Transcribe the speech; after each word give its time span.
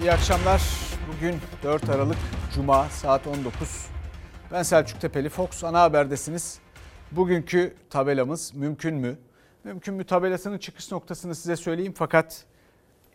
İyi 0.00 0.12
akşamlar. 0.12 0.62
Bugün 1.08 1.36
4 1.62 1.88
Aralık 1.88 2.16
Cuma 2.54 2.84
saat 2.84 3.26
19. 3.26 3.86
Ben 4.52 4.62
Selçuk 4.62 5.00
Tepeli 5.00 5.28
Fox 5.28 5.64
ana 5.64 5.80
haberdesiniz. 5.80 6.60
Bugünkü 7.12 7.74
tabelamız 7.90 8.54
mümkün 8.54 8.94
mü? 8.94 9.18
Mümkün 9.64 9.94
mü 9.94 10.04
tabelasının 10.04 10.58
çıkış 10.58 10.92
noktasını 10.92 11.34
size 11.34 11.56
söyleyeyim 11.56 11.94
fakat 11.96 12.44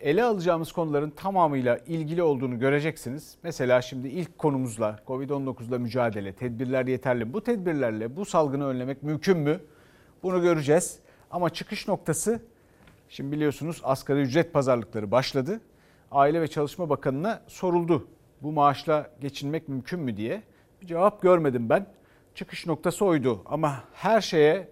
ele 0.01 0.24
alacağımız 0.24 0.72
konuların 0.72 1.10
tamamıyla 1.10 1.78
ilgili 1.78 2.24
olduğunu 2.24 2.60
göreceksiniz. 2.60 3.36
Mesela 3.44 3.81
şimdi 3.81 4.08
ilk 4.08 4.38
konumuzla 4.38 5.00
Covid-19'la 5.08 5.79
mücadele, 5.79 6.34
tedbirler 6.34 6.86
yeterli? 6.86 7.34
Bu 7.34 7.44
tedbirlerle 7.44 8.15
bu 8.15 8.26
salgını 8.26 8.68
önlemek 8.68 9.04
mümkün 9.04 9.38
mü? 9.38 9.60
Bunu 10.24 10.42
göreceğiz. 10.42 11.00
Ama 11.31 11.50
çıkış 11.50 11.88
noktası 11.88 12.40
şimdi 13.10 13.31
biliyorsunuz 13.31 13.81
asgari 13.84 14.22
ücret 14.22 14.54
pazarlıkları 14.54 15.12
başladı. 15.12 15.60
Aile 16.14 16.41
ve 16.41 16.48
Çalışma 16.48 16.90
Bakanı'na 16.90 17.41
soruldu. 17.48 18.08
Bu 18.41 18.52
maaşla 18.52 19.09
geçinmek 19.21 19.70
mümkün 19.70 19.99
mü 19.99 20.17
diye. 20.17 20.44
Bir 20.81 20.88
cevap 20.88 21.21
görmedim 21.21 21.70
ben. 21.70 21.85
Çıkış 22.35 22.67
noktası 22.67 23.05
oydu 23.05 23.41
ama 23.45 23.84
her 23.94 24.21
şeye 24.21 24.68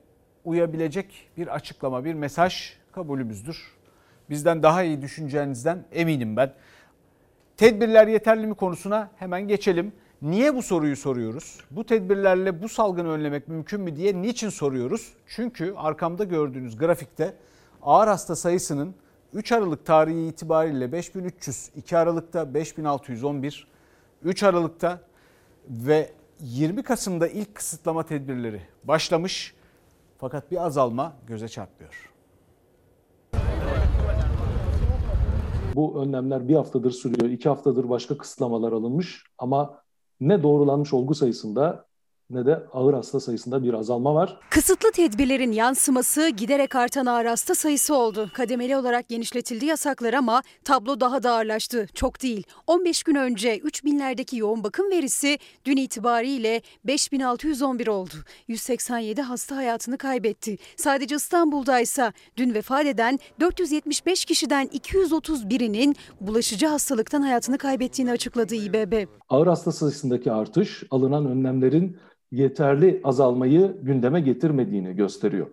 uyabilecek 0.45 1.29
bir 1.37 1.47
açıklama, 1.47 2.05
bir 2.05 2.13
mesaj 2.13 2.73
kabulümüzdür. 2.91 3.71
Bizden 4.29 4.63
daha 4.63 4.83
iyi 4.83 5.01
düşüncenizden 5.01 5.85
eminim 5.91 6.37
ben. 6.37 6.53
Tedbirler 7.57 8.07
yeterli 8.07 8.47
mi 8.47 8.55
konusuna 8.55 9.11
hemen 9.15 9.47
geçelim. 9.47 9.93
Niye 10.21 10.55
bu 10.55 10.61
soruyu 10.61 10.95
soruyoruz? 10.95 11.57
Bu 11.71 11.85
tedbirlerle 11.85 12.61
bu 12.61 12.69
salgını 12.69 13.09
önlemek 13.09 13.47
mümkün 13.47 13.81
mü 13.81 13.95
diye 13.95 14.21
niçin 14.21 14.49
soruyoruz? 14.49 15.13
Çünkü 15.27 15.73
arkamda 15.77 16.23
gördüğünüz 16.23 16.77
grafikte 16.77 17.33
ağır 17.81 18.07
hasta 18.07 18.35
sayısının 18.35 18.95
3 19.33 19.51
Aralık 19.51 19.85
tarihi 19.85 20.27
itibariyle 20.27 20.91
5300, 20.91 21.69
2 21.75 21.97
Aralık'ta 21.97 22.53
5611, 22.53 23.67
3 24.23 24.43
Aralık'ta 24.43 24.99
ve 25.69 26.09
20 26.39 26.83
Kasım'da 26.83 27.27
ilk 27.27 27.55
kısıtlama 27.55 28.05
tedbirleri 28.05 28.61
başlamış. 28.83 29.53
Fakat 30.17 30.51
bir 30.51 30.65
azalma 30.65 31.13
göze 31.27 31.47
çarpmıyor. 31.47 32.11
Bu 35.75 36.01
önlemler 36.01 36.47
bir 36.47 36.55
haftadır 36.55 36.91
sürüyor, 36.91 37.31
iki 37.31 37.49
haftadır 37.49 37.89
başka 37.89 38.17
kısıtlamalar 38.17 38.71
alınmış 38.71 39.23
ama 39.37 39.83
ne 40.19 40.43
doğrulanmış 40.43 40.93
olgu 40.93 41.15
sayısında 41.15 41.85
ne 42.33 42.45
de 42.45 42.63
ağır 42.73 42.93
hasta 42.93 43.19
sayısında 43.19 43.63
bir 43.63 43.73
azalma 43.73 44.15
var. 44.15 44.39
Kısıtlı 44.49 44.91
tedbirlerin 44.91 45.51
yansıması 45.51 46.29
giderek 46.29 46.75
artan 46.75 47.05
ağır 47.05 47.25
hasta 47.25 47.55
sayısı 47.55 47.95
oldu. 47.95 48.29
Kademeli 48.33 48.77
olarak 48.77 49.09
genişletildi 49.09 49.65
yasaklar 49.65 50.13
ama 50.13 50.41
tablo 50.63 50.99
daha 50.99 51.23
da 51.23 51.31
ağırlaştı. 51.31 51.87
Çok 51.93 52.21
değil. 52.23 52.43
15 52.67 53.03
gün 53.03 53.15
önce 53.15 53.57
3000'lerdeki 53.57 54.37
yoğun 54.37 54.63
bakım 54.63 54.91
verisi 54.91 55.37
dün 55.65 55.77
itibariyle 55.77 56.61
5611 56.83 57.87
oldu. 57.87 58.13
187 58.47 59.21
hasta 59.21 59.55
hayatını 59.55 59.97
kaybetti. 59.97 60.57
Sadece 60.75 61.15
İstanbul'da 61.15 61.79
ise 61.79 62.13
dün 62.37 62.53
vefat 62.53 62.85
eden 62.85 63.19
475 63.39 64.25
kişiden 64.25 64.67
231'inin 64.67 65.95
bulaşıcı 66.21 66.67
hastalıktan 66.67 67.21
hayatını 67.21 67.57
kaybettiğini 67.57 68.11
açıkladı 68.11 68.55
İBB. 68.55 69.07
Ağır 69.29 69.47
hasta 69.47 69.71
sayısındaki 69.71 70.31
artış 70.31 70.83
alınan 70.91 71.25
önlemlerin 71.25 71.97
yeterli 72.31 73.01
azalmayı 73.03 73.77
gündeme 73.81 74.21
getirmediğini 74.21 74.95
gösteriyor. 74.95 75.47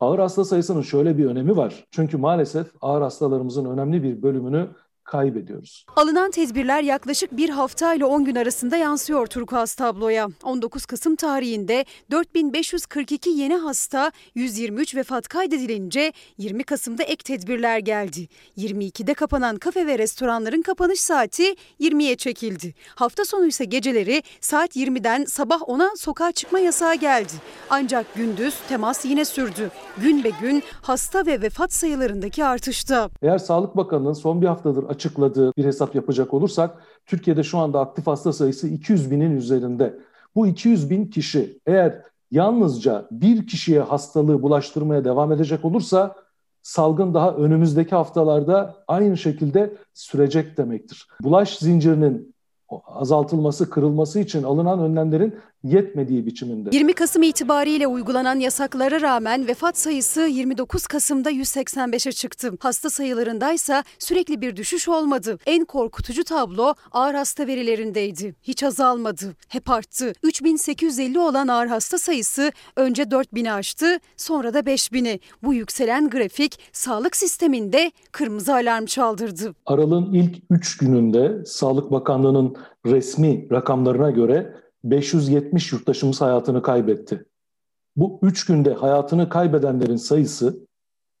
Ağır 0.00 0.18
hasta 0.18 0.44
sayısının 0.44 0.82
şöyle 0.82 1.18
bir 1.18 1.26
önemi 1.26 1.56
var. 1.56 1.84
Çünkü 1.90 2.16
maalesef 2.16 2.66
ağır 2.80 3.02
hastalarımızın 3.02 3.64
önemli 3.64 4.02
bir 4.02 4.22
bölümünü 4.22 4.68
kaybediyoruz. 5.10 5.84
Alınan 5.96 6.30
tedbirler 6.30 6.82
yaklaşık 6.82 7.36
bir 7.36 7.48
hafta 7.48 7.94
ile 7.94 8.04
10 8.04 8.24
gün 8.24 8.34
arasında 8.34 8.76
yansıyor 8.76 9.26
turkuaz 9.26 9.74
tabloya. 9.74 10.28
19 10.44 10.86
Kasım 10.86 11.16
tarihinde 11.16 11.84
4542 12.10 13.30
yeni 13.30 13.56
hasta, 13.56 14.12
123 14.34 14.96
vefat 14.96 15.28
kaydedilince 15.28 16.12
20 16.38 16.64
Kasım'da 16.64 17.02
ek 17.02 17.22
tedbirler 17.24 17.78
geldi. 17.78 18.28
22'de 18.58 19.14
kapanan 19.14 19.56
kafe 19.56 19.86
ve 19.86 19.98
restoranların 19.98 20.62
kapanış 20.62 21.00
saati 21.00 21.54
20'ye 21.80 22.16
çekildi. 22.16 22.74
Hafta 22.94 23.24
sonu 23.24 23.46
ise 23.46 23.64
geceleri 23.64 24.22
saat 24.40 24.76
20'den 24.76 25.24
sabah 25.24 25.60
10'a 25.60 25.96
sokağa 25.96 26.32
çıkma 26.32 26.58
yasağı 26.58 26.94
geldi. 26.94 27.32
Ancak 27.70 28.14
gündüz 28.14 28.54
temas 28.68 29.04
yine 29.04 29.24
sürdü. 29.24 29.70
Gün 29.98 30.24
be 30.24 30.30
gün 30.40 30.62
hasta 30.82 31.26
ve 31.26 31.42
vefat 31.42 31.72
sayılarındaki 31.72 32.44
artışta. 32.44 33.10
Eğer 33.22 33.38
Sağlık 33.38 33.76
Bakanı'nın 33.76 34.12
son 34.12 34.42
bir 34.42 34.46
haftadır 34.46 34.84
açıkladığı 35.00 35.52
bir 35.56 35.64
hesap 35.64 35.94
yapacak 35.94 36.34
olursak 36.34 36.82
Türkiye'de 37.06 37.42
şu 37.42 37.58
anda 37.58 37.80
aktif 37.80 38.06
hasta 38.06 38.32
sayısı 38.32 38.68
200 38.68 39.10
binin 39.10 39.36
üzerinde. 39.36 39.98
Bu 40.34 40.46
200 40.46 40.90
bin 40.90 41.06
kişi 41.06 41.58
eğer 41.66 42.02
yalnızca 42.30 43.08
bir 43.10 43.46
kişiye 43.46 43.80
hastalığı 43.80 44.42
bulaştırmaya 44.42 45.04
devam 45.04 45.32
edecek 45.32 45.64
olursa 45.64 46.14
salgın 46.62 47.14
daha 47.14 47.34
önümüzdeki 47.34 47.94
haftalarda 47.94 48.76
aynı 48.88 49.16
şekilde 49.16 49.74
sürecek 49.94 50.56
demektir. 50.56 51.08
Bulaş 51.22 51.58
zincirinin 51.58 52.34
azaltılması, 52.86 53.70
kırılması 53.70 54.20
için 54.20 54.42
alınan 54.42 54.80
önlemlerin 54.80 55.34
yetmediği 55.64 56.26
biçiminde. 56.26 56.68
20 56.72 56.92
Kasım 56.92 57.22
itibariyle 57.22 57.86
uygulanan 57.86 58.38
yasaklara 58.38 59.00
rağmen 59.00 59.46
vefat 59.46 59.78
sayısı 59.78 60.20
29 60.20 60.86
Kasım'da 60.86 61.30
185'e 61.30 62.12
çıktı. 62.12 62.52
Hasta 62.60 62.90
sayılarındaysa 62.90 63.84
sürekli 63.98 64.40
bir 64.40 64.56
düşüş 64.56 64.88
olmadı. 64.88 65.38
En 65.46 65.64
korkutucu 65.64 66.24
tablo 66.24 66.74
ağır 66.92 67.14
hasta 67.14 67.46
verilerindeydi. 67.46 68.34
Hiç 68.42 68.62
azalmadı, 68.62 69.36
hep 69.48 69.70
arttı. 69.70 70.12
3850 70.22 71.18
olan 71.18 71.48
ağır 71.48 71.66
hasta 71.66 71.98
sayısı 71.98 72.52
önce 72.76 73.02
4000'i 73.02 73.50
aştı, 73.50 73.98
sonra 74.16 74.54
da 74.54 74.60
5000'i. 74.60 75.20
Bu 75.42 75.54
yükselen 75.54 76.10
grafik 76.10 76.58
sağlık 76.72 77.16
sisteminde 77.16 77.92
kırmızı 78.12 78.54
alarm 78.54 78.84
çaldırdı. 78.84 79.54
Aralığın 79.66 80.12
ilk 80.12 80.36
3 80.50 80.76
gününde 80.76 81.44
Sağlık 81.44 81.90
Bakanlığı'nın 81.90 82.56
resmi 82.86 83.50
rakamlarına 83.50 84.10
göre 84.10 84.54
570 84.84 85.72
yurttaşımız 85.72 86.20
hayatını 86.20 86.62
kaybetti. 86.62 87.26
Bu 87.96 88.18
3 88.22 88.46
günde 88.46 88.74
hayatını 88.74 89.28
kaybedenlerin 89.28 89.96
sayısı 89.96 90.66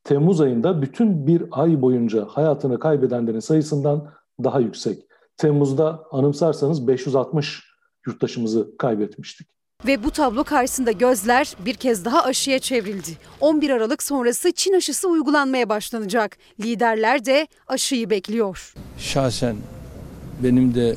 Temmuz 0.04 0.40
ayında 0.40 0.82
bütün 0.82 1.26
bir 1.26 1.44
ay 1.50 1.82
boyunca 1.82 2.24
hayatını 2.24 2.78
kaybedenlerin 2.78 3.40
sayısından 3.40 4.10
daha 4.44 4.60
yüksek. 4.60 5.02
Temmuz'da 5.36 6.04
anımsarsanız 6.10 6.88
560 6.88 7.62
yurttaşımızı 8.06 8.76
kaybetmiştik. 8.78 9.48
Ve 9.86 10.04
bu 10.04 10.10
tablo 10.10 10.44
karşısında 10.44 10.92
gözler 10.92 11.54
bir 11.64 11.74
kez 11.74 12.04
daha 12.04 12.24
aşıya 12.24 12.58
çevrildi. 12.58 13.10
11 13.40 13.70
Aralık 13.70 14.02
sonrası 14.02 14.52
Çin 14.52 14.72
aşısı 14.72 15.08
uygulanmaya 15.08 15.68
başlanacak. 15.68 16.38
Liderler 16.60 17.24
de 17.24 17.46
aşıyı 17.68 18.10
bekliyor. 18.10 18.74
Şahsen 18.98 19.56
benim 20.42 20.74
de 20.74 20.96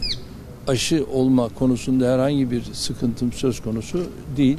aşı 0.68 1.06
olma 1.14 1.50
konusunda 1.50 2.14
herhangi 2.14 2.52
bir 2.52 2.64
sıkıntım 2.64 3.32
söz 3.32 3.60
konusu 3.60 4.06
değil. 4.38 4.58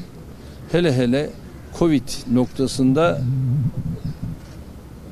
Hele 0.73 0.93
hele 0.93 1.31
Covid 1.79 2.09
noktasında 2.33 3.21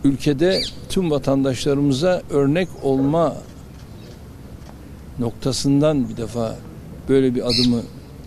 ülkede 0.04 0.60
tüm 0.88 1.10
vatandaşlarımıza 1.10 2.22
örnek 2.30 2.68
olma 2.82 3.34
noktasından 5.18 6.08
bir 6.08 6.16
defa 6.16 6.56
böyle 7.08 7.34
bir 7.34 7.40
adımı 7.40 7.82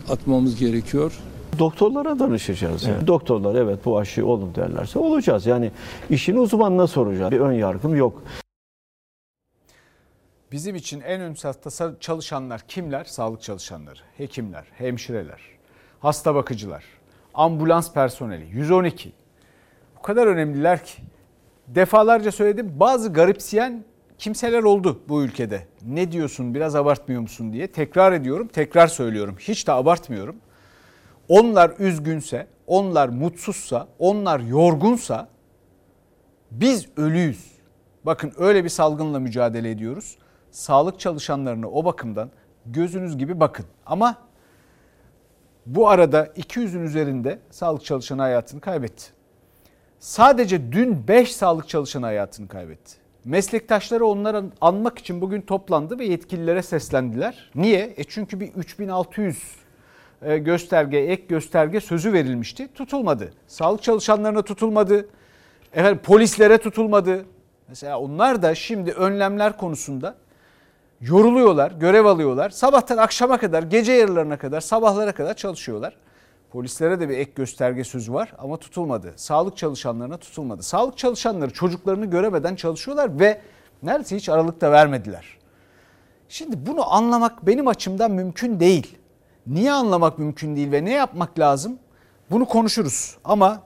atmamız 0.09 0.55
gerekiyor. 0.55 1.19
Doktorlara 1.59 2.19
danışacağız. 2.19 2.83
Yani. 2.83 2.95
Evet. 2.97 3.07
Doktorlar 3.07 3.55
evet 3.55 3.79
bu 3.85 3.99
aşı 3.99 4.25
olun 4.25 4.55
derlerse 4.55 4.99
olacağız. 4.99 5.45
Yani 5.45 5.71
işin 6.09 6.35
uzmanına 6.35 6.87
soracağız. 6.87 7.31
Bir 7.31 7.39
ön 7.39 7.51
yargım 7.51 7.95
yok. 7.95 8.21
Bizim 10.55 10.75
için 10.75 11.01
en 11.01 11.21
ön 11.21 11.33
safhada 11.33 11.99
çalışanlar 11.99 12.61
kimler? 12.67 13.03
Sağlık 13.03 13.41
çalışanları, 13.41 13.99
hekimler, 14.17 14.65
hemşireler, 14.71 15.41
hasta 15.99 16.35
bakıcılar, 16.35 16.83
ambulans 17.33 17.93
personeli, 17.93 18.45
112. 18.45 19.13
O 19.99 20.01
kadar 20.01 20.27
önemliler 20.27 20.85
ki 20.85 21.01
defalarca 21.67 22.31
söyledim 22.31 22.79
bazı 22.79 23.13
garipseyen 23.13 23.83
kimseler 24.17 24.63
oldu 24.63 25.01
bu 25.09 25.23
ülkede. 25.23 25.67
Ne 25.81 26.11
diyorsun 26.11 26.55
biraz 26.55 26.75
abartmıyor 26.75 27.21
musun 27.21 27.53
diye 27.53 27.67
tekrar 27.67 28.11
ediyorum, 28.11 28.47
tekrar 28.47 28.87
söylüyorum. 28.87 29.35
Hiç 29.39 29.67
de 29.67 29.71
abartmıyorum. 29.71 30.35
Onlar 31.27 31.73
üzgünse, 31.79 32.47
onlar 32.67 33.09
mutsuzsa, 33.09 33.87
onlar 33.99 34.39
yorgunsa 34.39 35.27
biz 36.51 36.87
ölüyüz. 36.97 37.51
Bakın 38.03 38.33
öyle 38.37 38.63
bir 38.63 38.69
salgınla 38.69 39.19
mücadele 39.19 39.71
ediyoruz 39.71 40.17
sağlık 40.55 40.99
çalışanlarına 40.99 41.67
o 41.67 41.85
bakımdan 41.85 42.29
gözünüz 42.65 43.17
gibi 43.17 43.39
bakın. 43.39 43.65
Ama 43.85 44.15
bu 45.65 45.89
arada 45.89 46.25
200'ün 46.25 46.83
üzerinde 46.83 47.39
sağlık 47.51 47.85
çalışanı 47.85 48.21
hayatını 48.21 48.61
kaybetti. 48.61 49.05
Sadece 49.99 50.71
dün 50.71 51.07
5 51.07 51.35
sağlık 51.35 51.69
çalışanı 51.69 52.05
hayatını 52.05 52.47
kaybetti. 52.47 52.95
Meslektaşları 53.25 54.05
onları 54.05 54.43
anmak 54.61 54.99
için 54.99 55.21
bugün 55.21 55.41
toplandı 55.41 55.99
ve 55.99 56.05
yetkililere 56.05 56.61
seslendiler. 56.61 57.51
Niye? 57.55 57.93
E 57.97 58.03
çünkü 58.03 58.39
bir 58.39 58.53
3600 58.53 59.37
e, 60.21 60.37
gösterge, 60.37 60.97
ek 60.97 61.23
gösterge 61.29 61.79
sözü 61.79 62.13
verilmişti. 62.13 62.73
Tutulmadı. 62.73 63.33
Sağlık 63.47 63.83
çalışanlarına 63.83 64.41
tutulmadı. 64.41 65.09
Efendim 65.73 66.01
polislere 66.03 66.57
tutulmadı. 66.57 67.25
Mesela 67.67 67.99
onlar 67.99 68.41
da 68.41 68.55
şimdi 68.55 68.91
önlemler 68.91 69.57
konusunda 69.57 70.15
yoruluyorlar, 71.01 71.71
görev 71.71 72.05
alıyorlar. 72.05 72.49
Sabahtan 72.49 72.97
akşama 72.97 73.37
kadar, 73.37 73.63
gece 73.63 73.93
yarılarına 73.93 74.37
kadar, 74.37 74.61
sabahlara 74.61 75.11
kadar 75.11 75.33
çalışıyorlar. 75.33 75.95
Polislere 76.51 76.99
de 76.99 77.09
bir 77.09 77.17
ek 77.17 77.31
gösterge 77.35 77.83
sözü 77.83 78.13
var 78.13 78.33
ama 78.37 78.57
tutulmadı. 78.57 79.13
Sağlık 79.15 79.57
çalışanlarına 79.57 80.17
tutulmadı. 80.17 80.63
Sağlık 80.63 80.97
çalışanları 80.97 81.53
çocuklarını 81.53 82.05
göremeden 82.05 82.55
çalışıyorlar 82.55 83.19
ve 83.19 83.41
neredeyse 83.83 84.15
hiç 84.15 84.29
aralıkta 84.29 84.71
vermediler. 84.71 85.37
Şimdi 86.29 86.65
bunu 86.65 86.93
anlamak 86.93 87.47
benim 87.47 87.67
açımdan 87.67 88.11
mümkün 88.11 88.59
değil. 88.59 88.97
Niye 89.47 89.71
anlamak 89.71 90.19
mümkün 90.19 90.55
değil 90.55 90.71
ve 90.71 90.85
ne 90.85 90.93
yapmak 90.93 91.39
lazım? 91.39 91.79
Bunu 92.31 92.45
konuşuruz 92.45 93.17
ama 93.23 93.61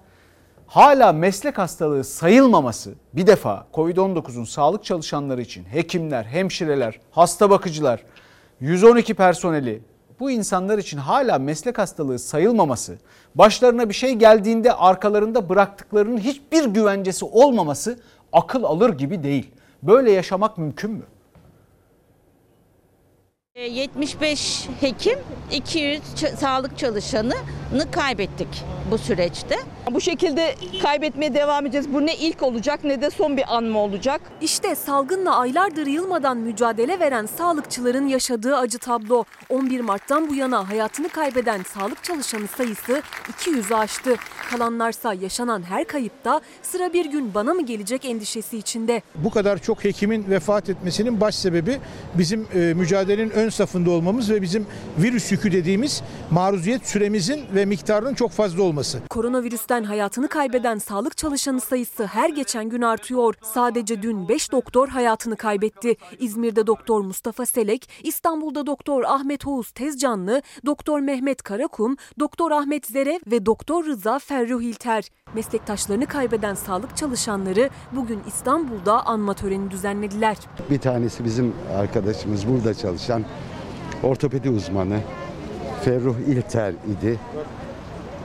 hala 0.70 1.14
meslek 1.14 1.58
hastalığı 1.58 2.04
sayılmaması 2.04 2.94
bir 3.14 3.28
defa 3.28 3.68
Covid-19'un 3.74 4.44
sağlık 4.44 4.86
çalışanları 4.86 5.42
için 5.42 5.64
hekimler, 5.64 6.24
hemşireler, 6.24 7.00
hasta 7.12 7.50
bakıcılar, 7.50 8.04
112 8.60 9.14
personeli 9.14 9.82
bu 10.20 10.32
insanlar 10.32 10.78
için 10.78 10.98
hala 10.98 11.40
meslek 11.40 11.78
hastalığı 11.78 12.20
sayılmaması, 12.20 12.98
başlarına 13.36 13.90
bir 13.90 13.94
şey 13.94 14.14
geldiğinde 14.14 14.74
arkalarında 14.74 15.50
bıraktıklarının 15.50 16.18
hiçbir 16.18 16.66
güvencesi 16.66 17.26
olmaması 17.26 18.00
akıl 18.34 18.64
alır 18.64 18.90
gibi 18.98 19.24
değil. 19.24 19.52
Böyle 19.84 20.12
yaşamak 20.12 20.58
mümkün 20.58 20.92
mü? 20.92 21.04
75 23.56 24.68
e, 24.68 24.88
hekim, 24.88 25.20
200 25.52 26.02
sağlık 26.40 26.78
çalışanını 26.78 27.36
kaybettik 27.92 28.48
bu 28.92 28.98
süreçte. 28.98 29.56
Bu 29.92 30.02
şekilde 30.02 30.56
kaybetmeye 30.84 31.34
devam 31.34 31.66
edeceğiz. 31.66 31.94
Bu 31.94 32.06
ne 32.06 32.16
ilk 32.16 32.44
olacak 32.44 32.84
ne 32.84 33.02
de 33.02 33.10
son 33.10 33.38
bir 33.38 33.56
an 33.56 33.64
mı 33.64 33.80
olacak? 33.80 34.22
İşte 34.42 34.76
salgınla 34.76 35.38
aylardır 35.38 35.88
yılmadan 35.88 36.38
mücadele 36.38 37.00
veren 37.00 37.26
sağlıkçıların 37.26 38.08
yaşadığı 38.08 38.58
acı 38.58 38.78
tablo. 38.80 39.24
11 39.50 39.80
Mart'tan 39.80 40.30
bu 40.30 40.36
yana 40.36 40.70
hayatını 40.70 41.10
kaybeden 41.10 41.64
sağlık 41.64 42.04
çalışanı 42.04 42.48
sayısı 42.48 43.02
200'ü 43.40 43.76
aştı. 43.76 44.16
Kalanlarsa 44.52 45.14
yaşanan 45.14 45.64
her 45.64 45.86
kayıpta 45.88 46.42
sıra 46.62 46.94
bir 46.94 47.06
gün 47.06 47.34
bana 47.34 47.54
mı 47.54 47.66
gelecek 47.66 48.06
endişesi 48.06 48.58
içinde. 48.58 49.02
Bu 49.16 49.30
kadar 49.30 49.58
çok 49.58 49.84
hekimin 49.84 50.26
vefat 50.30 50.70
etmesinin 50.70 51.22
baş 51.22 51.36
sebebi 51.36 51.80
bizim 52.14 52.48
e, 52.54 52.74
mücadelenin 52.74 53.30
ön 53.30 53.50
safında 53.50 53.92
olmamız 53.92 54.30
ve 54.30 54.42
bizim 54.42 54.68
virüs 54.98 55.32
yükü 55.32 55.52
dediğimiz 55.52 56.02
maruziyet 56.32 56.88
süremizin 56.88 57.42
ve 57.56 57.59
miktarının 57.66 58.14
çok 58.14 58.32
fazla 58.32 58.64
olması. 58.64 59.00
Koronavirüsten 59.10 59.84
hayatını 59.84 60.28
kaybeden 60.28 60.78
sağlık 60.78 61.18
çalışanı 61.18 61.62
sayısı 61.62 62.06
her 62.06 62.30
geçen 62.30 62.70
gün 62.70 62.82
artıyor. 62.82 63.36
Sadece 63.42 64.02
dün 64.02 64.30
5 64.30 64.52
doktor 64.52 64.88
hayatını 64.88 65.36
kaybetti. 65.36 65.96
İzmir'de 66.20 66.68
doktor 66.68 67.02
Mustafa 67.02 67.46
Selek, 67.46 67.90
İstanbul'da 68.04 68.66
doktor 68.66 69.04
Ahmet 69.04 69.48
Oğuz 69.48 69.72
Tezcanlı, 69.72 70.42
doktor 70.66 71.00
Mehmet 71.00 71.42
Karakum, 71.42 71.96
doktor 72.20 72.52
Ahmet 72.52 72.86
Zere 72.86 73.20
ve 73.28 73.46
doktor 73.46 73.86
Rıza 73.86 74.20
Ferruh 74.20 74.62
İlter. 74.62 75.10
Meslektaşlarını 75.34 76.06
kaybeden 76.06 76.54
sağlık 76.54 76.98
çalışanları 76.98 77.70
bugün 77.92 78.20
İstanbul'da 78.28 79.06
anma 79.06 79.34
töreni 79.34 79.72
düzenlediler. 79.72 80.38
Bir 80.70 80.80
tanesi 80.80 81.26
bizim 81.26 81.54
arkadaşımız 81.78 82.48
burada 82.48 82.74
çalışan 82.74 83.26
ortopedi 84.04 84.50
uzmanı 84.50 85.00
Ferruh 85.84 86.16
İlter 86.28 86.72
idi. 86.72 87.20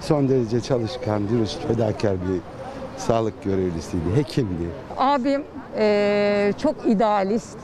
Son 0.00 0.28
derece 0.28 0.60
çalışkan, 0.60 1.28
dürüst, 1.28 1.66
fedakar 1.68 2.12
bir 2.12 2.40
sağlık 2.96 3.44
görevlisiydi, 3.44 4.16
hekimdi. 4.16 4.68
Abim 4.98 5.42
e, 5.76 6.52
çok 6.62 6.86
idealist, 6.86 7.58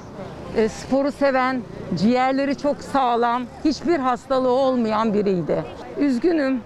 e, 0.56 0.68
sporu 0.68 1.12
seven, 1.12 1.62
ciğerleri 1.98 2.58
çok 2.58 2.82
sağlam, 2.82 3.42
hiçbir 3.64 3.98
hastalığı 3.98 4.52
olmayan 4.52 5.14
biriydi. 5.14 5.64
Üzgünüm, 5.98 6.60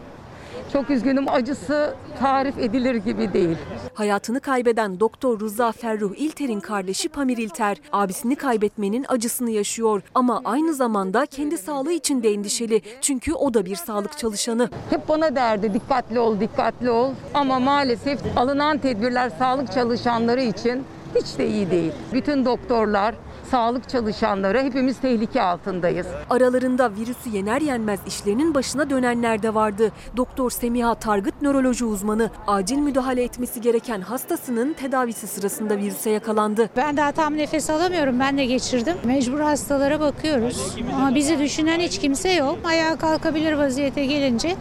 çok 0.75 0.91
üzgünüm. 0.91 1.29
Acısı 1.29 1.95
tarif 2.21 2.59
edilir 2.59 2.95
gibi 2.95 3.33
değil. 3.33 3.57
Hayatını 3.95 4.41
kaybeden 4.41 5.01
Doktor 5.01 5.41
Rıza 5.41 5.73
Ferruh 5.73 6.13
İlter'in 6.17 6.61
kardeşi 6.61 7.09
Pamir 7.09 7.37
İlter, 7.37 7.77
abisini 7.93 8.37
kaybetmenin 8.37 9.05
acısını 9.09 9.51
yaşıyor. 9.51 10.03
Ama 10.15 10.41
aynı 10.45 10.75
zamanda 10.75 11.27
kendi 11.27 11.59
sağlığı 11.59 11.93
için 11.93 12.23
de 12.23 12.31
endişeli. 12.33 12.83
Çünkü 13.01 13.33
o 13.33 13.55
da 13.55 13.67
bir 13.67 13.77
sağlık 13.77 14.19
çalışanı. 14.19 14.71
Hep 14.91 15.09
bana 15.09 15.37
derdi 15.37 15.75
dikkatli 15.75 16.19
ol, 16.19 16.41
dikkatli 16.41 16.91
ol. 16.91 17.13
Ama 17.35 17.59
maalesef 17.59 18.21
alınan 18.37 18.79
tedbirler 18.79 19.31
sağlık 19.39 19.73
çalışanları 19.73 20.43
için 20.43 20.85
hiç 21.15 21.39
de 21.39 21.49
iyi 21.49 21.71
değil. 21.71 21.93
Bütün 22.13 22.45
doktorlar, 22.45 23.15
sağlık 23.55 23.89
çalışanları 23.89 24.63
hepimiz 24.63 25.01
tehlike 25.01 25.43
altındayız. 25.43 26.07
Aralarında 26.31 26.91
virüsü 26.95 27.31
yener 27.31 27.61
yenmez 27.61 28.01
işlerinin 28.07 28.55
başına 28.55 28.91
dönenler 28.91 29.43
de 29.43 29.55
vardı. 29.55 29.93
Doktor 30.17 30.51
Semiha 30.51 30.95
Targıt 30.95 31.43
nöroloji 31.43 31.85
uzmanı 31.85 32.31
acil 32.47 32.77
müdahale 32.77 33.23
etmesi 33.25 33.61
gereken 33.61 34.01
hastasının 34.01 34.73
tedavisi 34.73 35.27
sırasında 35.27 35.77
virüse 35.77 36.11
yakalandı. 36.11 36.71
Ben 36.77 36.97
daha 36.97 37.13
tam 37.13 37.37
nefes 37.37 37.71
alamıyorum. 37.71 38.21
Ben 38.21 38.39
de 38.39 38.45
geçirdim. 38.45 38.95
Mecbur 39.05 39.41
hastalara 39.41 40.01
bakıyoruz. 40.01 40.77
Ama 40.97 41.15
bizi 41.15 41.39
düşünen 41.39 41.81
hiç 41.81 41.99
kimse 41.99 42.33
yok. 42.33 42.59
Ayağa 42.65 42.97
kalkabilir 42.97 43.53
vaziyete 43.53 44.07
gelince 44.07 44.57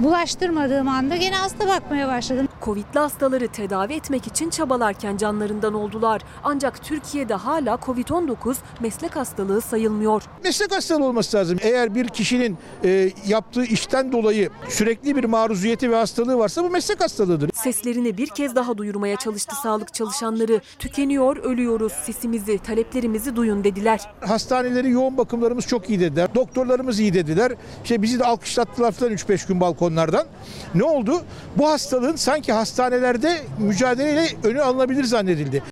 bulaştırmadığım 0.00 0.88
anda 0.88 1.16
gene 1.16 1.36
hasta 1.36 1.68
bakmaya 1.68 2.08
başladım. 2.08 2.48
Covid'li 2.62 2.98
hastaları 2.98 3.48
tedavi 3.48 3.92
etmek 3.92 4.26
için 4.26 4.50
çabalarken 4.50 5.16
canlarından 5.16 5.74
oldular. 5.74 6.22
Ancak 6.44 6.84
Türkiye'de 6.84 7.34
hala 7.34 7.74
Covid-19 7.74 8.33
meslek 8.80 9.16
hastalığı 9.16 9.60
sayılmıyor. 9.60 10.22
Meslek 10.44 10.74
hastalığı 10.76 11.04
olması 11.04 11.36
lazım. 11.36 11.58
Eğer 11.62 11.94
bir 11.94 12.08
kişinin 12.08 12.58
e, 12.84 13.10
yaptığı 13.26 13.64
işten 13.64 14.12
dolayı 14.12 14.50
sürekli 14.68 15.16
bir 15.16 15.24
maruziyeti 15.24 15.90
ve 15.90 15.96
hastalığı 15.96 16.38
varsa 16.38 16.64
bu 16.64 16.70
meslek 16.70 17.00
hastalığıdır. 17.00 17.50
Seslerini 17.54 18.18
bir 18.18 18.26
kez 18.26 18.54
daha 18.56 18.78
duyurmaya 18.78 19.16
çalıştı 19.16 19.54
sağlık 19.62 19.94
çalışanları. 19.94 20.60
Tükeniyor, 20.78 21.36
ölüyoruz. 21.36 21.92
Sesimizi, 21.92 22.58
taleplerimizi 22.58 23.36
duyun 23.36 23.64
dediler. 23.64 24.00
Hastaneleri 24.20 24.90
yoğun 24.90 25.16
bakımlarımız 25.16 25.66
çok 25.66 25.90
iyi 25.90 26.00
dediler. 26.00 26.34
Doktorlarımız 26.34 27.00
iyi 27.00 27.14
dediler. 27.14 27.52
İşte 27.82 28.02
bizi 28.02 28.18
de 28.18 28.24
alkışlattılar 28.24 28.92
falan 28.92 29.12
3-5 29.12 29.48
gün 29.48 29.60
balkonlardan. 29.60 30.26
Ne 30.74 30.84
oldu? 30.84 31.22
Bu 31.56 31.68
hastalığın 31.68 32.16
sanki 32.16 32.52
hastanelerde 32.52 33.40
mücadeleyle 33.58 34.26
önü 34.44 34.62
alınabilir 34.62 35.04
zannedildi. 35.04 35.62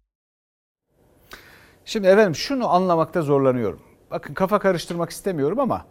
Şimdi 1.85 2.07
efendim 2.09 2.35
şunu 2.35 2.69
anlamakta 2.69 3.23
zorlanıyorum. 3.23 3.81
Bakın 4.11 4.35
kafa 4.35 4.59
karıştırmak 4.59 5.11
istemiyorum 5.11 5.61
ama 5.61 5.87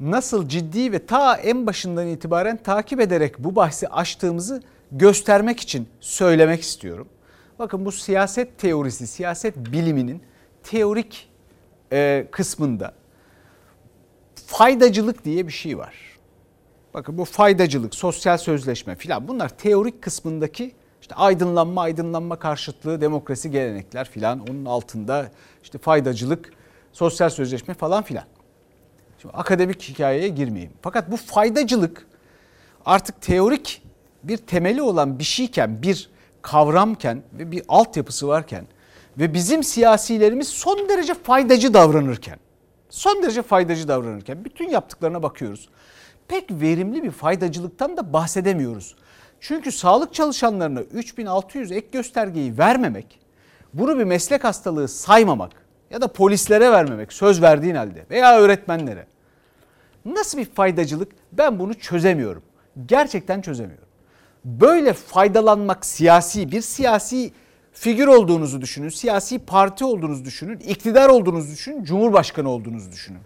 nasıl 0.00 0.48
ciddi 0.48 0.92
ve 0.92 1.06
ta 1.06 1.36
en 1.36 1.66
başından 1.66 2.06
itibaren 2.06 2.56
takip 2.56 3.00
ederek 3.00 3.38
bu 3.38 3.56
bahsi 3.56 3.88
açtığımızı 3.88 4.62
göstermek 4.92 5.60
için 5.60 5.88
söylemek 6.00 6.62
istiyorum. 6.62 7.08
Bakın 7.58 7.84
bu 7.84 7.92
siyaset 7.92 8.58
teorisi, 8.58 9.06
siyaset 9.06 9.56
biliminin 9.56 10.22
teorik 10.62 11.28
e, 11.92 12.26
kısmında 12.30 12.94
faydacılık 14.46 15.24
diye 15.24 15.46
bir 15.46 15.52
şey 15.52 15.78
var. 15.78 15.94
Bakın 16.94 17.18
bu 17.18 17.24
faydacılık, 17.24 17.94
sosyal 17.94 18.38
sözleşme 18.38 18.96
filan 18.96 19.28
bunlar 19.28 19.48
teorik 19.48 20.02
kısmındaki 20.02 20.74
işte 21.08 21.20
aydınlanma, 21.20 21.82
aydınlanma 21.82 22.38
karşıtlığı, 22.38 23.00
demokrasi, 23.00 23.50
gelenekler 23.50 24.10
filan 24.10 24.40
onun 24.40 24.64
altında 24.64 25.30
işte 25.62 25.78
faydacılık, 25.78 26.52
sosyal 26.92 27.30
sözleşme 27.30 27.74
falan 27.74 28.02
filan. 28.02 28.24
Şimdi 29.22 29.34
akademik 29.34 29.82
hikayeye 29.82 30.28
girmeyeyim. 30.28 30.72
Fakat 30.82 31.10
bu 31.10 31.16
faydacılık 31.16 32.06
artık 32.86 33.20
teorik 33.20 33.82
bir 34.22 34.36
temeli 34.36 34.82
olan 34.82 35.18
bir 35.18 35.24
şeyken, 35.24 35.82
bir 35.82 36.10
kavramken 36.42 37.22
ve 37.32 37.50
bir 37.50 37.62
altyapısı 37.68 38.28
varken 38.28 38.66
ve 39.18 39.34
bizim 39.34 39.64
siyasilerimiz 39.64 40.48
son 40.48 40.88
derece 40.88 41.14
faydacı 41.14 41.74
davranırken, 41.74 42.38
son 42.90 43.22
derece 43.22 43.42
faydacı 43.42 43.88
davranırken 43.88 44.44
bütün 44.44 44.68
yaptıklarına 44.68 45.22
bakıyoruz. 45.22 45.68
Pek 46.28 46.50
verimli 46.50 47.02
bir 47.02 47.10
faydacılıktan 47.10 47.96
da 47.96 48.12
bahsedemiyoruz. 48.12 48.94
Çünkü 49.40 49.72
sağlık 49.72 50.14
çalışanlarına 50.14 50.80
3600 50.80 51.72
ek 51.72 51.86
göstergeyi 51.92 52.58
vermemek, 52.58 53.20
bunu 53.74 53.98
bir 53.98 54.04
meslek 54.04 54.44
hastalığı 54.44 54.88
saymamak 54.88 55.52
ya 55.90 56.00
da 56.00 56.12
polislere 56.12 56.72
vermemek 56.72 57.12
söz 57.12 57.42
verdiğin 57.42 57.74
halde 57.74 58.06
veya 58.10 58.38
öğretmenlere. 58.38 59.06
Nasıl 60.04 60.38
bir 60.38 60.44
faydacılık 60.44 61.12
ben 61.32 61.58
bunu 61.58 61.74
çözemiyorum. 61.74 62.42
Gerçekten 62.86 63.40
çözemiyorum. 63.40 63.88
Böyle 64.44 64.92
faydalanmak 64.92 65.86
siyasi 65.86 66.52
bir 66.52 66.60
siyasi 66.60 67.32
figür 67.72 68.06
olduğunuzu 68.06 68.60
düşünün, 68.60 68.88
siyasi 68.88 69.38
parti 69.38 69.84
olduğunuzu 69.84 70.24
düşünün, 70.24 70.58
iktidar 70.58 71.08
olduğunuzu 71.08 71.52
düşünün, 71.52 71.84
cumhurbaşkanı 71.84 72.48
olduğunuzu 72.48 72.92
düşünün. 72.92 73.20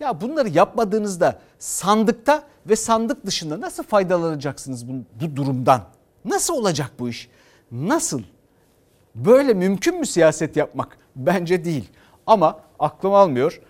Ya 0.00 0.20
bunları 0.20 0.48
yapmadığınızda 0.48 1.38
sandıkta 1.58 2.42
ve 2.66 2.76
sandık 2.76 3.26
dışında 3.26 3.60
nasıl 3.60 3.82
faydalanacaksınız 3.82 4.88
bu, 4.88 4.92
durumdan? 5.36 5.82
Nasıl 6.24 6.54
olacak 6.54 6.90
bu 6.98 7.08
iş? 7.08 7.28
Nasıl? 7.72 8.22
Böyle 9.14 9.54
mümkün 9.54 10.00
mü 10.00 10.06
siyaset 10.06 10.56
yapmak? 10.56 10.98
Bence 11.16 11.64
değil. 11.64 11.90
Ama 12.26 12.60
aklım 12.78 13.14
almıyor. 13.14 13.60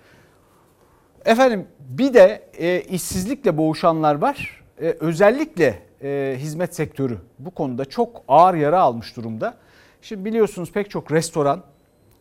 Efendim 1.24 1.66
bir 1.80 2.14
de 2.14 2.50
e, 2.58 2.80
işsizlikle 2.80 3.58
boğuşanlar 3.58 4.14
var. 4.14 4.62
E, 4.80 4.96
özellikle 5.00 5.82
e, 6.02 6.36
hizmet 6.38 6.74
sektörü 6.74 7.18
bu 7.38 7.50
konuda 7.50 7.84
çok 7.84 8.22
ağır 8.28 8.54
yara 8.54 8.80
almış 8.80 9.16
durumda. 9.16 9.54
Şimdi 10.02 10.24
biliyorsunuz 10.24 10.72
pek 10.72 10.90
çok 10.90 11.12
restoran, 11.12 11.62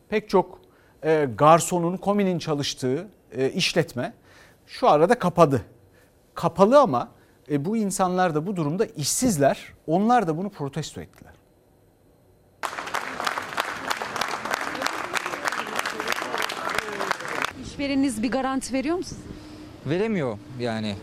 pek 0.09 0.29
çok 0.29 0.59
e, 1.03 1.27
garsonun, 1.37 1.97
kominin 1.97 2.39
çalıştığı 2.39 3.07
e, 3.31 3.49
işletme 3.51 4.13
şu 4.67 4.89
arada 4.89 5.19
kapadı. 5.19 5.61
Kapalı 6.35 6.79
ama 6.79 7.11
e, 7.51 7.65
bu 7.65 7.77
insanlar 7.77 8.35
da 8.35 8.45
bu 8.47 8.55
durumda 8.55 8.85
işsizler. 8.85 9.73
Onlar 9.87 10.27
da 10.27 10.37
bunu 10.37 10.49
protesto 10.49 11.01
ettiler. 11.01 11.33
İşvereniniz 17.65 18.23
bir 18.23 18.31
garanti 18.31 18.73
veriyor 18.73 18.97
mu? 18.97 19.03
Veremiyor 19.85 20.37
yani. 20.59 20.95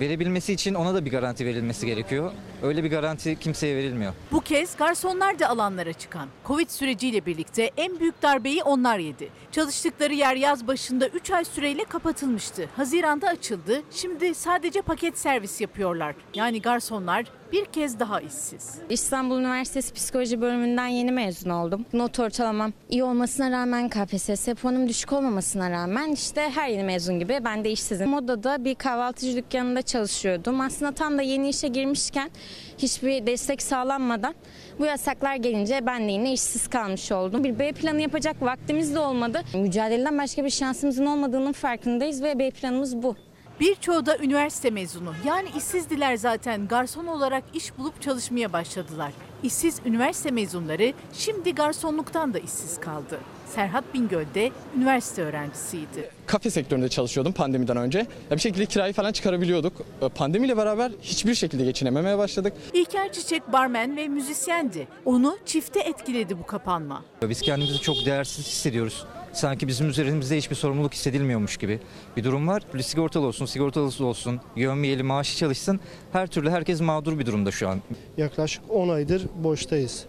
Verebilmesi 0.00 0.52
için 0.52 0.74
ona 0.74 0.94
da 0.94 1.04
bir 1.04 1.10
garanti 1.10 1.46
verilmesi 1.46 1.86
gerekiyor. 1.86 2.32
Öyle 2.62 2.84
bir 2.84 2.90
garanti 2.90 3.38
kimseye 3.38 3.76
verilmiyor. 3.76 4.12
Bu 4.32 4.40
kez 4.40 4.76
garsonlar 4.76 5.38
da 5.38 5.48
alanlara 5.48 5.92
çıkan. 5.92 6.28
Covid 6.46 6.68
süreciyle 6.68 7.26
birlikte 7.26 7.70
en 7.76 8.00
büyük 8.00 8.22
darbeyi 8.22 8.62
onlar 8.62 8.98
yedi. 8.98 9.28
Çalıştıkları 9.52 10.14
yer 10.14 10.36
yaz 10.36 10.66
başında 10.66 11.08
3 11.08 11.30
ay 11.30 11.44
süreyle 11.44 11.84
kapatılmıştı. 11.84 12.68
Haziranda 12.76 13.28
açıldı. 13.28 13.82
Şimdi 13.90 14.34
sadece 14.34 14.82
paket 14.82 15.18
servis 15.18 15.60
yapıyorlar. 15.60 16.14
Yani 16.34 16.62
garsonlar 16.62 17.24
bir 17.52 17.64
kez 17.64 18.00
daha 18.00 18.20
işsiz. 18.20 18.74
İstanbul 18.90 19.38
Üniversitesi 19.38 19.94
Psikoloji 19.94 20.40
bölümünden 20.40 20.86
yeni 20.86 21.12
mezun 21.12 21.50
oldum. 21.50 21.86
Not 21.92 22.18
ortalamam 22.20 22.72
iyi 22.88 23.04
olmasına 23.04 23.50
rağmen 23.50 23.88
KPSS 23.88 24.48
puanım 24.48 24.88
düşük 24.88 25.12
olmamasına 25.12 25.70
rağmen 25.70 26.12
işte 26.12 26.50
her 26.54 26.68
yeni 26.68 26.84
mezun 26.84 27.18
gibi 27.18 27.40
ben 27.44 27.64
de 27.64 27.70
işsizim. 27.70 28.08
Modada 28.08 28.64
bir 28.64 28.74
kahvaltıcı 28.74 29.36
dükkanında 29.36 29.82
çalışıyordum. 29.82 30.60
Aslında 30.60 30.92
tam 30.92 31.18
da 31.18 31.22
yeni 31.22 31.48
işe 31.48 31.68
girmişken 31.68 32.30
hiçbir 32.78 33.26
destek 33.26 33.62
sağlanmadan 33.62 34.34
bu 34.78 34.84
yasaklar 34.84 35.36
gelince 35.36 35.86
ben 35.86 36.08
de 36.08 36.12
yine 36.12 36.32
işsiz 36.32 36.68
kalmış 36.68 37.12
oldum. 37.12 37.44
Bir 37.44 37.58
B 37.58 37.72
planı 37.72 38.02
yapacak 38.02 38.42
vaktimiz 38.42 38.94
de 38.94 38.98
olmadı. 38.98 39.42
Mücadeleden 39.54 40.18
başka 40.18 40.44
bir 40.44 40.50
şansımızın 40.50 41.06
olmadığının 41.06 41.52
farkındayız 41.52 42.22
ve 42.22 42.38
B 42.38 42.50
planımız 42.50 43.02
bu. 43.02 43.16
Birçoğu 43.60 44.06
da 44.06 44.18
üniversite 44.18 44.70
mezunu. 44.70 45.14
Yani 45.24 45.48
işsizdiler 45.56 46.16
zaten. 46.16 46.68
Garson 46.68 47.06
olarak 47.06 47.44
iş 47.54 47.78
bulup 47.78 48.02
çalışmaya 48.02 48.52
başladılar. 48.52 49.12
İşsiz 49.42 49.80
üniversite 49.86 50.30
mezunları 50.30 50.92
şimdi 51.12 51.54
garsonluktan 51.54 52.34
da 52.34 52.38
işsiz 52.38 52.80
kaldı. 52.80 53.18
Serhat 53.54 53.94
Bingöl 53.94 54.24
de 54.34 54.50
üniversite 54.76 55.22
öğrencisiydi. 55.22 56.10
Kafe 56.26 56.50
sektöründe 56.50 56.88
çalışıyordum 56.88 57.32
pandemiden 57.32 57.76
önce. 57.76 57.98
Ya 57.98 58.36
bir 58.36 58.40
şekilde 58.40 58.66
kirayı 58.66 58.92
falan 58.92 59.12
çıkarabiliyorduk. 59.12 59.72
Ee, 60.02 60.08
Pandemiyle 60.08 60.56
beraber 60.56 60.92
hiçbir 61.02 61.34
şekilde 61.34 61.64
geçinememeye 61.64 62.18
başladık. 62.18 62.52
İlker 62.72 63.12
Çiçek 63.12 63.52
barmen 63.52 63.96
ve 63.96 64.08
müzisyendi. 64.08 64.88
Onu 65.04 65.36
çifte 65.46 65.80
etkiledi 65.80 66.38
bu 66.38 66.46
kapanma. 66.46 67.04
Biz 67.22 67.40
kendimizi 67.40 67.80
çok 67.80 67.96
değersiz 68.06 68.46
hissediyoruz. 68.46 69.06
Sanki 69.36 69.68
bizim 69.68 69.88
üzerimizde 69.88 70.36
hiçbir 70.36 70.54
sorumluluk 70.56 70.94
hissedilmiyormuş 70.94 71.56
gibi 71.56 71.80
bir 72.16 72.24
durum 72.24 72.48
var. 72.48 72.62
Sigortalı 72.82 73.26
olsun, 73.26 73.46
sigortalısı 73.46 74.04
olsun, 74.04 74.40
yövmiyeli 74.56 75.02
maaşı 75.02 75.36
çalışsın. 75.36 75.80
Her 76.12 76.26
türlü 76.26 76.50
herkes 76.50 76.80
mağdur 76.80 77.18
bir 77.18 77.26
durumda 77.26 77.50
şu 77.50 77.68
an. 77.68 77.80
Yaklaşık 78.16 78.62
10 78.68 78.88
aydır 78.88 79.26
boştayız. 79.44 80.04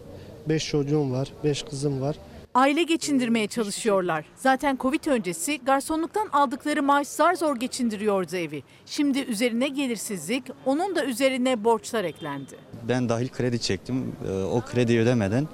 5 0.49 0.67
çocuğum 0.67 1.11
var, 1.11 1.27
5 1.43 1.63
kızım 1.63 2.01
var. 2.01 2.15
Aile 2.53 2.83
geçindirmeye 2.83 3.47
çalışıyorlar. 3.47 4.25
Zaten 4.35 4.77
Covid 4.81 5.05
öncesi 5.05 5.57
garsonluktan 5.65 6.27
aldıkları 6.33 6.83
maaş 6.83 7.07
zar 7.07 7.33
zor 7.33 7.55
geçindiriyordu 7.55 8.35
evi. 8.35 8.63
Şimdi 8.85 9.19
üzerine 9.19 9.67
gelirsizlik, 9.67 10.43
onun 10.65 10.95
da 10.95 11.05
üzerine 11.05 11.63
borçlar 11.63 12.03
eklendi. 12.03 12.55
Ben 12.87 13.09
dahil 13.09 13.27
kredi 13.29 13.59
çektim. 13.59 14.15
Ee, 14.29 14.31
O 14.31 14.61
kredi 14.61 14.99
ödemeden 14.99 15.47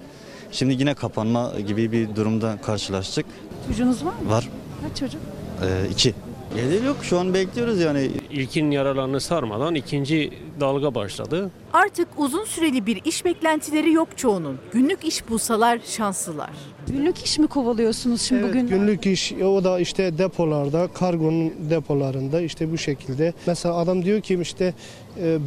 şimdi 0.53 0.73
yine 0.73 0.93
kapanma 0.93 1.51
gibi 1.67 1.91
bir 1.91 2.15
durumda 2.15 2.57
karşılaştık. 2.61 3.25
Çocuğunuz 3.67 4.05
var 4.05 4.13
mı? 4.13 4.29
Var. 4.29 4.49
Kaç 4.87 4.99
çocuk? 4.99 5.21
Ee, 5.63 5.89
iki. 5.91 6.13
Gelir 6.55 6.83
yok 6.83 6.97
şu 7.01 7.19
an 7.19 7.33
bekliyoruz 7.33 7.79
yani. 7.79 8.09
İlkin 8.31 8.71
yaralarını 8.71 9.21
sarmadan 9.21 9.75
ikinci 9.75 10.31
dalga 10.59 10.95
başladı. 10.95 11.51
Artık 11.73 12.07
uzun 12.17 12.43
süreli 12.45 12.85
bir 12.85 13.01
iş 13.05 13.25
beklentileri 13.25 13.91
yok 13.91 14.07
çoğunun. 14.17 14.57
Günlük 14.73 15.05
iş 15.05 15.29
bulsalar 15.29 15.79
şanslılar. 15.85 16.49
Günlük 16.87 17.17
iş 17.25 17.39
mi 17.39 17.47
kovalıyorsunuz 17.47 18.21
şimdi 18.21 18.41
Evet, 18.41 18.49
bugün? 18.53 18.67
günlük 18.67 19.05
iş 19.05 19.33
o 19.33 19.63
da 19.63 19.79
işte 19.79 20.17
depolarda, 20.17 20.87
kargonun 20.93 21.53
depolarında 21.69 22.41
işte 22.41 22.71
bu 22.71 22.77
şekilde. 22.77 23.33
Mesela 23.47 23.75
adam 23.75 24.05
diyor 24.05 24.21
ki 24.21 24.39
işte 24.41 24.73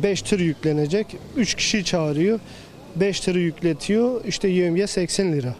5 0.03 0.23
tır 0.23 0.41
yüklenecek, 0.41 1.07
3 1.37 1.55
kişi 1.55 1.85
çağırıyor. 1.85 2.41
5 3.01 3.21
tırı 3.21 3.39
yükletiyor, 3.39 4.25
işte 4.25 4.49
yevmiye 4.49 4.87
80 4.87 5.33
lira. 5.33 5.55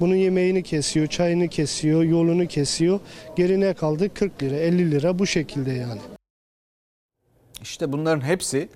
Bunun 0.00 0.14
yemeğini 0.14 0.62
kesiyor, 0.62 1.06
çayını 1.06 1.48
kesiyor, 1.48 2.02
yolunu 2.02 2.46
kesiyor. 2.46 3.00
Geri 3.36 3.60
ne 3.60 3.74
kaldı? 3.74 4.14
40 4.14 4.42
lira, 4.42 4.56
50 4.56 4.90
lira 4.90 5.18
bu 5.18 5.26
şekilde 5.26 5.72
yani. 5.72 6.00
İşte 7.62 7.92
bunların 7.92 8.20
hepsi 8.20 8.68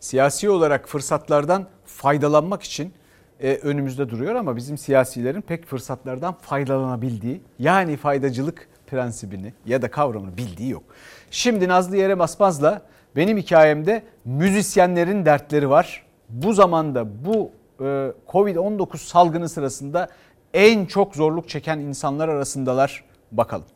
siyasi 0.00 0.50
olarak 0.50 0.88
fırsatlardan 0.88 1.66
faydalanmak 1.84 2.62
için 2.62 2.92
e, 3.40 3.54
önümüzde 3.54 4.10
duruyor 4.10 4.34
ama 4.34 4.56
bizim 4.56 4.78
siyasilerin 4.78 5.40
pek 5.40 5.66
fırsatlardan 5.66 6.34
faydalanabildiği 6.40 7.40
yani 7.58 7.96
faydacılık 7.96 8.68
prensibini 8.86 9.52
ya 9.66 9.82
da 9.82 9.90
kavramını 9.90 10.36
bildiği 10.36 10.70
yok. 10.70 10.82
Şimdi 11.30 11.68
Nazlı 11.68 11.96
Yere 11.96 12.18
Basmaz'la 12.18 12.82
benim 13.16 13.38
hikayemde 13.38 14.02
müzisyenlerin 14.24 15.24
dertleri 15.24 15.70
var. 15.70 16.07
Bu 16.28 16.52
zamanda 16.52 17.24
bu 17.24 17.50
e, 17.80 18.12
Covid-19 18.28 18.96
salgını 18.96 19.48
sırasında 19.48 20.08
en 20.54 20.86
çok 20.86 21.14
zorluk 21.16 21.48
çeken 21.48 21.78
insanlar 21.78 22.28
arasındalar. 22.28 23.04
Bakalım. 23.32 23.66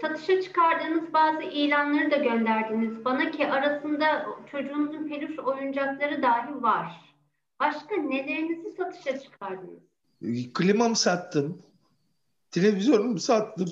Satışa 0.00 0.42
çıkardığınız 0.42 1.12
bazı 1.12 1.42
ilanları 1.42 2.10
da 2.10 2.16
gönderdiniz 2.16 3.04
bana 3.04 3.30
ki 3.30 3.50
arasında 3.50 4.26
çocuğunuzun 4.50 5.08
peluş 5.08 5.38
oyuncakları 5.38 6.22
dahi 6.22 6.62
var. 6.62 7.14
Başka 7.60 7.96
nelerinizi 7.96 8.70
satışa 8.76 9.18
çıkardınız? 9.20 9.80
Klimamı 10.54 10.96
sattım. 10.96 11.62
Televizyonumu 12.50 13.18
sattım. 13.18 13.68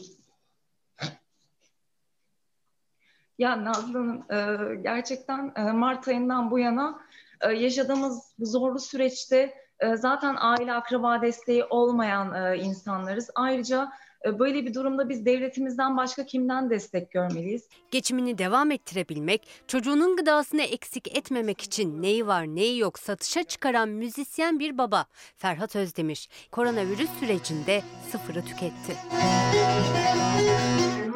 Ya 3.43 3.65
Nazlı 3.65 3.99
Hanım, 3.99 4.25
e, 4.31 4.75
gerçekten 4.83 5.53
e, 5.57 5.63
Mart 5.63 6.09
ayından 6.09 6.51
bu 6.51 6.59
yana 6.59 7.01
e, 7.41 7.53
yaşadığımız 7.53 8.23
bu 8.39 8.47
zorlu 8.47 8.79
süreçte 8.79 9.55
e, 9.81 9.97
zaten 9.97 10.37
aile 10.39 10.73
akraba 10.73 11.23
desteği 11.23 11.65
olmayan 11.65 12.35
e, 12.35 12.59
insanlarız. 12.59 13.31
Ayrıca 13.35 13.93
e, 14.27 14.39
böyle 14.39 14.67
bir 14.67 14.75
durumda 14.75 15.09
biz 15.09 15.27
devletimizden 15.27 15.97
başka 15.97 16.27
kimden 16.27 16.71
destek 16.71 17.11
görmeliyiz? 17.11 17.69
Geçimini 17.91 18.39
devam 18.39 18.71
ettirebilmek, 18.71 19.49
çocuğunun 19.67 20.17
gıdasını 20.17 20.63
eksik 20.63 21.17
etmemek 21.17 21.61
için 21.61 22.03
neyi 22.03 22.27
var 22.27 22.47
neyi 22.47 22.79
yok 22.79 22.99
satışa 22.99 23.43
çıkaran 23.43 23.89
müzisyen 23.89 24.59
bir 24.59 24.79
baba 24.79 25.05
Ferhat 25.37 25.77
Özdemir 25.77 26.29
koronavirüs 26.53 27.11
sürecinde 27.21 27.83
sıfırı 28.11 28.45
tüketti. 28.45 28.97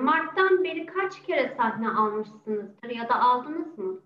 Mart'tan 0.07 0.65
beri 0.65 0.87
kaç 0.87 1.27
kere 1.27 1.55
sahne 1.57 1.89
almışsınızdır 1.89 2.91
ya 2.97 3.09
da 3.09 3.21
aldınız 3.21 3.79
mı? 3.79 4.01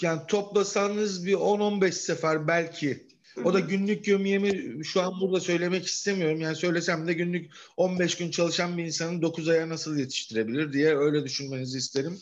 Yani 0.00 0.20
toplasanız 0.28 1.26
bir 1.26 1.34
10-15 1.34 1.92
sefer 1.92 2.48
belki. 2.48 3.08
O 3.44 3.54
da 3.54 3.60
günlük 3.60 4.04
gömüyemi 4.04 4.84
şu 4.84 5.02
an 5.02 5.20
burada 5.20 5.40
söylemek 5.40 5.86
istemiyorum. 5.86 6.40
Yani 6.40 6.56
söylesem 6.56 7.06
de 7.06 7.12
günlük 7.12 7.50
15 7.76 8.16
gün 8.16 8.30
çalışan 8.30 8.78
bir 8.78 8.84
insanın 8.84 9.22
9 9.22 9.48
aya 9.48 9.68
nasıl 9.68 9.96
yetiştirebilir 9.96 10.72
diye 10.72 10.96
öyle 10.96 11.24
düşünmenizi 11.24 11.78
isterim. 11.78 12.18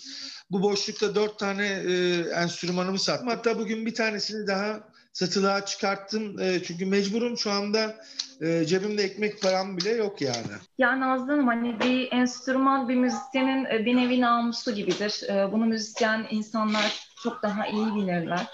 Bu 0.51 0.63
boşlukta 0.63 1.15
4 1.15 1.39
tane 1.39 1.67
e, 1.67 2.17
enstrümanımı 2.35 2.99
sattım. 2.99 3.29
Hatta 3.29 3.59
bugün 3.59 3.87
bir 3.87 3.95
tanesini 3.95 4.47
daha 4.47 4.89
satılığa 5.17 5.65
çıkarttım. 5.65 6.41
E, 6.41 6.63
çünkü 6.63 6.87
mecburum 6.87 7.39
şu 7.39 7.51
anda 7.51 7.97
e, 8.41 8.65
cebimde 8.65 9.03
ekmek 9.03 9.43
param 9.43 9.77
bile 9.77 9.91
yok 9.91 10.21
yani. 10.21 10.55
Yani 10.79 11.01
Nazlı 11.01 11.33
Hanım 11.33 11.47
hani 11.47 11.81
bir 11.81 12.13
enstrüman 12.13 12.89
bir 12.89 12.95
müzisyenin 12.97 13.65
e, 13.65 13.85
bir 13.87 13.97
nevi 13.97 14.21
namusu 14.21 14.75
gibidir. 14.75 15.23
E, 15.31 15.53
Bunu 15.53 15.65
müzisyen 15.65 16.27
insanlar 16.31 17.07
çok 17.23 17.43
daha 17.43 17.67
iyi 17.67 17.95
bilirler. 17.95 18.47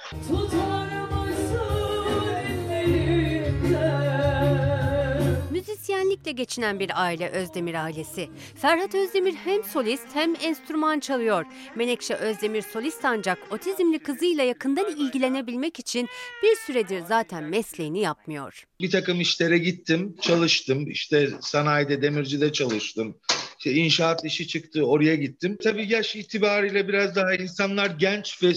Müzisyenlikle 6.02 6.32
geçinen 6.32 6.80
bir 6.80 7.02
aile 7.02 7.28
Özdemir 7.30 7.74
ailesi. 7.74 8.28
Ferhat 8.54 8.94
Özdemir 8.94 9.34
hem 9.34 9.64
solist 9.64 10.06
hem 10.14 10.34
enstrüman 10.42 11.00
çalıyor. 11.00 11.44
Menekşe 11.76 12.14
Özdemir 12.14 12.62
solist 12.62 13.04
ancak 13.04 13.38
otizmli 13.50 13.98
kızıyla 13.98 14.44
yakından 14.44 14.96
ilgilenebilmek 14.96 15.78
için 15.78 16.08
bir 16.42 16.56
süredir 16.66 17.02
zaten 17.08 17.44
mesleğini 17.44 18.00
yapmıyor. 18.00 18.64
Bir 18.80 18.90
takım 18.90 19.20
işlere 19.20 19.58
gittim, 19.58 20.16
çalıştım. 20.20 20.90
İşte 20.90 21.30
sanayide, 21.40 22.02
demircide 22.02 22.52
çalıştım. 22.52 23.16
İşte 23.58 23.72
inşaat 23.72 24.24
işi 24.24 24.46
çıktı, 24.48 24.82
oraya 24.82 25.14
gittim. 25.14 25.56
Tabii 25.62 25.92
yaş 25.92 26.16
itibariyle 26.16 26.88
biraz 26.88 27.16
daha 27.16 27.34
insanlar 27.34 27.90
genç 27.90 28.42
ve 28.42 28.52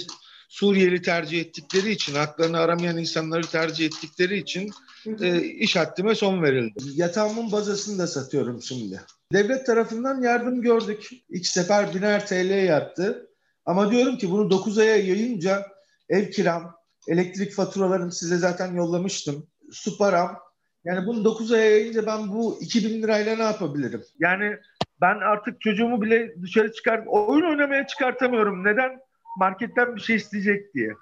Suriyeli 0.50 1.02
tercih 1.02 1.40
ettikleri 1.40 1.92
için, 1.92 2.16
haklarını 2.16 2.60
aramayan 2.60 2.98
insanları 2.98 3.48
tercih 3.48 3.86
ettikleri 3.86 4.38
için 4.38 4.72
e, 5.22 5.42
iş 5.44 5.76
haddime 5.76 6.16
son 6.16 6.44
verildi. 6.44 6.84
Yatağımın 6.94 7.52
bazasını 7.52 8.00
da 8.00 8.08
satıyorum 8.08 8.62
şimdi. 8.62 9.02
Devlet 9.34 9.66
tarafından 9.66 10.22
yardım 10.22 10.62
gördük. 10.62 11.10
İlk 11.30 11.48
sefer 11.48 11.94
biner 11.96 12.28
TL 12.28 12.66
yattı. 12.66 13.30
Ama 13.66 13.92
diyorum 13.92 14.18
ki 14.18 14.32
bunu 14.32 14.50
9 14.50 14.78
aya 14.78 14.96
yayınca 14.96 15.66
ev 16.10 16.30
kiram, 16.32 16.76
elektrik 17.08 17.54
faturalarım 17.54 18.12
size 18.12 18.38
zaten 18.38 18.74
yollamıştım. 18.74 19.48
Su 19.72 19.98
param. 19.98 20.40
Yani 20.86 21.08
bunu 21.08 21.24
9 21.24 21.52
aya 21.52 21.72
yayınca 21.72 22.06
ben 22.06 22.30
bu 22.30 22.58
2000 22.62 23.02
lirayla 23.02 23.36
ne 23.36 23.44
yapabilirim? 23.44 24.04
Yani 24.20 24.58
ben 25.02 25.16
artık 25.16 25.62
çocuğumu 25.62 26.02
bile 26.02 26.42
dışarı 26.42 26.72
çıkar, 26.72 27.04
oyun 27.08 27.50
oynamaya 27.50 27.88
çıkartamıyorum. 27.88 28.64
Neden? 28.64 29.00
Marketten 29.38 29.96
bir 29.96 30.02
şey 30.02 30.16
isteyecek 30.16 30.74
diye. 30.74 30.94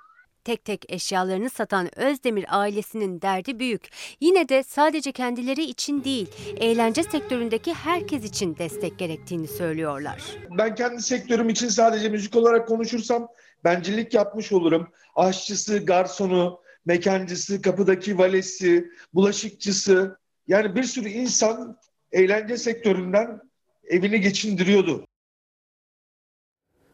Tek 0.44 0.66
tek 0.66 0.86
eşyalarını 0.92 1.50
satan 1.50 2.00
Özdemir 2.00 2.46
ailesinin 2.50 3.22
derdi 3.22 3.60
büyük. 3.60 3.90
Yine 4.22 4.50
de 4.50 4.64
sadece 4.64 5.12
kendileri 5.12 5.64
için 5.64 6.04
değil, 6.04 6.28
eğlence 6.58 7.04
sektöründeki 7.04 7.74
herkes 7.74 8.26
için 8.26 8.58
destek 8.58 9.00
gerektiğini 9.00 9.48
söylüyorlar. 9.48 10.22
Ben 10.58 10.76
kendi 10.76 11.02
sektörüm 11.02 11.50
için 11.50 11.68
sadece 11.68 12.10
müzik 12.10 12.36
olarak 12.36 12.68
konuşursam 12.68 13.28
bencillik 13.64 14.14
yapmış 14.14 14.52
olurum. 14.52 14.88
Aşçısı, 15.16 15.86
garsonu, 15.86 16.60
mekancısı, 16.86 17.62
kapıdaki 17.62 18.18
valesi, 18.18 18.92
bulaşıkçısı 19.14 20.18
yani 20.48 20.76
bir 20.76 20.84
sürü 20.84 21.10
insan 21.10 21.78
eğlence 22.12 22.58
sektöründen 22.58 23.40
evini 23.84 24.22
geçindiriyordu. 24.22 25.06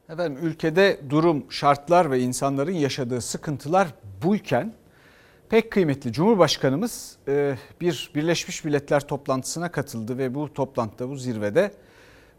Efendim 0.09 0.37
ülkede 0.41 0.99
durum, 1.09 1.45
şartlar 1.49 2.11
ve 2.11 2.19
insanların 2.19 2.71
yaşadığı 2.71 3.21
sıkıntılar 3.21 3.87
buyken 4.23 4.73
pek 5.49 5.71
kıymetli 5.71 6.13
Cumhurbaşkanımız 6.13 7.17
e, 7.27 7.55
bir 7.81 8.11
Birleşmiş 8.15 8.63
Milletler 8.63 9.07
toplantısına 9.07 9.71
katıldı 9.71 10.17
ve 10.17 10.35
bu 10.35 10.53
toplantıda 10.53 11.09
bu 11.09 11.15
zirvede 11.15 11.71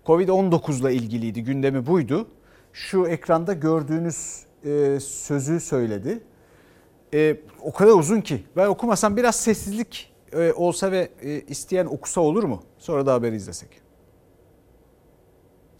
Covid-19 0.06 0.80
ile 0.80 0.94
ilgiliydi 0.94 1.44
gündemi 1.44 1.86
buydu. 1.86 2.28
Şu 2.72 3.06
ekranda 3.06 3.52
gördüğünüz 3.52 4.44
e, 4.64 4.98
sözü 5.00 5.60
söyledi. 5.60 6.22
E, 7.14 7.36
o 7.62 7.72
kadar 7.72 7.92
uzun 7.92 8.20
ki 8.20 8.44
ben 8.56 8.66
okumasam 8.66 9.16
biraz 9.16 9.36
sessizlik 9.36 10.12
olsa 10.54 10.92
ve 10.92 11.10
isteyen 11.48 11.86
okusa 11.86 12.20
olur 12.20 12.44
mu? 12.44 12.62
Sonra 12.78 13.06
da 13.06 13.14
haberi 13.14 13.36
izlesek. 13.36 13.89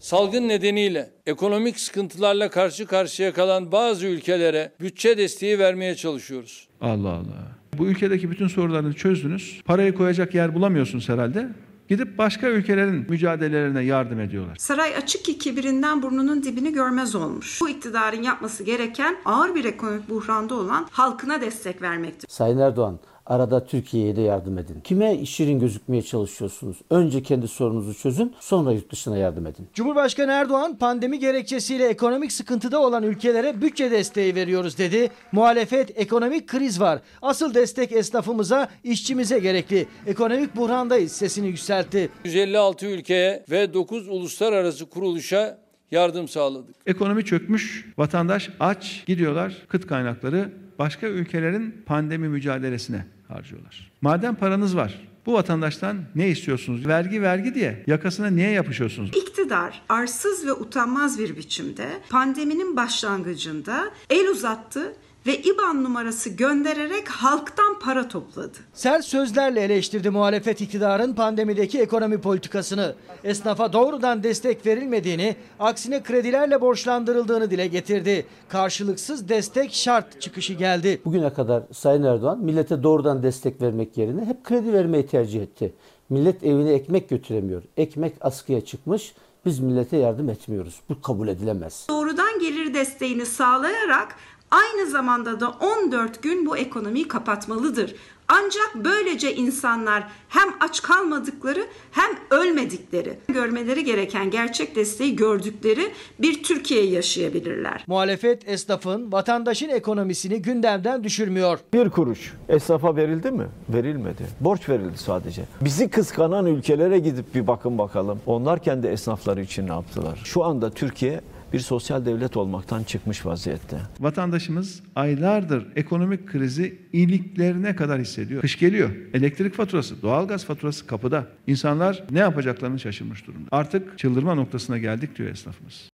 Salgın 0.01 0.47
nedeniyle 0.47 1.09
ekonomik 1.25 1.79
sıkıntılarla 1.79 2.49
karşı 2.49 2.85
karşıya 2.85 3.33
kalan 3.33 3.71
bazı 3.71 4.07
ülkelere 4.07 4.71
bütçe 4.79 5.17
desteği 5.17 5.59
vermeye 5.59 5.95
çalışıyoruz. 5.95 6.67
Allah 6.81 7.09
Allah. 7.09 7.57
Bu 7.77 7.87
ülkedeki 7.87 8.31
bütün 8.31 8.47
sorularını 8.47 8.93
çözdünüz. 8.93 9.61
Parayı 9.65 9.95
koyacak 9.95 10.35
yer 10.35 10.55
bulamıyorsunuz 10.55 11.09
herhalde. 11.09 11.49
Gidip 11.89 12.17
başka 12.17 12.47
ülkelerin 12.47 13.05
mücadelelerine 13.09 13.83
yardım 13.83 14.19
ediyorlar. 14.19 14.55
Saray 14.59 14.95
açık 14.95 15.25
ki 15.25 15.37
kibirinden 15.37 16.01
burnunun 16.03 16.43
dibini 16.43 16.73
görmez 16.73 17.15
olmuş. 17.15 17.61
Bu 17.61 17.69
iktidarın 17.69 18.23
yapması 18.23 18.63
gereken 18.63 19.17
ağır 19.25 19.55
bir 19.55 19.65
ekonomik 19.65 20.09
buhranda 20.09 20.55
olan 20.55 20.87
halkına 20.91 21.41
destek 21.41 21.81
vermektir. 21.81 22.27
Sayın 22.29 22.57
Erdoğan, 22.57 22.99
Arada 23.25 23.65
Türkiye'ye 23.65 24.15
de 24.15 24.21
yardım 24.21 24.57
edin. 24.57 24.81
Kime 24.83 25.25
şirin 25.25 25.59
gözükmeye 25.59 26.01
çalışıyorsunuz? 26.01 26.77
Önce 26.89 27.23
kendi 27.23 27.47
sorununuzu 27.47 27.93
çözün, 27.93 28.33
sonra 28.39 28.71
yurt 28.71 28.91
dışına 28.91 29.17
yardım 29.17 29.47
edin. 29.47 29.67
Cumhurbaşkanı 29.73 30.31
Erdoğan 30.31 30.77
pandemi 30.77 31.19
gerekçesiyle 31.19 31.87
ekonomik 31.87 32.31
sıkıntıda 32.31 32.81
olan 32.81 33.03
ülkelere 33.03 33.61
bütçe 33.61 33.91
desteği 33.91 34.35
veriyoruz 34.35 34.77
dedi. 34.77 35.09
Muhalefet 35.31 35.99
ekonomik 35.99 36.47
kriz 36.47 36.79
var. 36.79 36.99
Asıl 37.21 37.53
destek 37.53 37.91
esnafımıza, 37.91 38.67
işçimize 38.83 39.39
gerekli. 39.39 39.87
Ekonomik 40.07 40.55
buhrandayız 40.55 41.11
sesini 41.11 41.47
yükseltti. 41.47 42.09
156 42.25 42.85
ülkeye 42.85 43.45
ve 43.51 43.73
9 43.73 44.07
uluslararası 44.07 44.85
kuruluşa 44.89 45.57
yardım 45.91 46.27
sağladık. 46.27 46.75
Ekonomi 46.85 47.25
çökmüş, 47.25 47.85
vatandaş 47.97 48.49
aç, 48.59 49.03
gidiyorlar 49.05 49.53
kıt 49.67 49.87
kaynakları 49.87 50.51
başka 50.81 51.07
ülkelerin 51.07 51.83
pandemi 51.85 52.29
mücadelesine 52.29 53.05
harcıyorlar. 53.27 53.91
Madem 54.01 54.35
paranız 54.35 54.75
var, 54.75 55.01
bu 55.25 55.33
vatandaştan 55.33 55.97
ne 56.15 56.27
istiyorsunuz? 56.27 56.87
Vergi 56.87 57.21
vergi 57.21 57.55
diye 57.55 57.83
yakasına 57.87 58.27
niye 58.27 58.49
yapışıyorsunuz? 58.49 59.11
İktidar 59.15 59.81
arsız 59.89 60.45
ve 60.45 60.53
utanmaz 60.53 61.19
bir 61.19 61.37
biçimde 61.37 61.87
pandeminin 62.09 62.75
başlangıcında 62.75 63.91
el 64.09 64.29
uzattı 64.29 64.95
ve 65.27 65.37
IBAN 65.37 65.83
numarası 65.83 66.29
göndererek 66.29 67.09
halktan 67.09 67.79
para 67.79 68.07
topladı. 68.07 68.57
Sert 68.73 69.05
sözlerle 69.05 69.61
eleştirdi 69.61 70.09
muhalefet 70.09 70.61
iktidarın 70.61 71.13
pandemideki 71.13 71.81
ekonomi 71.81 72.21
politikasını. 72.21 72.95
Esnafa 73.23 73.73
doğrudan 73.73 74.23
destek 74.23 74.65
verilmediğini, 74.65 75.35
aksine 75.59 76.03
kredilerle 76.03 76.61
borçlandırıldığını 76.61 77.51
dile 77.51 77.67
getirdi. 77.67 78.25
Karşılıksız 78.49 79.29
destek 79.29 79.73
şart 79.73 80.21
çıkışı 80.21 80.53
geldi. 80.53 81.01
Bugüne 81.05 81.33
kadar 81.33 81.63
Sayın 81.73 82.03
Erdoğan 82.03 82.39
millete 82.39 82.83
doğrudan 82.83 83.23
destek 83.23 83.61
vermek 83.61 83.97
yerine 83.97 84.25
hep 84.25 84.43
kredi 84.43 84.73
vermeyi 84.73 85.07
tercih 85.07 85.41
etti. 85.41 85.73
Millet 86.09 86.43
evine 86.43 86.73
ekmek 86.73 87.09
götüremiyor. 87.09 87.63
Ekmek 87.77 88.13
askıya 88.21 88.65
çıkmış. 88.65 89.13
Biz 89.45 89.59
millete 89.59 89.97
yardım 89.97 90.29
etmiyoruz. 90.29 90.79
Bu 90.89 91.01
kabul 91.01 91.27
edilemez. 91.27 91.85
Doğrudan 91.89 92.39
gelir 92.39 92.73
desteğini 92.73 93.25
sağlayarak 93.25 94.15
aynı 94.51 94.89
zamanda 94.89 95.39
da 95.39 95.49
14 95.49 96.23
gün 96.23 96.45
bu 96.45 96.57
ekonomiyi 96.57 97.07
kapatmalıdır. 97.07 97.95
Ancak 98.27 98.71
böylece 98.75 99.35
insanlar 99.35 100.03
hem 100.29 100.47
aç 100.59 100.81
kalmadıkları 100.81 101.65
hem 101.91 102.39
ölmedikleri, 102.39 103.19
görmeleri 103.27 103.83
gereken 103.83 104.31
gerçek 104.31 104.75
desteği 104.75 105.15
gördükleri 105.15 105.91
bir 106.19 106.43
Türkiye 106.43 106.85
yaşayabilirler. 106.85 107.83
Muhalefet 107.87 108.49
esnafın, 108.49 109.11
vatandaşın 109.11 109.69
ekonomisini 109.69 110.41
gündemden 110.41 111.03
düşürmüyor. 111.03 111.59
Bir 111.73 111.89
kuruş 111.89 112.33
esnafa 112.49 112.95
verildi 112.95 113.31
mi? 113.31 113.47
Verilmedi. 113.69 114.23
Borç 114.39 114.69
verildi 114.69 114.97
sadece. 114.97 115.41
Bizi 115.61 115.89
kıskanan 115.89 116.45
ülkelere 116.45 116.99
gidip 116.99 117.35
bir 117.35 117.47
bakın 117.47 117.77
bakalım. 117.77 118.19
Onlar 118.25 118.63
kendi 118.63 118.87
esnafları 118.87 119.41
için 119.41 119.67
ne 119.67 119.71
yaptılar? 119.71 120.21
Şu 120.23 120.43
anda 120.43 120.71
Türkiye 120.71 121.21
bir 121.53 121.59
sosyal 121.59 122.05
devlet 122.05 122.37
olmaktan 122.37 122.83
çıkmış 122.83 123.25
vaziyette. 123.25 123.77
Vatandaşımız 123.99 124.83
aylardır 124.95 125.67
ekonomik 125.75 126.27
krizi 126.27 126.79
iliklerine 126.93 127.75
kadar 127.75 127.99
hissediyor. 127.99 128.41
Kış 128.41 128.59
geliyor. 128.59 128.89
Elektrik 129.13 129.55
faturası, 129.55 130.01
doğalgaz 130.01 130.45
faturası 130.45 130.87
kapıda. 130.87 131.27
İnsanlar 131.47 132.03
ne 132.11 132.19
yapacaklarını 132.19 132.79
şaşırmış 132.79 133.27
durumda. 133.27 133.47
Artık 133.51 133.99
çıldırma 133.99 134.35
noktasına 134.35 134.77
geldik 134.77 135.17
diyor 135.17 135.29
esnafımız. 135.29 135.89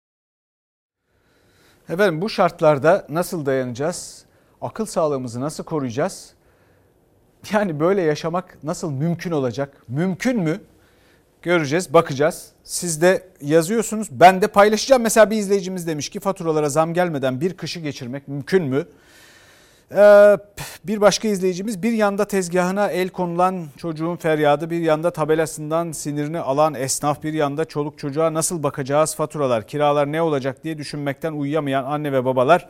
Efendim 1.89 2.21
bu 2.21 2.29
şartlarda 2.29 3.07
nasıl 3.09 3.45
dayanacağız? 3.45 4.25
Akıl 4.61 4.85
sağlığımızı 4.85 5.41
nasıl 5.41 5.63
koruyacağız? 5.63 6.33
Yani 7.51 7.79
böyle 7.79 8.01
yaşamak 8.01 8.57
nasıl 8.63 8.91
mümkün 8.91 9.31
olacak? 9.31 9.83
Mümkün 9.87 10.39
mü? 10.39 10.59
Göreceğiz, 11.41 11.93
bakacağız. 11.93 12.51
Siz 12.63 13.01
de 13.01 13.23
yazıyorsunuz. 13.41 14.07
Ben 14.11 14.41
de 14.41 14.47
paylaşacağım. 14.47 15.01
Mesela 15.01 15.29
bir 15.29 15.37
izleyicimiz 15.37 15.87
demiş 15.87 16.09
ki 16.09 16.19
faturalara 16.19 16.69
zam 16.69 16.93
gelmeden 16.93 17.41
bir 17.41 17.53
kışı 17.53 17.79
geçirmek 17.79 18.27
mümkün 18.27 18.63
mü? 18.63 18.85
Ee, 19.91 20.37
bir 20.83 21.01
başka 21.01 21.27
izleyicimiz 21.27 21.83
bir 21.83 21.91
yanda 21.91 22.25
tezgahına 22.25 22.87
el 22.87 23.09
konulan 23.09 23.65
çocuğun 23.77 24.15
feryadı, 24.15 24.69
bir 24.69 24.79
yanda 24.79 25.11
tabelasından 25.11 25.91
sinirini 25.91 26.39
alan 26.39 26.73
esnaf, 26.73 27.23
bir 27.23 27.33
yanda 27.33 27.65
çoluk 27.65 27.99
çocuğa 27.99 28.33
nasıl 28.33 28.63
bakacağız 28.63 29.15
faturalar, 29.15 29.67
kiralar 29.67 30.11
ne 30.11 30.21
olacak 30.21 30.63
diye 30.63 30.77
düşünmekten 30.77 31.33
uyuyamayan 31.33 31.83
anne 31.83 32.11
ve 32.11 32.25
babalar 32.25 32.69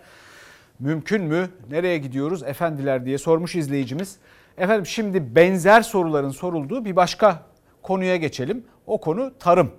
mümkün 0.80 1.24
mü? 1.24 1.50
Nereye 1.70 1.98
gidiyoruz 1.98 2.44
efendiler 2.44 3.06
diye 3.06 3.18
sormuş 3.18 3.56
izleyicimiz. 3.56 4.16
Efendim 4.58 4.86
şimdi 4.86 5.36
benzer 5.36 5.82
soruların 5.82 6.32
sorulduğu 6.32 6.86
bir 6.86 6.96
başka 6.96 7.44
konuya 7.88 8.16
geçelim. 8.16 8.66
O 8.88 9.02
konu 9.02 9.34
tarım. 9.40 9.72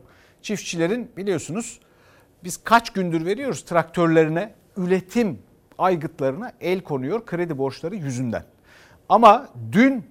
Çiftçilerin 0.43 1.11
biliyorsunuz 1.17 1.81
biz 2.45 2.57
kaç 2.65 2.91
gündür 2.91 3.25
veriyoruz 3.25 3.65
traktörlerine 3.65 4.55
üretim 4.77 5.39
aygıtlarına 5.79 6.53
el 6.61 6.81
konuyor 6.81 7.27
kredi 7.27 7.59
borçları 7.59 7.97
yüzünden. 7.97 8.45
Ama 9.09 9.49
dün 9.73 10.07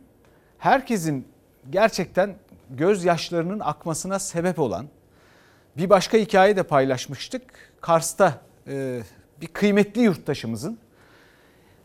herkesin 0.57 1.27
gerçekten 1.69 2.35
gözyaşlarının 2.69 3.59
akmasına 3.59 4.19
sebep 4.19 4.59
olan 4.59 4.87
bir 5.77 5.89
başka 5.89 6.17
hikaye 6.17 6.55
de 6.55 6.63
paylaşmıştık. 6.63 7.43
Kars'ta 7.81 8.41
e, 8.67 9.01
bir 9.41 9.47
kıymetli 9.47 10.01
yurttaşımızın 10.01 10.77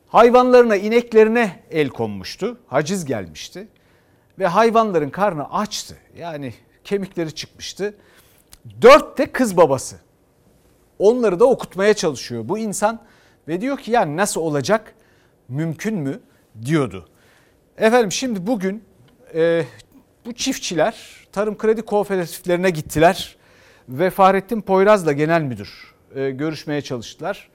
hayvanlarına, 0.09 0.77
ineklerine 0.77 1.62
el 1.70 1.88
konmuştu. 1.88 2.59
Haciz 2.66 3.05
gelmişti 3.05 3.68
ve 4.38 4.46
hayvanların 4.46 5.10
karnı 5.10 5.52
açtı. 5.52 5.96
Yani 6.16 6.54
kemikleri 6.84 7.34
çıkmıştı. 7.34 7.94
Dört 8.82 9.18
de 9.18 9.32
kız 9.32 9.56
babası. 9.56 9.96
Onları 10.98 11.40
da 11.40 11.44
okutmaya 11.44 11.94
çalışıyor 11.94 12.48
bu 12.48 12.58
insan 12.58 13.00
ve 13.48 13.60
diyor 13.60 13.78
ki 13.78 13.90
yani 13.90 14.16
nasıl 14.16 14.40
olacak 14.40 14.94
mümkün 15.48 15.94
mü 15.94 16.20
diyordu. 16.64 17.08
Efendim 17.78 18.12
şimdi 18.12 18.46
bugün 18.46 18.84
e, 19.34 19.64
bu 20.24 20.32
çiftçiler 20.32 21.26
tarım 21.32 21.58
kredi 21.58 21.82
kooperatiflerine 21.82 22.70
gittiler 22.70 23.36
ve 23.88 24.10
Fahrettin 24.10 24.60
Poyraz'la 24.60 25.12
genel 25.12 25.42
müdür 25.42 25.94
e, 26.14 26.30
görüşmeye 26.30 26.80
çalıştılar. 26.80 27.48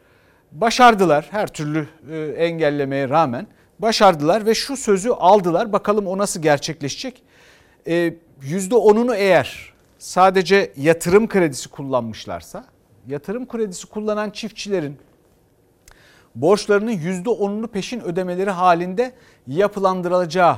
Başardılar 0.52 1.28
her 1.32 1.48
türlü 1.48 1.88
e, 2.12 2.18
engellemeye 2.18 3.10
rağmen 3.10 3.48
başardılar 3.80 4.46
ve 4.46 4.56
şu 4.56 4.78
sözü 4.78 5.10
aldılar. 5.10 5.74
Bakalım 5.74 6.08
o 6.08 6.18
nasıl 6.18 6.42
gerçekleşecek? 6.42 7.24
E, 7.88 8.14
%10'unu 8.42 9.16
eğer 9.16 9.74
sadece 10.00 10.74
yatırım 10.78 11.28
kredisi 11.28 11.70
kullanmışlarsa 11.70 12.66
yatırım 13.08 13.48
kredisi 13.48 13.88
kullanan 13.88 14.30
çiftçilerin 14.30 14.98
borçlarının 16.36 16.92
%10'unu 16.92 17.68
peşin 17.68 18.02
ödemeleri 18.02 18.50
halinde 18.50 19.12
yapılandırılacağı 19.48 20.58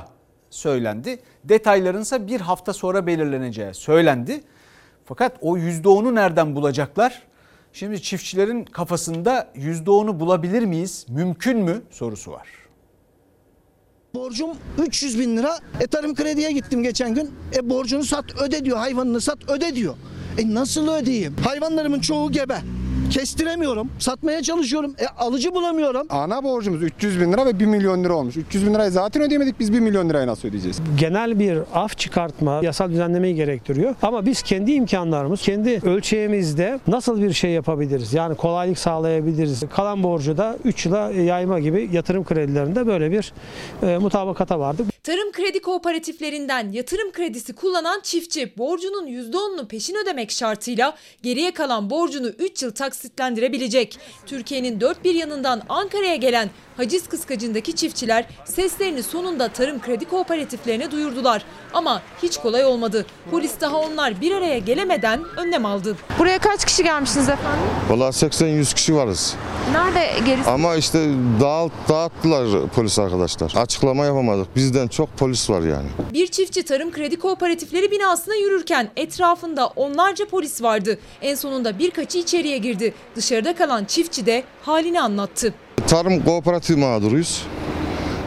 söylendi. 0.50 1.18
Detayların 1.44 2.02
ise 2.02 2.26
bir 2.26 2.40
hafta 2.40 2.72
sonra 2.72 3.06
belirleneceği 3.06 3.74
söylendi. 3.74 4.40
Fakat 5.04 5.36
o 5.40 5.58
%10'u 5.58 6.14
nereden 6.14 6.54
bulacaklar? 6.54 7.22
Şimdi 7.72 8.02
çiftçilerin 8.02 8.64
kafasında 8.64 9.48
%10'u 9.56 10.20
bulabilir 10.20 10.62
miyiz? 10.62 11.06
Mümkün 11.08 11.58
mü 11.58 11.82
sorusu 11.90 12.32
var. 12.32 12.59
Borcum 14.14 14.50
300 14.78 15.18
bin 15.18 15.36
lira. 15.36 15.58
E 15.80 15.86
tarım 15.86 16.14
krediye 16.14 16.52
gittim 16.52 16.82
geçen 16.82 17.14
gün. 17.14 17.30
E 17.56 17.70
borcunu 17.70 18.04
sat 18.04 18.42
öde 18.42 18.64
diyor. 18.64 18.78
Hayvanını 18.78 19.20
sat 19.20 19.50
öde 19.50 19.74
diyor. 19.74 19.94
E 20.38 20.54
nasıl 20.54 20.88
ödeyeyim? 20.88 21.36
Hayvanlarımın 21.44 22.00
çoğu 22.00 22.32
gebe. 22.32 22.58
Kestiremiyorum. 23.10 23.88
Satmaya 23.98 24.42
çalışıyorum. 24.42 24.94
E 24.98 25.06
alıcı 25.22 25.54
bulamıyorum. 25.54 26.06
Ana 26.10 26.44
borcumuz 26.44 26.82
300 26.82 27.20
bin 27.20 27.32
lira 27.32 27.46
ve 27.46 27.60
1 27.60 27.66
milyon 27.66 28.04
lira 28.04 28.14
olmuş. 28.14 28.36
300 28.36 28.66
bin 28.66 28.74
lirayı 28.74 28.90
zaten 28.90 29.22
ödeyemedik 29.22 29.60
biz 29.60 29.72
1 29.72 29.80
milyon 29.80 30.08
lirayı 30.08 30.26
nasıl 30.26 30.48
ödeyeceğiz? 30.48 30.80
Genel 30.98 31.38
bir 31.38 31.58
af 31.74 31.98
çıkartma 31.98 32.60
yasal 32.62 32.90
düzenlemeyi 32.90 33.34
gerektiriyor. 33.34 33.94
Ama 34.02 34.26
biz 34.26 34.42
kendi 34.42 34.72
imkanlarımız, 34.72 35.42
kendi 35.42 35.80
ölçeğimizde 35.84 36.80
nasıl 36.88 37.22
bir 37.22 37.32
şey 37.32 37.50
yapabiliriz? 37.50 38.14
Yani 38.14 38.36
kolaylık 38.36 38.78
sağlayabiliriz. 38.78 39.62
Kalan 39.76 40.02
borcu 40.02 40.36
da 40.36 40.56
3 40.64 40.86
yıla 40.86 41.10
yayma 41.10 41.60
gibi 41.60 41.88
yatırım 41.92 42.24
kredilerinde 42.24 42.86
böyle 42.86 43.10
bir 43.10 43.32
e, 43.82 43.98
mutabakata 43.98 44.58
vardı. 44.58 44.82
Tarım 45.02 45.32
kredi 45.32 45.62
kooperatiflerinden 45.62 46.72
yatırım 46.72 47.12
kredisi 47.12 47.52
kullanan 47.54 48.00
çiftçi 48.02 48.52
borcunun 48.58 49.06
%10'unu 49.06 49.68
peşin 49.68 49.94
ödemek 49.94 50.30
şartıyla 50.30 50.96
geriye 51.22 51.54
kalan 51.54 51.90
borcunu 51.90 52.28
3 52.28 52.62
yıl 52.62 52.70
taksitlendirebilecek. 52.70 53.98
Türkiye'nin 54.26 54.80
dört 54.80 55.04
bir 55.04 55.14
yanından 55.14 55.62
Ankara'ya 55.68 56.16
gelen 56.16 56.50
haciz 56.76 57.08
kıskacındaki 57.08 57.76
çiftçiler 57.76 58.26
seslerini 58.44 59.02
sonunda 59.02 59.48
tarım 59.48 59.80
kredi 59.80 60.04
kooperatiflerine 60.04 60.90
duyurdular. 60.90 61.44
Ama 61.74 62.02
hiç 62.22 62.36
kolay 62.36 62.64
olmadı. 62.64 63.06
Polis 63.30 63.52
daha 63.60 63.76
onlar 63.76 64.20
bir 64.20 64.32
araya 64.32 64.58
gelemeden 64.58 65.20
önlem 65.36 65.66
aldı. 65.66 65.96
Buraya 66.18 66.38
kaç 66.38 66.64
kişi 66.64 66.84
gelmişsiniz 66.84 67.28
efendim? 67.28 67.66
Valla 67.90 68.08
80-100 68.08 68.74
kişi 68.74 68.94
varız. 68.94 69.34
Nerede 69.72 70.10
gerisi? 70.26 70.50
Ama 70.50 70.76
işte 70.76 71.08
dağıt, 71.40 71.72
dağıttılar 71.88 72.68
polis 72.68 72.98
arkadaşlar. 72.98 73.52
Açıklama 73.56 74.04
yapamadık. 74.04 74.56
Bizden 74.56 74.88
çok 74.90 75.16
polis 75.16 75.50
var 75.50 75.60
yani. 75.60 75.88
Bir 76.12 76.26
çiftçi 76.26 76.62
tarım 76.62 76.92
kredi 76.92 77.18
kooperatifleri 77.18 77.90
binasına 77.90 78.34
yürürken 78.34 78.90
etrafında 78.96 79.66
onlarca 79.66 80.26
polis 80.26 80.62
vardı. 80.62 80.98
En 81.22 81.34
sonunda 81.34 81.78
birkaçı 81.78 82.18
içeriye 82.18 82.58
girdi. 82.58 82.94
Dışarıda 83.16 83.54
kalan 83.54 83.84
çiftçi 83.84 84.26
de 84.26 84.44
halini 84.62 85.00
anlattı. 85.00 85.54
Tarım 85.86 86.24
kooperatif 86.24 86.76
mağduruyuz. 86.76 87.44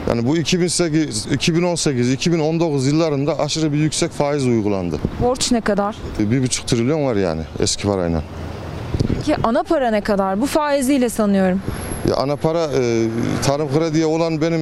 Yani 0.10 0.28
bu 0.28 0.38
2008, 0.38 1.26
2018, 1.32 2.12
2019 2.12 2.88
yıllarında 2.88 3.40
aşırı 3.40 3.74
bir 3.74 3.78
yüksek 3.78 4.12
faiz 4.12 4.46
uygulandı. 4.46 5.00
Borç 5.22 5.52
ne 5.52 5.62
kadar? 5.62 5.96
Bir 6.20 6.44
buçuk 6.44 6.68
trilyon 6.68 7.06
var 7.06 7.16
yani 7.16 7.42
eski 7.60 7.84
parayla. 7.84 8.24
Peki 9.16 9.36
ana 9.44 9.64
para 9.64 9.92
ne 9.92 10.02
kadar? 10.02 10.42
Bu 10.42 10.46
faiziyle 10.46 11.10
sanıyorum. 11.10 11.62
Ya 12.10 12.16
ana 12.16 12.36
para 12.36 12.70
e, 12.76 13.08
tarım 13.46 13.70
krediye 13.74 14.06
olan 14.06 14.42
benim 14.42 14.62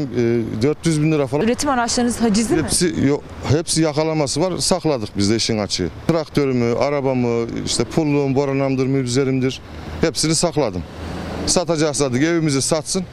e, 0.60 0.62
400 0.62 1.02
bin 1.02 1.12
lira 1.12 1.28
falan. 1.28 1.44
Üretim 1.44 1.70
araçlarınız 1.70 2.22
hacizi 2.22 2.56
mi? 2.56 2.64
Hepsi 2.64 2.96
yok, 3.08 3.24
hepsi 3.50 3.82
yakalaması 3.82 4.42
var. 4.42 4.58
Sakladık 4.58 5.10
biz 5.18 5.30
de 5.30 5.36
işin 5.36 5.58
açığı. 5.58 5.90
Traktörümü, 6.08 6.76
arabamı, 6.78 7.48
işte 7.66 7.84
pulluğum, 7.84 8.36
boranamdır, 8.36 8.86
mübzerimdir. 8.86 9.62
Hepsini 10.02 10.36
sakladım. 10.36 10.84
Satacaksa 11.46 12.14
da 12.14 12.18
evimizi 12.18 12.62
satsın. 12.62 13.04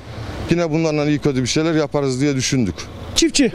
Yine 0.50 0.70
bunlarla 0.70 1.06
iyi 1.06 1.18
kötü 1.18 1.42
bir 1.42 1.46
şeyler 1.46 1.74
yaparız 1.74 2.20
diye 2.20 2.36
düşündük. 2.36 2.74
Çiftçi. 3.18 3.52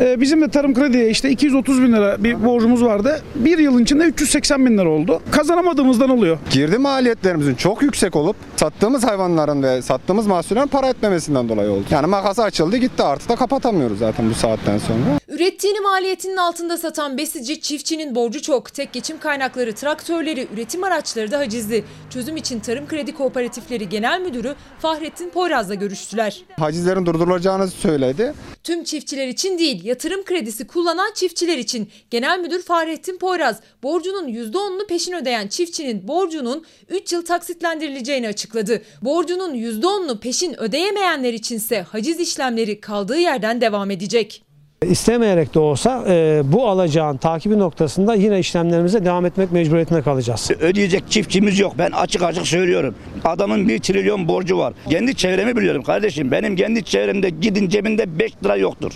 Ee, 0.00 0.20
bizim 0.20 0.42
de 0.42 0.48
tarım 0.48 0.74
krediye 0.74 1.10
işte 1.10 1.30
230 1.30 1.82
bin 1.82 1.92
lira 1.92 2.24
bir 2.24 2.44
borcumuz 2.44 2.84
vardı. 2.84 3.22
Bir 3.34 3.58
yılın 3.58 3.82
içinde 3.82 4.04
380 4.04 4.66
bin 4.66 4.78
lira 4.78 4.88
oldu. 4.88 5.22
Kazanamadığımızdan 5.30 6.10
oluyor. 6.10 6.38
Girdi 6.50 6.78
maliyetlerimizin 6.78 7.54
çok 7.54 7.82
yüksek 7.82 8.16
olup 8.16 8.36
sattığımız 8.56 9.04
hayvanların 9.04 9.62
ve 9.62 9.82
sattığımız 9.82 10.26
mahsullerin 10.26 10.66
para 10.66 10.88
etmemesinden 10.88 11.48
dolayı 11.48 11.70
oldu. 11.70 11.84
Yani 11.90 12.06
makası 12.06 12.42
açıldı 12.42 12.76
gitti 12.76 13.02
artık 13.02 13.28
da 13.28 13.36
kapatamıyoruz 13.36 13.98
zaten 13.98 14.30
bu 14.30 14.34
saatten 14.34 14.78
sonra. 14.78 14.98
Ürettiğini 15.28 15.80
maliyetinin 15.80 16.36
altında 16.36 16.78
satan 16.78 17.18
besici 17.18 17.60
çiftçinin 17.60 18.14
borcu 18.14 18.42
çok. 18.42 18.74
Tek 18.74 18.92
geçim 18.92 19.18
kaynakları 19.18 19.74
traktörleri, 19.74 20.48
üretim 20.54 20.84
araçları 20.84 21.30
da 21.30 21.38
hacizli. 21.38 21.84
Çözüm 22.10 22.36
için 22.36 22.60
Tarım 22.60 22.86
Kredi 22.88 23.14
Kooperatifleri 23.14 23.88
Genel 23.88 24.20
Müdürü 24.20 24.54
Fahrettin 24.78 25.30
Poyraz'la 25.30 25.74
görüştüler. 25.74 26.42
Hacizlerin 26.58 27.06
durdurulacağını 27.06 27.68
söyledi. 27.68 28.34
Tüm 28.64 28.81
çiftçiler 28.84 29.28
için 29.28 29.58
değil, 29.58 29.84
yatırım 29.84 30.24
kredisi 30.24 30.66
kullanan 30.66 31.12
çiftçiler 31.14 31.58
için. 31.58 31.88
Genel 32.10 32.40
Müdür 32.40 32.62
Fahrettin 32.62 33.18
Poyraz, 33.18 33.60
borcunun 33.82 34.28
%10'unu 34.28 34.86
peşin 34.86 35.12
ödeyen 35.12 35.48
çiftçinin 35.48 36.08
borcunun 36.08 36.64
3 36.88 37.12
yıl 37.12 37.24
taksitlendirileceğini 37.24 38.28
açıkladı. 38.28 38.82
Borcunun 39.02 39.54
%10'unu 39.54 40.20
peşin 40.20 40.60
ödeyemeyenler 40.60 41.32
içinse 41.32 41.82
haciz 41.82 42.20
işlemleri 42.20 42.80
kaldığı 42.80 43.18
yerden 43.18 43.60
devam 43.60 43.90
edecek. 43.90 44.51
İstemeyerek 44.84 45.54
de 45.54 45.58
olsa 45.58 46.04
e, 46.08 46.42
bu 46.44 46.68
alacağın 46.68 47.16
takibi 47.16 47.58
noktasında 47.58 48.14
yine 48.14 48.38
işlemlerimize 48.38 49.04
devam 49.04 49.26
etmek 49.26 49.52
mecburiyetinde 49.52 50.02
kalacağız. 50.02 50.50
Ödeyecek 50.60 51.10
çiftçimiz 51.10 51.58
yok. 51.58 51.74
Ben 51.78 51.90
açık 51.90 52.22
açık 52.22 52.46
söylüyorum. 52.46 52.94
Adamın 53.24 53.68
bir 53.68 53.78
trilyon 53.78 54.28
borcu 54.28 54.58
var. 54.58 54.74
Kendi 54.90 55.16
çevremi 55.16 55.56
biliyorum 55.56 55.82
kardeşim. 55.82 56.30
Benim 56.30 56.56
kendi 56.56 56.84
çevremde 56.84 57.30
gidin 57.30 57.68
cebinde 57.68 58.18
5 58.18 58.32
lira 58.44 58.56
yoktur. 58.56 58.92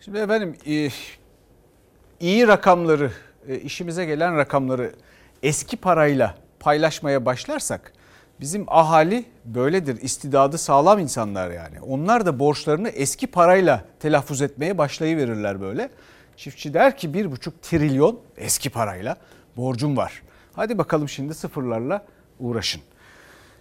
Şimdi 0.00 0.18
efendim 0.18 0.56
e, 0.66 0.88
iyi 2.20 2.48
rakamları, 2.48 3.10
e, 3.48 3.58
işimize 3.58 4.04
gelen 4.04 4.36
rakamları 4.36 4.92
eski 5.42 5.76
parayla 5.76 6.34
paylaşmaya 6.60 7.26
başlarsak 7.26 7.92
bizim 8.40 8.64
ahali 8.68 9.24
böyledir. 9.44 10.02
İstidadı 10.02 10.58
sağlam 10.58 10.98
insanlar 10.98 11.50
yani. 11.50 11.80
Onlar 11.80 12.26
da 12.26 12.38
borçlarını 12.38 12.88
eski 12.88 13.26
parayla 13.26 13.84
telaffuz 14.00 14.42
etmeye 14.42 14.78
başlayıverirler 14.78 15.60
böyle. 15.60 15.90
Çiftçi 16.36 16.74
der 16.74 16.96
ki 16.96 17.14
bir 17.14 17.30
buçuk 17.30 17.62
trilyon 17.62 18.20
eski 18.36 18.70
parayla 18.70 19.16
borcum 19.56 19.96
var. 19.96 20.22
Hadi 20.52 20.78
bakalım 20.78 21.08
şimdi 21.08 21.34
sıfırlarla 21.34 22.04
uğraşın. 22.40 22.82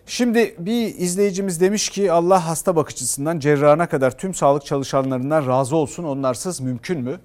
Şimdi 0.05 0.55
bir 0.59 0.95
izleyicimiz 0.95 1.61
demiş 1.61 1.89
ki 1.89 2.11
Allah 2.11 2.47
hasta 2.47 2.75
bakıcısından 2.75 3.39
cerrahına 3.39 3.89
kadar 3.89 4.17
tüm 4.17 4.33
sağlık 4.33 4.65
çalışanlarından 4.65 5.47
razı 5.47 5.75
olsun 5.75 6.03
onlarsız 6.03 6.59
mümkün 6.59 7.01
mü? 7.01 7.19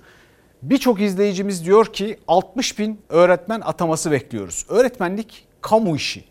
Birçok 0.62 1.00
izleyicimiz 1.00 1.64
diyor 1.64 1.92
ki 1.92 2.18
60 2.28 2.78
bin 2.78 3.00
öğretmen 3.08 3.60
ataması 3.60 4.10
bekliyoruz. 4.10 4.66
Öğretmenlik 4.68 5.46
kamu 5.60 5.96
işi. 5.96 6.24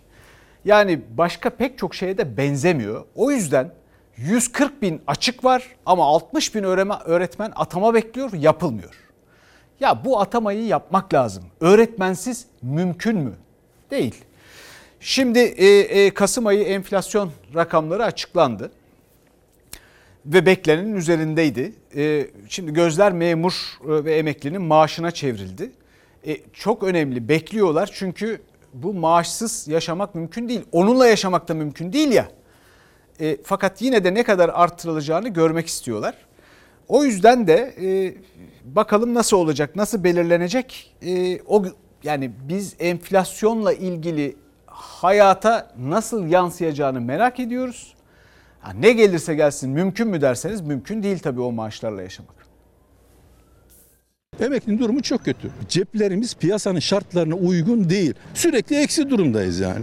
Yani 0.68 1.02
başka 1.18 1.50
pek 1.50 1.78
çok 1.78 1.96
şeye 1.96 2.18
de 2.18 2.38
benzemiyor. 2.38 3.06
O 3.16 3.32
yüzden 3.32 3.72
140 4.18 4.82
bin 4.82 5.02
açık 5.08 5.44
var 5.44 5.64
ama 5.86 6.06
60 6.06 6.56
bin 6.56 6.64
öğretmen 6.64 7.52
atama 7.56 7.94
bekliyor 7.94 8.34
yapılmıyor. 8.34 8.94
Ya 9.80 10.06
bu 10.06 10.22
atamayı 10.22 10.66
yapmak 10.66 11.14
lazım. 11.14 11.44
Öğretmensiz 11.60 12.46
mümkün 12.62 13.18
mü? 13.18 13.34
Değil. 13.92 14.16
Şimdi 15.00 15.40
e, 15.40 15.66
e, 15.80 16.14
Kasım 16.14 16.48
ayı 16.48 16.64
enflasyon 16.64 17.32
rakamları 17.56 18.04
açıklandı 18.04 18.72
ve 20.26 20.46
beklenenin 20.46 20.96
üzerindeydi. 20.96 21.74
E, 21.96 22.28
şimdi 22.50 22.74
gözler 22.74 23.12
memur 23.12 23.54
e, 23.84 24.06
ve 24.06 24.16
emeklinin 24.16 24.62
maaşına 24.62 25.12
çevrildi. 25.12 25.72
E, 26.28 26.38
çok 26.54 26.84
önemli 26.84 27.30
bekliyorlar 27.30 27.90
çünkü 27.94 28.42
bu 28.74 28.94
maaşsız 28.94 29.68
yaşamak 29.68 30.16
mümkün 30.16 30.50
değil. 30.50 30.62
Onunla 30.72 31.08
yaşamak 31.08 31.48
da 31.48 31.54
mümkün 31.54 31.94
değil 31.94 32.12
ya. 32.12 32.28
E, 33.20 33.38
fakat 33.44 33.82
yine 33.82 34.04
de 34.04 34.14
ne 34.14 34.24
kadar 34.24 34.50
arttırılacağını 34.54 35.30
görmek 35.30 35.68
istiyorlar. 35.68 36.16
O 36.88 37.04
yüzden 37.04 37.48
de 37.48 37.76
e, 37.82 38.16
bakalım 38.76 39.14
nasıl 39.14 39.38
olacak, 39.38 39.76
nasıl 39.76 40.04
belirlenecek? 40.04 40.96
E, 41.02 41.42
o 41.42 41.66
yani 42.04 42.32
biz 42.50 42.76
enflasyonla 42.80 43.74
ilgili 43.74 44.36
hayata 44.66 45.72
nasıl 45.80 46.28
yansıyacağını 46.28 47.02
merak 47.02 47.40
ediyoruz. 47.40 47.96
Ha, 48.60 48.74
ne 48.74 48.92
gelirse 48.92 49.36
gelsin 49.36 49.70
mümkün 49.70 50.08
mü 50.08 50.22
derseniz 50.22 50.62
mümkün 50.62 51.04
değil 51.04 51.20
tabii 51.20 51.42
o 51.42 51.52
maaşlarla 51.52 52.02
yaşamak. 52.02 52.37
Emeklinin 54.40 54.80
durumu 54.80 55.02
çok 55.02 55.26
kötü. 55.26 55.50
Ceplerimiz 55.70 56.36
piyasanın 56.36 56.80
şartlarına 56.80 57.36
uygun 57.36 57.90
değil. 57.90 58.14
Sürekli 58.34 58.76
eksi 58.76 59.10
durumdayız 59.10 59.60
yani. 59.60 59.82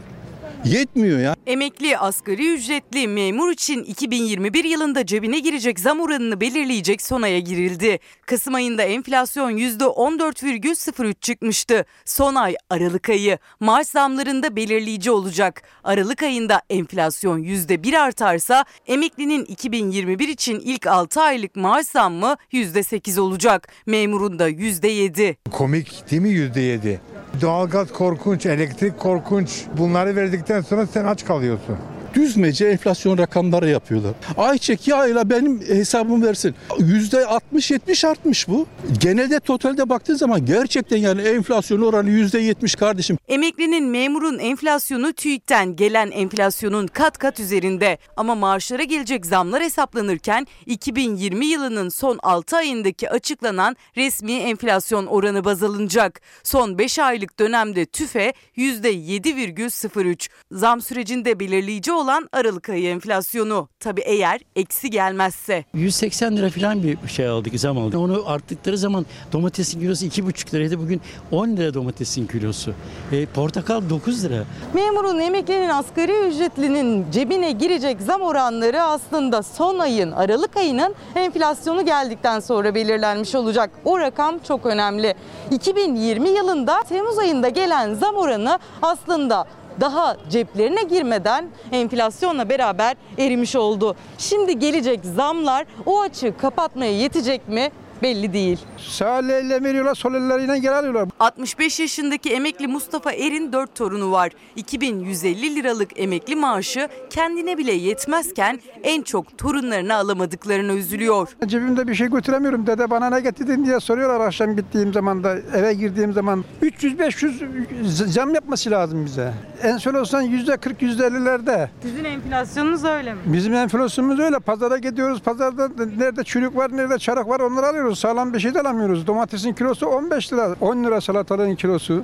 Yetmiyor 0.65 1.19
ya. 1.19 1.37
Emekli, 1.47 1.99
asgari 1.99 2.55
ücretli, 2.55 3.09
memur 3.09 3.51
için 3.51 3.85
2021 3.85 4.65
yılında 4.65 5.07
cebine 5.07 5.39
girecek 5.39 5.81
zam 5.81 6.01
oranını 6.01 6.41
belirleyecek 6.41 7.03
son 7.03 7.23
aya 7.23 7.39
girildi. 7.39 7.99
Kasım 8.27 8.55
ayında 8.55 8.83
enflasyon 8.83 9.51
%14,03 9.51 11.15
çıkmıştı. 11.21 11.85
Son 12.05 12.35
ay 12.35 12.55
Aralık 12.71 13.09
ayı. 13.09 13.39
Maaş 13.61 13.87
zamlarında 13.87 14.57
belirleyici 14.57 15.11
olacak. 15.11 15.63
Aralık 15.85 16.23
ayında 16.23 16.63
enflasyon 16.71 17.43
%1 17.43 17.99
artarsa 17.99 18.65
emeklinin 18.87 19.45
2021 19.45 20.29
için 20.29 20.61
ilk 20.61 20.87
6 20.87 21.21
aylık 21.21 21.57
maaş 21.57 21.87
zammı 21.87 22.37
%8 22.53 23.21
olacak. 23.21 23.69
Memurun 23.87 24.39
da 24.39 24.51
%7. 24.51 25.37
Komik 25.51 26.11
değil 26.11 26.23
mi 26.23 26.29
%7? 26.29 26.99
Doğalgaz 27.41 27.93
korkunç, 27.93 28.47
elektrik 28.47 28.99
korkunç. 28.99 29.65
Bunları 29.79 30.17
verdikten 30.17 30.61
sonra 30.61 30.87
sen 30.87 31.05
aç 31.05 31.25
kalıyorsun. 31.25 31.77
Düzmece 32.15 32.67
enflasyon 32.67 33.19
rakamları 33.19 33.71
yapıyorlar. 33.71 34.13
Ayçek 34.37 34.89
yağıyla 34.89 35.31
benim 35.31 35.61
hesabımı 35.61 36.27
versin. 36.27 36.55
%60-70 36.71 38.07
artmış 38.09 38.49
bu. 38.49 38.67
Genelde 39.01 39.41
totalde 39.41 39.89
baktığın 39.89 40.15
zaman 40.15 40.47
gerçekten 40.47 40.97
yani 40.97 41.23
enflasyon 41.23 41.83
oranı 41.83 42.11
%70 42.11 42.79
kardeşim. 42.79 43.19
Emeklinin 43.29 43.85
memurun 43.85 44.39
enflasyonu 44.39 45.13
TÜİK'ten 45.13 45.77
gelen 45.77 46.11
enflasyonun 46.11 46.87
kat 46.87 47.19
kat 47.19 47.41
üzerinde. 47.41 47.99
Ama 48.17 48.35
maaşlara 48.35 48.83
gelecek 48.83 49.27
zamlar 49.27 49.63
hesaplanırken 49.63 50.47
2020 50.67 51.47
yılının 51.47 51.89
son 51.89 52.19
6 52.23 52.57
ayındaki 52.57 53.11
açıklanan 53.11 53.77
resmi 53.97 54.33
enflasyon 54.33 55.07
oranı 55.07 55.45
baz 55.45 55.63
alınacak. 55.63 56.21
Son 56.43 56.79
5 56.79 56.99
aylık 56.99 57.39
dönemde 57.39 57.87
TÜFE 57.87 58.33
%7,03. 58.57 60.29
Zam 60.51 60.81
sürecinde 60.81 61.41
belirleyici 61.41 61.93
olan 61.93 62.04
Aralık 62.33 62.69
ayı 62.69 62.89
enflasyonu. 62.89 63.69
Tabi 63.81 64.01
eğer 64.01 64.41
eksi 64.57 64.91
gelmezse. 64.91 65.65
180 65.75 66.37
lira 66.37 66.51
falan 66.51 66.83
bir 66.83 66.99
şey 67.09 67.29
aldık 67.29 67.61
zam 67.61 67.79
aldık. 67.79 67.99
Onu 68.01 68.23
arttıkları 68.27 68.79
zaman 68.79 69.07
domatesin 69.33 69.81
kilosu 69.81 70.07
2,5 70.07 70.55
liraydı. 70.55 70.79
Bugün 70.79 71.01
10 71.31 71.49
lira 71.49 71.75
domatesin 71.75 72.27
kilosu. 72.27 72.75
E, 73.13 73.27
portakal 73.27 73.91
9 73.91 74.25
lira. 74.25 74.45
Memurun, 74.75 75.19
emeklinin, 75.19 75.69
asgari 75.69 76.29
ücretlinin 76.29 77.11
cebine 77.11 77.53
girecek 77.53 78.01
zam 78.01 78.21
oranları 78.21 78.83
aslında 78.83 79.43
son 79.43 79.79
ayın 79.79 80.13
Aralık 80.13 80.57
ayının 80.57 80.95
enflasyonu 81.15 81.85
geldikten 81.85 82.41
sonra 82.41 82.75
belirlenmiş 82.75 83.35
olacak. 83.35 83.71
O 83.85 83.99
rakam 83.99 84.39
çok 84.39 84.67
önemli. 84.67 85.15
2020 85.51 86.29
yılında 86.29 86.83
Temmuz 86.89 87.19
ayında 87.19 87.49
gelen 87.49 87.95
zam 87.95 88.15
oranı 88.15 88.59
aslında 88.83 89.45
daha 89.81 90.17
ceplerine 90.31 90.83
girmeden 90.83 91.49
enflasyonla 91.73 92.49
beraber 92.49 92.97
erimiş 93.19 93.57
oldu. 93.57 93.97
Şimdi 94.19 94.59
gelecek 94.59 95.01
zamlar 95.05 95.67
o 95.87 96.01
açığı 96.01 96.37
kapatmaya 96.37 96.93
yetecek 96.93 97.49
mi? 97.49 97.71
Belli 98.05 98.33
değil. 98.33 98.59
Sağ 98.79 99.19
elle 99.19 99.63
veriyorlar, 99.63 99.95
sol 99.95 100.15
elleriyle 100.15 100.59
geri 100.59 100.75
alıyorlar. 100.75 101.09
65 101.21 101.81
yaşındaki 101.81 102.31
emekli 102.33 102.67
Mustafa 102.67 103.13
Er'in 103.13 103.53
4 103.53 103.75
torunu 103.75 104.11
var. 104.11 104.33
2150 104.57 105.55
liralık 105.55 106.01
emekli 106.01 106.37
maaşı 106.37 106.89
kendine 107.11 107.59
bile 107.59 107.73
yetmezken 107.73 108.61
en 108.83 109.03
çok 109.03 109.39
torunlarına 109.39 109.97
alamadıklarına 109.97 110.73
üzülüyor. 110.73 111.29
Cebimde 111.47 111.89
bir 111.89 111.95
şey 111.95 112.11
götüremiyorum. 112.11 112.67
Dede 112.67 112.91
bana 112.91 113.11
ne 113.11 113.21
getirdin 113.21 113.67
diye 113.67 113.81
soruyorlar 113.81 114.27
akşam 114.27 114.57
gittiğim 114.57 114.93
zaman 114.93 115.25
da 115.25 115.37
eve 115.55 115.75
girdiğim 115.75 116.13
zaman. 116.13 116.45
300-500 116.63 117.83
zam 118.07 118.35
yapması 118.35 118.71
lazım 118.71 119.05
bize. 119.05 119.35
En 119.63 119.77
son 119.77 119.95
olsan 119.95 120.25
%40 120.25 120.83
%50'lerde. 120.83 121.69
Sizin 121.83 122.05
enflasyonunuz 122.05 122.85
öyle 122.85 123.15
mi? 123.15 123.21
Bizim 123.27 123.55
enflasyonumuz 123.55 124.21
öyle. 124.21 124.39
Pazara 124.39 124.79
gidiyoruz. 124.79 125.23
Pazarda 125.23 125.69
nerede 125.99 126.25
çürük 126.25 126.57
var, 126.57 126.77
nerede 126.77 126.99
çarık 126.99 127.29
var 127.29 127.41
onları 127.41 127.67
alıyoruz. 127.67 127.94
Sağlam 127.95 128.35
bir 128.35 128.41
şey 128.41 128.55
de 128.55 128.61
alamıyoruz. 128.61 129.07
Domatesin 129.07 129.53
kilosu 129.53 129.87
15 129.87 130.33
lira. 130.33 130.57
10 130.61 130.85
lira 130.85 131.01
salatalığın 131.01 131.55
kilosu. 131.55 132.03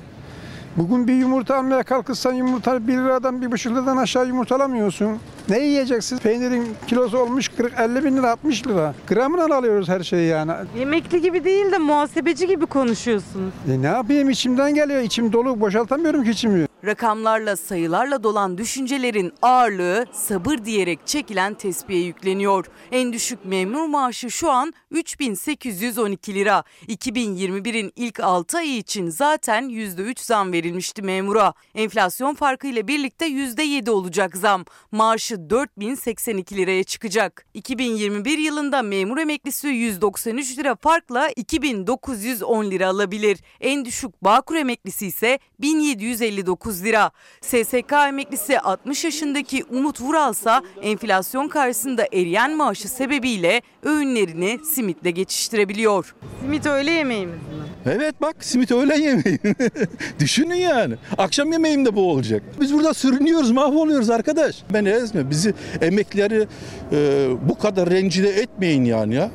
Bugün 0.76 1.09
bir 1.09 1.14
yumurta 1.14 1.57
almaya 1.57 1.83
kalkırsan 1.83 2.33
yumurta 2.33 2.87
1 2.88 2.92
liradan 2.92 3.42
1,5 3.42 3.70
liradan 3.70 3.96
aşağı 3.96 4.26
yumurta 4.26 4.57
alamıyorsun. 4.57 5.18
Ne 5.48 5.59
yiyeceksin? 5.59 6.18
Peynirin 6.18 6.66
kilosu 6.87 7.18
olmuş 7.18 7.48
40, 7.48 7.81
50 7.81 8.05
bin 8.05 8.16
lira 8.16 8.31
60 8.31 8.66
lira. 8.66 8.94
Gramına 9.09 9.57
alıyoruz 9.57 9.88
her 9.88 10.00
şeyi 10.00 10.29
yani. 10.29 10.53
Emekli 10.79 11.20
gibi 11.22 11.44
değil 11.44 11.72
de 11.72 11.79
muhasebeci 11.79 12.46
gibi 12.46 12.66
konuşuyorsunuz. 12.66 13.53
E 13.70 13.83
ne 13.83 13.87
yapayım 13.87 14.31
içimden 14.31 14.74
geliyor. 14.74 15.00
İçim 15.00 15.33
dolu 15.33 15.61
boşaltamıyorum 15.61 16.24
ki 16.24 16.31
içimi. 16.31 16.66
Rakamlarla 16.85 17.57
sayılarla 17.57 18.22
dolan 18.22 18.59
düşüncelerin 18.59 19.33
ağırlığı 19.42 20.07
sabır 20.12 20.64
diyerek 20.64 21.07
çekilen 21.07 21.55
tespihe 21.55 21.98
yükleniyor. 21.98 22.66
En 22.92 23.12
düşük 23.12 23.44
memur 23.44 23.87
maaşı 23.88 24.31
şu 24.31 24.50
an 24.50 24.72
3812 24.90 26.35
lira. 26.35 26.64
2021'in 26.88 27.92
ilk 27.96 28.20
6 28.20 28.59
ayı 28.59 28.76
için 28.76 29.09
zaten 29.09 29.68
%3 29.68 30.24
zam 30.24 30.53
verilmişti 30.53 31.03
memura. 31.03 31.55
Enflasyon 31.74 32.35
farkıyla 32.35 32.88
birlikte 32.88 33.26
%7 33.26 33.90
olacak 33.90 34.37
zam. 34.37 34.64
Maaşı 34.92 35.50
4082 35.50 36.57
liraya 36.57 36.85
çıkacak. 36.85 37.46
2021 37.55 38.38
yılında 38.38 38.83
memur 38.83 39.18
emeklisi 39.18 39.68
193 39.68 40.59
lira 40.59 40.76
farkla 40.76 41.29
2910 41.29 42.70
lira 42.70 42.88
alabilir. 42.88 43.38
En 43.61 43.85
düşük 43.85 44.24
Bağkur 44.24 44.57
emeklisi 44.57 45.07
ise 45.07 45.38
1759 45.61 46.85
lira. 46.85 47.11
SSK 47.40 47.92
emeklisi 47.92 48.61
60 48.61 49.05
yaşındaki 49.05 49.64
Umut 49.64 50.00
Vuralsa 50.00 50.62
enflasyon 50.83 51.48
karşısında 51.48 52.07
eriyen 52.12 52.57
maaşı 52.57 52.88
sebebiyle 52.88 53.62
öğünlerini 53.83 54.59
simitle 54.81 55.11
geçiştirebiliyor. 55.11 56.14
Simit 56.40 56.66
öğle 56.66 56.90
yemeğimiz 56.90 57.35
mi? 57.35 57.40
Evet 57.87 58.14
bak 58.23 58.37
simit 58.40 58.73
öğlen 58.73 59.01
yemeği. 59.01 59.38
Düşünün 60.19 60.55
yani. 60.55 60.95
Akşam 61.19 61.53
yemeğim 61.53 61.85
de 61.85 61.97
bu 61.97 62.11
olacak. 62.11 62.43
Biz 62.61 62.75
burada 62.75 62.95
sürünüyoruz, 62.95 63.51
mahvoluyoruz 63.51 64.11
arkadaş. 64.11 64.62
Ben 64.73 64.85
ezme. 64.85 65.31
Bizi 65.31 65.55
emeklileri 65.81 66.49
e, 66.93 67.29
bu 67.49 67.59
kadar 67.59 67.90
rencide 67.90 68.29
etmeyin 68.29 68.85
yani 68.85 69.14
ya. 69.14 69.31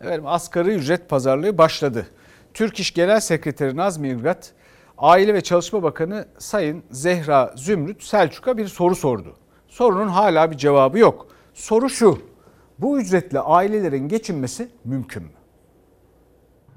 Evet, 0.00 0.20
asgari 0.24 0.70
ücret 0.70 1.08
pazarlığı 1.08 1.58
başladı. 1.58 2.06
Türk 2.54 2.80
İş 2.80 2.94
Genel 2.94 3.20
Sekreteri 3.20 3.76
Nazmi 3.76 4.08
İlgat, 4.08 4.52
Aile 4.98 5.34
ve 5.34 5.40
Çalışma 5.40 5.82
Bakanı 5.82 6.28
Sayın 6.38 6.82
Zehra 6.90 7.54
Zümrüt 7.56 8.02
Selçuk'a 8.02 8.58
bir 8.58 8.66
soru 8.66 8.96
sordu. 8.96 9.36
Sorunun 9.68 10.08
hala 10.08 10.50
bir 10.50 10.56
cevabı 10.56 10.98
yok. 10.98 11.26
Soru 11.54 11.90
şu, 11.90 12.18
bu 12.78 13.00
ücretle 13.00 13.40
ailelerin 13.40 14.08
geçinmesi 14.08 14.68
mümkün 14.84 15.22
mü? 15.22 15.37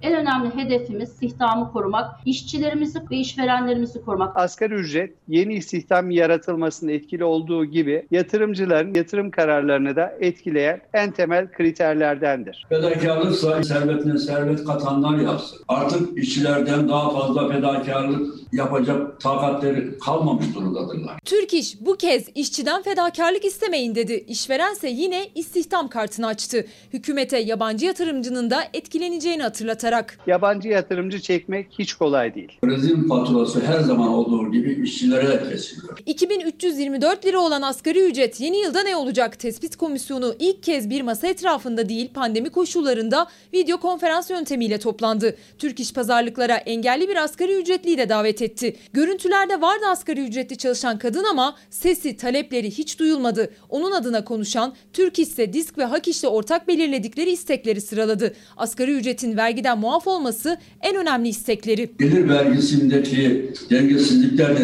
En 0.02 0.14
önemli 0.14 0.56
hedefimiz 0.56 1.10
istihdamı 1.10 1.72
korumak, 1.72 2.06
işçilerimizi 2.26 3.00
ve 3.12 3.18
işverenlerimizi 3.18 4.02
korumak. 4.06 4.38
Asgari 4.38 4.74
ücret 4.74 5.14
yeni 5.28 5.54
istihdam 5.54 6.12
yaratılmasında 6.12 6.92
etkili 6.92 7.24
olduğu 7.24 7.66
gibi 7.66 8.08
yatırımcıların 8.12 8.94
yatırım 8.94 9.32
kararlarını 9.32 9.96
da 9.96 10.14
etkileyen 10.20 10.82
en 10.94 11.12
temel 11.12 11.52
kriterlerdendir. 11.52 12.66
Fedakarlıksa 12.70 13.64
servetine 13.64 14.18
servet 14.18 14.64
katanlar 14.64 15.18
yapsın. 15.18 15.60
Artık 15.68 16.18
işçilerden 16.18 16.90
daha 16.90 17.10
fazla 17.10 17.50
fedakarlık 17.50 18.34
yapacak 18.54 19.22
takatleri 19.22 20.00
kalmamış 20.00 20.46
durumdadırlar. 20.56 21.20
Türk 21.26 21.54
İş 21.54 21.82
bu 21.82 21.96
kez 21.96 22.30
işçiden 22.36 22.84
fedakarlık 22.84 23.46
istemeyin 23.46 23.96
dedi. 23.96 24.26
İşverense 24.28 24.90
yine 24.90 25.28
istihdam 25.36 25.88
kartını 25.88 26.28
açtı. 26.28 26.66
Hükümete 26.94 27.38
yabancı 27.38 27.86
yatırımcının 27.86 28.50
da 28.50 28.64
etkileneceğini 28.74 29.44
hatırlatarak 29.44 29.91
anlatarak. 29.92 30.18
Yabancı 30.28 30.70
yatırımcı 30.70 31.20
çekmek 31.20 31.68
hiç 31.80 31.94
kolay 31.94 32.36
değil. 32.36 32.52
Krizin 32.64 33.08
faturası 33.08 33.62
her 33.66 33.80
zaman 33.80 34.08
olduğu 34.08 34.52
gibi 34.52 34.84
işçilere 34.84 35.50
kesiliyor. 35.50 35.98
2324 36.06 37.26
lira 37.26 37.40
olan 37.40 37.62
asgari 37.62 38.00
ücret 38.00 38.40
yeni 38.40 38.58
yılda 38.58 38.84
ne 38.84 38.96
olacak? 38.96 39.40
Tespit 39.40 39.76
komisyonu 39.76 40.36
ilk 40.40 40.64
kez 40.64 40.90
bir 40.90 41.02
masa 41.02 41.28
etrafında 41.28 41.90
değil 41.90 42.10
pandemi 42.14 42.50
koşullarında 42.50 43.28
video 43.54 43.80
konferans 43.80 44.30
yöntemiyle 44.30 44.78
toplandı. 44.80 45.36
Türk 45.58 45.80
İş 45.80 45.94
Pazarlıklara 45.94 46.56
engelli 46.56 47.08
bir 47.08 47.16
asgari 47.16 47.62
ücretliyi 47.62 47.98
de 47.98 48.10
davet 48.10 48.42
etti. 48.42 48.76
Görüntülerde 48.94 49.62
vardı 49.62 49.86
asgari 49.90 50.22
ücretli 50.22 50.58
çalışan 50.58 50.98
kadın 50.98 51.24
ama 51.24 51.56
sesi, 51.70 52.18
talepleri 52.18 52.72
hiç 52.72 53.00
duyulmadı. 53.00 53.54
Onun 53.70 53.92
adına 53.92 54.26
konuşan 54.26 54.74
Türk 54.94 55.20
İş'se 55.20 55.54
Disk 55.54 55.78
ve 55.78 55.86
Hak 55.86 56.08
İş'le 56.08 56.24
ortak 56.24 56.68
belirledikleri 56.68 57.32
istekleri 57.32 57.82
sıraladı. 57.82 58.34
Asgari 58.58 58.92
ücretin 58.92 59.38
vergiden 59.38 59.81
muaf 59.82 60.08
olması 60.08 60.58
en 60.82 60.96
önemli 60.96 61.28
istekleri. 61.28 61.92
Gelir 62.00 62.30
vergisindeki 62.30 63.54
dengesizlikler 63.70 64.56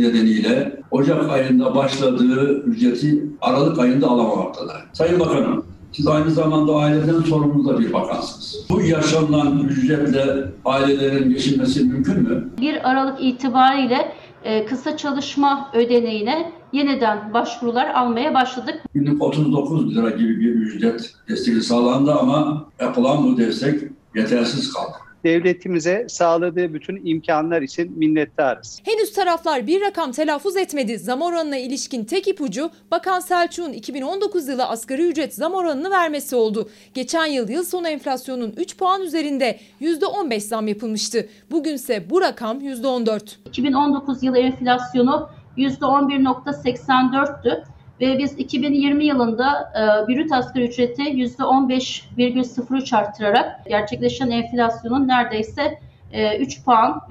nedeniyle 0.00 0.80
Ocak 0.90 1.30
ayında 1.30 1.74
başladığı 1.74 2.62
ücreti 2.62 3.24
Aralık 3.40 3.78
ayında 3.78 4.06
alamamaktalar. 4.08 4.84
Sayın 4.92 5.20
Bakanım, 5.20 5.66
siz 5.92 6.06
aynı 6.06 6.30
zamanda 6.30 6.76
aileden 6.76 7.20
sorumlu 7.20 7.68
da 7.68 7.78
bir 7.78 7.92
bakansınız. 7.92 8.66
Bu 8.70 8.82
yaşanılan 8.82 9.58
ücretle 9.58 10.44
ailelerin 10.64 11.30
geçinmesi 11.30 11.84
mümkün 11.84 12.22
mü? 12.22 12.48
1 12.60 12.90
Aralık 12.90 13.24
itibariyle 13.24 14.12
e, 14.44 14.66
kısa 14.66 14.96
çalışma 14.96 15.70
ödeneğine 15.74 16.52
yeniden 16.72 17.34
başvurular 17.34 17.90
almaya 17.90 18.34
başladık. 18.34 18.82
Günlük 18.94 19.22
39 19.22 19.96
lira 19.96 20.10
gibi 20.10 20.40
bir 20.40 20.52
ücret 20.52 21.14
desteği 21.28 21.60
sağlandı 21.62 22.14
ama 22.14 22.66
yapılan 22.80 23.24
bu 23.24 23.36
destek 23.36 23.80
yetersiz 24.16 24.72
kaldı. 24.72 24.96
Devletimize 25.24 26.06
sağladığı 26.08 26.74
bütün 26.74 27.06
imkanlar 27.06 27.62
için 27.62 27.98
minnettarız. 27.98 28.80
Henüz 28.84 29.12
taraflar 29.12 29.66
bir 29.66 29.80
rakam 29.80 30.12
telaffuz 30.12 30.56
etmedi. 30.56 30.98
Zam 30.98 31.22
oranına 31.22 31.56
ilişkin 31.56 32.04
tek 32.04 32.28
ipucu 32.28 32.70
Bakan 32.90 33.20
Selçuk'un 33.20 33.72
2019 33.72 34.48
yılı 34.48 34.64
asgari 34.64 35.08
ücret 35.08 35.34
zam 35.34 35.54
oranını 35.54 35.90
vermesi 35.90 36.36
oldu. 36.36 36.70
Geçen 36.94 37.26
yıl 37.26 37.48
yıl 37.48 37.64
sonu 37.64 37.88
enflasyonun 37.88 38.54
3 38.56 38.76
puan 38.76 39.02
üzerinde 39.02 39.58
%15 39.80 40.40
zam 40.40 40.68
yapılmıştı. 40.68 41.28
Bugünse 41.50 42.10
bu 42.10 42.20
rakam 42.20 42.60
%14. 42.60 43.36
2019 43.46 44.22
yılı 44.22 44.38
enflasyonu 44.38 45.28
%11.84'tü 45.56 47.62
ve 48.00 48.18
biz 48.18 48.38
2020 48.38 49.04
yılında 49.04 49.72
e, 49.74 50.08
brüt 50.08 50.32
asgari 50.32 50.64
ücreti 50.64 51.02
%15,03 51.02 52.96
arttırarak 52.96 53.66
gerçekleşen 53.68 54.30
enflasyonun 54.30 55.08
neredeyse 55.08 55.78
e, 56.12 56.38
3 56.38 56.64
puan 56.64 57.02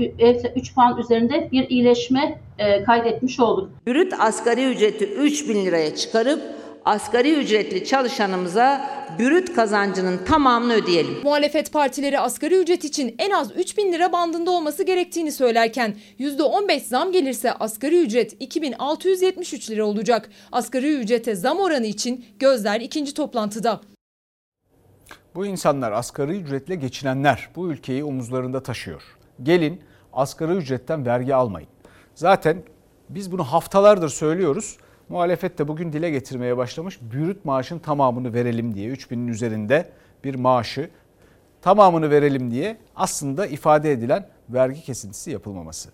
3 0.55 0.75
puan 0.75 0.97
üzerinde 0.97 1.49
bir 1.51 1.69
iyileşme 1.69 2.39
e, 2.57 2.83
kaydetmiş 2.83 3.39
olduk. 3.39 3.69
Brüt 3.87 4.13
asgari 4.19 4.65
ücreti 4.65 5.05
3 5.05 5.49
bin 5.49 5.65
liraya 5.65 5.95
çıkarıp 5.95 6.41
asgari 6.85 7.33
ücretli 7.33 7.85
çalışanımıza 7.85 8.89
brüt 9.19 9.55
kazancının 9.55 10.25
tamamını 10.25 10.73
ödeyelim. 10.73 11.13
Muhalefet 11.23 11.73
partileri 11.73 12.19
asgari 12.19 12.55
ücret 12.55 12.83
için 12.83 13.15
en 13.19 13.31
az 13.31 13.51
3 13.57 13.77
bin 13.77 13.93
lira 13.93 14.11
bandında 14.11 14.51
olması 14.51 14.83
gerektiğini 14.83 15.31
söylerken 15.31 15.95
%15 16.19 16.79
zam 16.79 17.11
gelirse 17.11 17.53
asgari 17.53 18.01
ücret 18.01 18.35
2673 18.39 19.69
lira 19.69 19.85
olacak. 19.85 20.29
Asgari 20.51 20.93
ücrete 20.95 21.35
zam 21.35 21.59
oranı 21.59 21.85
için 21.85 22.25
gözler 22.39 22.81
ikinci 22.81 23.13
toplantıda. 23.13 23.81
Bu 25.35 25.45
insanlar 25.45 25.91
asgari 25.91 26.31
ücretle 26.31 26.75
geçinenler 26.75 27.49
bu 27.55 27.71
ülkeyi 27.71 28.03
omuzlarında 28.03 28.63
taşıyor. 28.63 29.01
Gelin 29.43 29.81
asgari 30.13 30.51
ücretten 30.51 31.05
vergi 31.05 31.35
almayın. 31.35 31.69
Zaten 32.15 32.63
biz 33.09 33.31
bunu 33.31 33.43
haftalardır 33.43 34.09
söylüyoruz. 34.09 34.77
Muhalefet 35.09 35.59
de 35.59 35.67
bugün 35.67 35.93
dile 35.93 36.09
getirmeye 36.09 36.57
başlamış. 36.57 36.99
Bürüt 37.01 37.45
maaşın 37.45 37.79
tamamını 37.79 38.33
verelim 38.33 38.75
diye 38.75 38.93
3000'in 38.93 39.27
üzerinde 39.27 39.89
bir 40.23 40.35
maaşı 40.35 40.89
tamamını 41.61 42.11
verelim 42.11 42.51
diye 42.51 42.77
aslında 42.95 43.47
ifade 43.47 43.91
edilen 43.91 44.27
vergi 44.49 44.81
kesintisi 44.81 45.31
yapılmaması. 45.31 45.89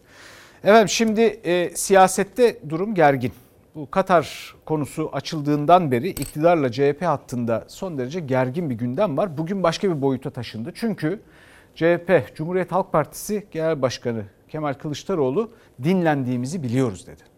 Efendim 0.63 0.89
şimdi 0.89 1.21
e, 1.21 1.69
siyasette 1.75 2.69
durum 2.69 2.95
gergin. 2.95 3.33
Bu 3.75 3.91
Katar 3.91 4.55
konusu 4.65 5.09
açıldığından 5.13 5.91
beri 5.91 6.09
iktidarla 6.09 6.71
CHP 6.71 7.01
hattında 7.01 7.65
son 7.67 7.97
derece 7.97 8.19
gergin 8.19 8.69
bir 8.69 8.75
gündem 8.75 9.17
var. 9.17 9.37
Bugün 9.37 9.63
başka 9.63 9.89
bir 9.89 10.01
boyuta 10.01 10.29
taşındı. 10.29 10.71
Çünkü 10.75 11.21
CHP 11.75 12.35
Cumhuriyet 12.35 12.71
Halk 12.71 12.91
Partisi 12.91 13.47
Genel 13.51 13.81
Başkanı 13.81 14.23
Kemal 14.49 14.73
Kılıçdaroğlu 14.73 15.51
dinlendiğimizi 15.83 16.63
biliyoruz 16.63 17.07
dedi. 17.07 17.30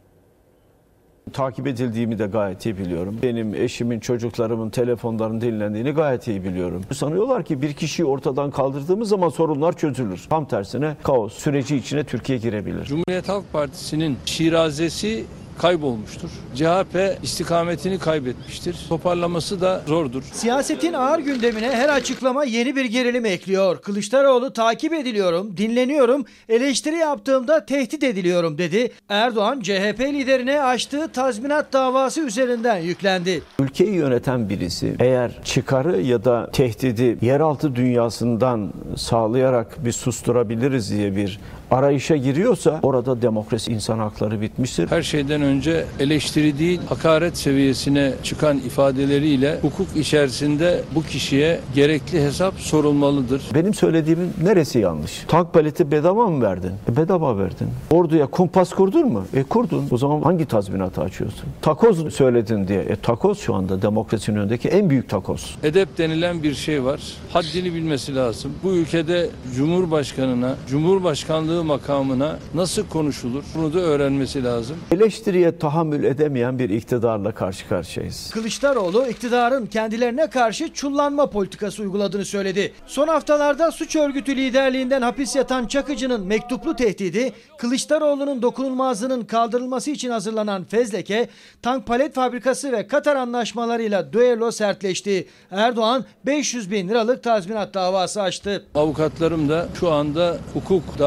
Takip 1.33 1.67
edildiğimi 1.67 2.19
de 2.19 2.25
gayet 2.25 2.65
iyi 2.65 2.77
biliyorum. 2.77 3.19
Benim 3.23 3.55
eşimin, 3.55 3.99
çocuklarımın 3.99 4.69
telefonlarının 4.69 5.41
dinlendiğini 5.41 5.91
gayet 5.91 6.27
iyi 6.27 6.43
biliyorum. 6.43 6.81
Sanıyorlar 6.93 7.43
ki 7.43 7.61
bir 7.61 7.73
kişiyi 7.73 8.05
ortadan 8.05 8.51
kaldırdığımız 8.51 9.09
zaman 9.09 9.29
sorunlar 9.29 9.77
çözülür. 9.77 10.25
Tam 10.29 10.45
tersine 10.45 10.95
kaos 11.03 11.33
süreci 11.33 11.75
içine 11.75 12.03
Türkiye 12.03 12.37
girebilir. 12.37 12.85
Cumhuriyet 12.85 13.29
Halk 13.29 13.53
Partisi'nin 13.53 14.17
şirazesi 14.25 15.25
kaybolmuştur. 15.57 16.29
CHP 16.55 17.23
istikametini 17.23 17.99
kaybetmiştir. 17.99 18.85
Toparlaması 18.89 19.61
da 19.61 19.81
zordur. 19.87 20.23
Siyasetin 20.33 20.93
ağır 20.93 21.19
gündemine 21.19 21.71
her 21.71 21.89
açıklama 21.89 22.43
yeni 22.43 22.75
bir 22.75 22.85
gerilim 22.85 23.25
ekliyor. 23.25 23.81
Kılıçdaroğlu 23.81 24.53
takip 24.53 24.93
ediliyorum, 24.93 25.57
dinleniyorum, 25.57 26.25
eleştiri 26.49 26.95
yaptığımda 26.95 27.65
tehdit 27.65 28.03
ediliyorum 28.03 28.57
dedi. 28.57 28.91
Erdoğan 29.09 29.59
CHP 29.61 29.99
liderine 29.99 30.61
açtığı 30.61 31.07
tazminat 31.07 31.73
davası 31.73 32.21
üzerinden 32.21 32.77
yüklendi. 32.77 33.41
Ülkeyi 33.59 33.93
yöneten 33.93 34.49
birisi 34.49 34.95
eğer 34.99 35.43
çıkarı 35.43 36.01
ya 36.01 36.25
da 36.25 36.49
tehdidi 36.51 37.17
yeraltı 37.25 37.75
dünyasından 37.75 38.73
sağlayarak 38.97 39.85
bir 39.85 39.91
susturabiliriz 39.91 40.91
diye 40.91 41.15
bir 41.15 41.39
arayışa 41.73 42.15
giriyorsa 42.15 42.79
orada 42.83 43.21
demokrasi 43.21 43.71
insan 43.71 43.99
hakları 43.99 44.41
bitmiştir. 44.41 44.91
Her 44.91 45.01
şeyden 45.01 45.41
önce 45.41 45.85
eleştiri 45.99 46.59
değil 46.59 46.79
hakaret 46.89 47.37
seviyesine 47.37 48.13
çıkan 48.23 48.57
ifadeleriyle 48.57 49.59
hukuk 49.61 49.87
içerisinde 49.95 50.81
bu 50.95 51.03
kişiye 51.03 51.59
gerekli 51.75 52.21
hesap 52.21 52.53
sorulmalıdır. 52.59 53.43
Benim 53.55 53.73
söylediğimin 53.73 54.33
neresi 54.43 54.79
yanlış? 54.79 55.23
Tank 55.27 55.53
paleti 55.53 55.91
bedava 55.91 56.27
mı 56.27 56.41
verdin? 56.45 56.71
E 56.91 56.95
bedava 56.95 57.37
verdin. 57.37 57.67
Orduya 57.91 58.25
kumpas 58.27 58.69
kurdun 58.69 59.07
mu? 59.11 59.25
E 59.33 59.43
kurdun. 59.43 59.87
O 59.91 59.97
zaman 59.97 60.21
hangi 60.21 60.45
tazminatı 60.45 61.01
açıyorsun? 61.01 61.43
Takoz 61.61 62.13
söyledin 62.13 62.67
diye. 62.67 62.79
E 62.79 62.95
takoz 62.95 63.39
şu 63.39 63.55
anda 63.55 63.81
demokrasinin 63.81 64.37
önündeki 64.37 64.69
en 64.69 64.89
büyük 64.89 65.09
takoz. 65.09 65.55
Edep 65.63 65.97
denilen 65.97 66.43
bir 66.43 66.53
şey 66.53 66.83
var. 66.83 67.01
Haddini 67.33 67.73
bilmesi 67.73 68.15
lazım. 68.15 68.51
Bu 68.63 68.71
ülkede 68.71 69.29
Cumhurbaşkanına, 69.55 70.55
Cumhurbaşkanlığı 70.69 71.62
makamına 71.63 72.39
nasıl 72.53 72.87
konuşulur? 72.87 73.43
Bunu 73.55 73.73
da 73.73 73.79
öğrenmesi 73.79 74.43
lazım. 74.43 74.77
Eleştiriye 74.91 75.57
tahammül 75.57 76.03
edemeyen 76.03 76.59
bir 76.59 76.69
iktidarla 76.69 77.31
karşı 77.31 77.67
karşıyayız. 77.67 78.29
Kılıçdaroğlu 78.33 79.07
iktidarın 79.07 79.65
kendilerine 79.65 80.29
karşı 80.29 80.73
çullanma 80.73 81.29
politikası 81.29 81.81
uyguladığını 81.81 82.25
söyledi. 82.25 82.73
Son 82.87 83.07
haftalarda 83.07 83.71
suç 83.71 83.95
örgütü 83.95 84.35
liderliğinden 84.35 85.01
hapis 85.01 85.35
yatan 85.35 85.67
Çakıcı'nın 85.67 86.25
mektuplu 86.25 86.75
tehdidi, 86.75 87.33
Kılıçdaroğlu'nun 87.57 88.41
dokunulmazlığının 88.41 89.25
kaldırılması 89.25 89.91
için 89.91 90.09
hazırlanan 90.09 90.63
fezleke, 90.63 91.29
tank 91.61 91.87
palet 91.87 92.15
fabrikası 92.15 92.71
ve 92.71 92.87
Katar 92.87 93.15
anlaşmalarıyla 93.15 94.13
düello 94.13 94.51
sertleşti. 94.51 95.27
Erdoğan 95.51 96.05
500 96.25 96.71
bin 96.71 96.89
liralık 96.89 97.23
tazminat 97.23 97.73
davası 97.73 98.21
açtı. 98.21 98.65
Avukatlarım 98.75 99.49
da 99.49 99.67
şu 99.79 99.91
anda 99.91 100.37
hukuk 100.53 100.99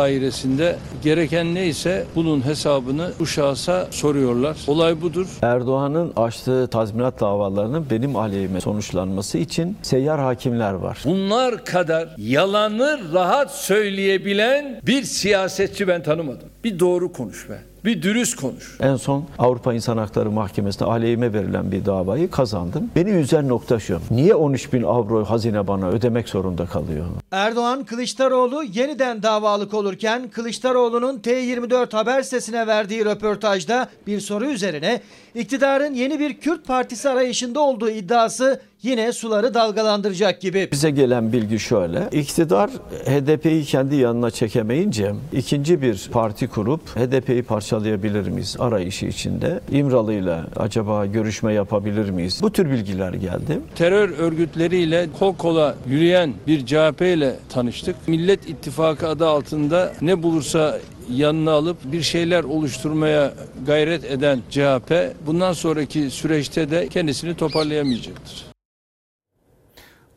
dairesinde 0.47 0.77
gereken 1.03 1.55
neyse 1.55 2.05
bunun 2.15 2.47
hesabını 2.47 3.11
bu 3.21 3.27
şahsa 3.27 3.87
soruyorlar. 3.91 4.57
Olay 4.67 5.03
budur. 5.03 5.27
Erdoğan'ın 5.43 6.13
açtığı 6.17 6.69
tazminat 6.69 7.21
davalarının 7.21 7.87
benim 7.91 8.17
aleyhime 8.17 8.61
sonuçlanması 8.61 9.39
için 9.39 9.77
seyyar 9.83 10.21
hakimler 10.21 10.73
var. 10.73 10.99
Bunlar 11.05 11.65
kadar 11.65 12.09
yalanı 12.19 12.99
rahat 13.13 13.55
söyleyebilen 13.55 14.81
bir 14.87 15.03
siyasetçi 15.03 15.89
ben 15.89 16.03
tanımadım. 16.03 16.49
Bir 16.67 16.79
doğru 16.79 17.13
konuş 17.13 17.49
be. 17.51 17.59
Bir 17.85 18.03
dürüst 18.03 18.37
konuş. 18.37 18.77
En 18.81 18.97
son 18.97 19.25
Avrupa 19.39 19.75
İnsan 19.75 19.99
Hakları 19.99 20.31
Mahkemesi'nde 20.31 20.85
aleyhime 20.85 21.33
verilen 21.33 21.73
bir 21.73 21.85
davayı 21.85 22.31
kazandım. 22.31 22.91
Beni 22.97 23.11
üzen 23.11 23.49
nokta 23.49 23.81
şu. 23.81 24.01
Niye 24.11 24.35
13 24.35 24.73
bin 24.73 24.83
avro 24.83 25.25
hazine 25.25 25.67
bana 25.67 25.89
ödemek 25.89 26.29
zorunda 26.29 26.67
kalıyor? 26.67 27.07
Erdoğan 27.31 27.85
Kılıçdaroğlu 27.85 28.63
yeniden 28.63 29.23
davalık 29.23 29.75
olurken 29.75 30.29
Kılıçdaroğlu'nun 30.29 31.19
T24 31.19 31.93
haber 31.97 32.23
sitesine 32.23 32.67
verdiği 32.67 33.05
röportajda 33.05 33.89
bir 34.07 34.21
soru 34.21 34.47
üzerine 34.47 35.01
iktidarın 35.35 35.95
yeni 35.95 36.21
bir 36.21 36.35
Kürt 36.35 36.67
partisi 36.67 37.09
arayışında 37.09 37.61
olduğu 37.61 37.91
iddiası 37.91 38.61
yine 38.83 39.13
suları 39.13 39.55
dalgalandıracak 39.55 40.41
gibi. 40.41 40.69
Bize 40.73 40.91
gelen 40.91 41.33
bilgi 41.33 41.59
şöyle. 41.59 42.09
İktidar 42.13 42.71
HDP'yi 43.05 43.65
kendi 43.65 43.97
yanına 43.97 44.31
çekemeyince 44.31 45.15
ikinci 45.33 45.83
bir 45.83 46.09
parti 46.13 46.49
kurup 46.49 46.81
HDP'yi 46.97 47.43
parçalayabilir 47.43 48.29
miyiz 48.29 48.57
arayışı 48.59 49.07
içinde? 49.07 49.61
İmralı'yla 49.71 50.47
acaba 50.57 51.07
görüşme 51.07 51.53
yapabilir 51.53 52.11
miyiz? 52.11 52.39
Bu 52.43 52.53
tür 52.53 52.71
bilgiler 52.71 53.13
geldi. 53.13 53.61
Terör 53.75 54.19
örgütleriyle 54.19 55.07
kol 55.19 55.37
kola 55.37 55.75
yürüyen 55.89 56.33
bir 56.47 56.67
CHP 56.67 57.01
ile 57.01 57.37
tanıştık. 57.49 57.97
Millet 58.09 58.49
İttifakı 58.49 59.09
adı 59.09 59.27
altında 59.27 59.93
ne 60.01 60.23
bulursa 60.23 60.79
yanına 61.11 61.53
alıp 61.53 61.77
bir 61.85 62.03
şeyler 62.03 62.45
oluşturmaya 62.45 63.33
gayret 63.67 64.05
eden 64.05 64.41
CHP 64.51 65.15
bundan 65.27 65.53
sonraki 65.53 66.11
süreçte 66.11 66.71
de 66.71 66.89
kendisini 66.89 67.35
toparlayamayacaktır. 67.37 68.56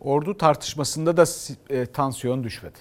Ordu 0.01 0.37
tartışmasında 0.37 1.17
da 1.17 1.23
e, 1.69 1.85
tansiyon 1.85 2.43
düşmedi. 2.43 2.77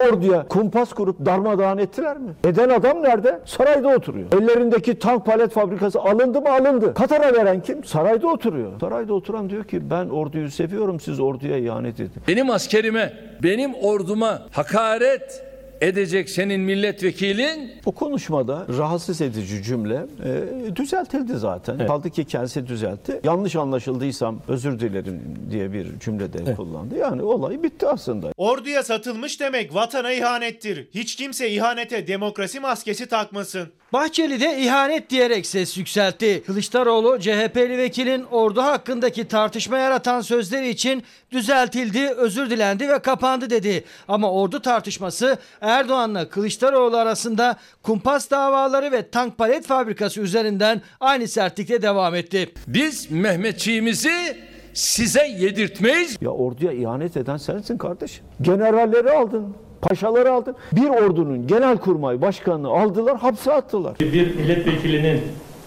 Orduya 0.00 0.48
kumpas 0.48 0.92
kurup 0.92 1.26
darmadağın 1.26 1.78
ettiler 1.78 2.16
mi? 2.18 2.34
Eden 2.44 2.68
adam 2.68 3.02
nerede? 3.02 3.40
Sarayda 3.44 3.88
oturuyor. 3.88 4.32
Ellerindeki 4.32 4.98
tank 4.98 5.26
palet 5.26 5.52
fabrikası 5.52 6.00
alındı 6.00 6.40
mı 6.40 6.50
alındı. 6.52 6.94
Katar'a 6.94 7.34
veren 7.34 7.62
kim? 7.62 7.84
Sarayda 7.84 8.28
oturuyor. 8.28 8.80
Sarayda 8.80 9.14
oturan 9.14 9.50
diyor 9.50 9.64
ki 9.64 9.90
ben 9.90 10.08
orduyu 10.08 10.50
seviyorum 10.50 11.00
siz 11.00 11.20
orduya 11.20 11.58
ihanet 11.58 12.00
edin. 12.00 12.22
Benim 12.28 12.50
askerime, 12.50 13.12
benim 13.42 13.74
orduma 13.74 14.42
hakaret 14.50 15.44
edecek 15.80 16.30
senin 16.30 16.60
milletvekilin 16.60 17.72
O 17.86 17.92
konuşmada 17.92 18.66
rahatsız 18.78 19.20
edici 19.20 19.62
cümle 19.62 20.06
e, 20.24 20.76
düzeltildi 20.76 21.36
zaten. 21.36 21.86
Kaldı 21.86 22.10
ki 22.10 22.24
kendisi 22.24 22.66
düzeltti. 22.66 23.20
Yanlış 23.24 23.56
anlaşıldıysam 23.56 24.40
özür 24.48 24.80
dilerim 24.80 25.20
diye 25.50 25.72
bir 25.72 25.98
cümlede 26.00 26.54
kullandı. 26.54 26.98
Yani 26.98 27.22
olay 27.22 27.62
bitti 27.62 27.86
aslında. 27.88 28.32
Orduya 28.36 28.82
satılmış 28.82 29.40
demek 29.40 29.74
vatana 29.74 30.12
ihanettir. 30.12 30.88
Hiç 30.94 31.16
kimse 31.16 31.50
ihanete 31.50 32.06
demokrasi 32.06 32.60
maskesi 32.60 33.06
takmasın. 33.06 33.68
Bahçeli 33.96 34.40
de 34.40 34.58
ihanet 34.58 35.10
diyerek 35.10 35.46
ses 35.46 35.76
yükseltti. 35.76 36.42
Kılıçdaroğlu 36.46 37.20
CHP'li 37.20 37.78
vekilin 37.78 38.24
ordu 38.24 38.62
hakkındaki 38.62 39.28
tartışma 39.28 39.78
yaratan 39.78 40.20
sözleri 40.20 40.68
için 40.68 41.02
düzeltildi, 41.30 42.08
özür 42.08 42.50
dilendi 42.50 42.88
ve 42.88 42.98
kapandı 42.98 43.50
dedi. 43.50 43.84
Ama 44.08 44.32
ordu 44.32 44.62
tartışması 44.62 45.38
Erdoğan'la 45.60 46.28
Kılıçdaroğlu 46.28 46.96
arasında 46.96 47.56
kumpas 47.82 48.30
davaları 48.30 48.92
ve 48.92 49.10
tank 49.10 49.38
palet 49.38 49.66
fabrikası 49.66 50.20
üzerinden 50.20 50.82
aynı 51.00 51.28
sertlikle 51.28 51.82
devam 51.82 52.14
etti. 52.14 52.52
biz 52.66 53.10
Mehmetçiğimizi 53.10 54.36
size 54.74 55.26
yedirtmeyiz. 55.26 56.18
Ya 56.20 56.30
orduya 56.30 56.72
ihanet 56.72 57.16
eden 57.16 57.36
sensin 57.36 57.78
kardeşim. 57.78 58.24
Generalleri 58.42 59.10
aldın. 59.10 59.65
Paşaları 59.82 60.32
aldın. 60.32 60.56
Bir 60.72 60.88
ordunun 60.88 61.46
genelkurmay 61.46 62.22
başkanını 62.22 62.68
aldılar, 62.68 63.16
hapse 63.16 63.52
attılar. 63.52 63.98
bir 64.00 64.34
milletvekilinin 64.36 65.20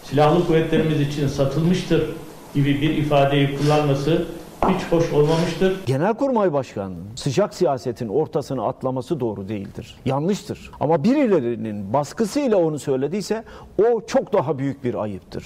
silahlı 0.03 0.47
kuvvetlerimiz 0.47 1.01
için 1.01 1.27
satılmıştır 1.27 2.09
gibi 2.53 2.81
bir 2.81 2.97
ifadeyi 2.97 3.57
kullanması 3.57 4.25
hiç 4.67 4.91
hoş 4.91 5.13
olmamıştır. 5.13 5.85
Genelkurmay 5.85 6.53
Başkanı'nın 6.53 7.03
sıcak 7.15 7.53
siyasetin 7.53 8.07
ortasına 8.07 8.67
atlaması 8.67 9.19
doğru 9.19 9.49
değildir. 9.49 9.95
Yanlıştır. 10.05 10.71
Ama 10.79 11.03
birilerinin 11.03 11.93
baskısıyla 11.93 12.57
onu 12.57 12.79
söylediyse 12.79 13.43
o 13.83 14.01
çok 14.07 14.33
daha 14.33 14.59
büyük 14.59 14.83
bir 14.83 14.95
ayıptır. 14.95 15.45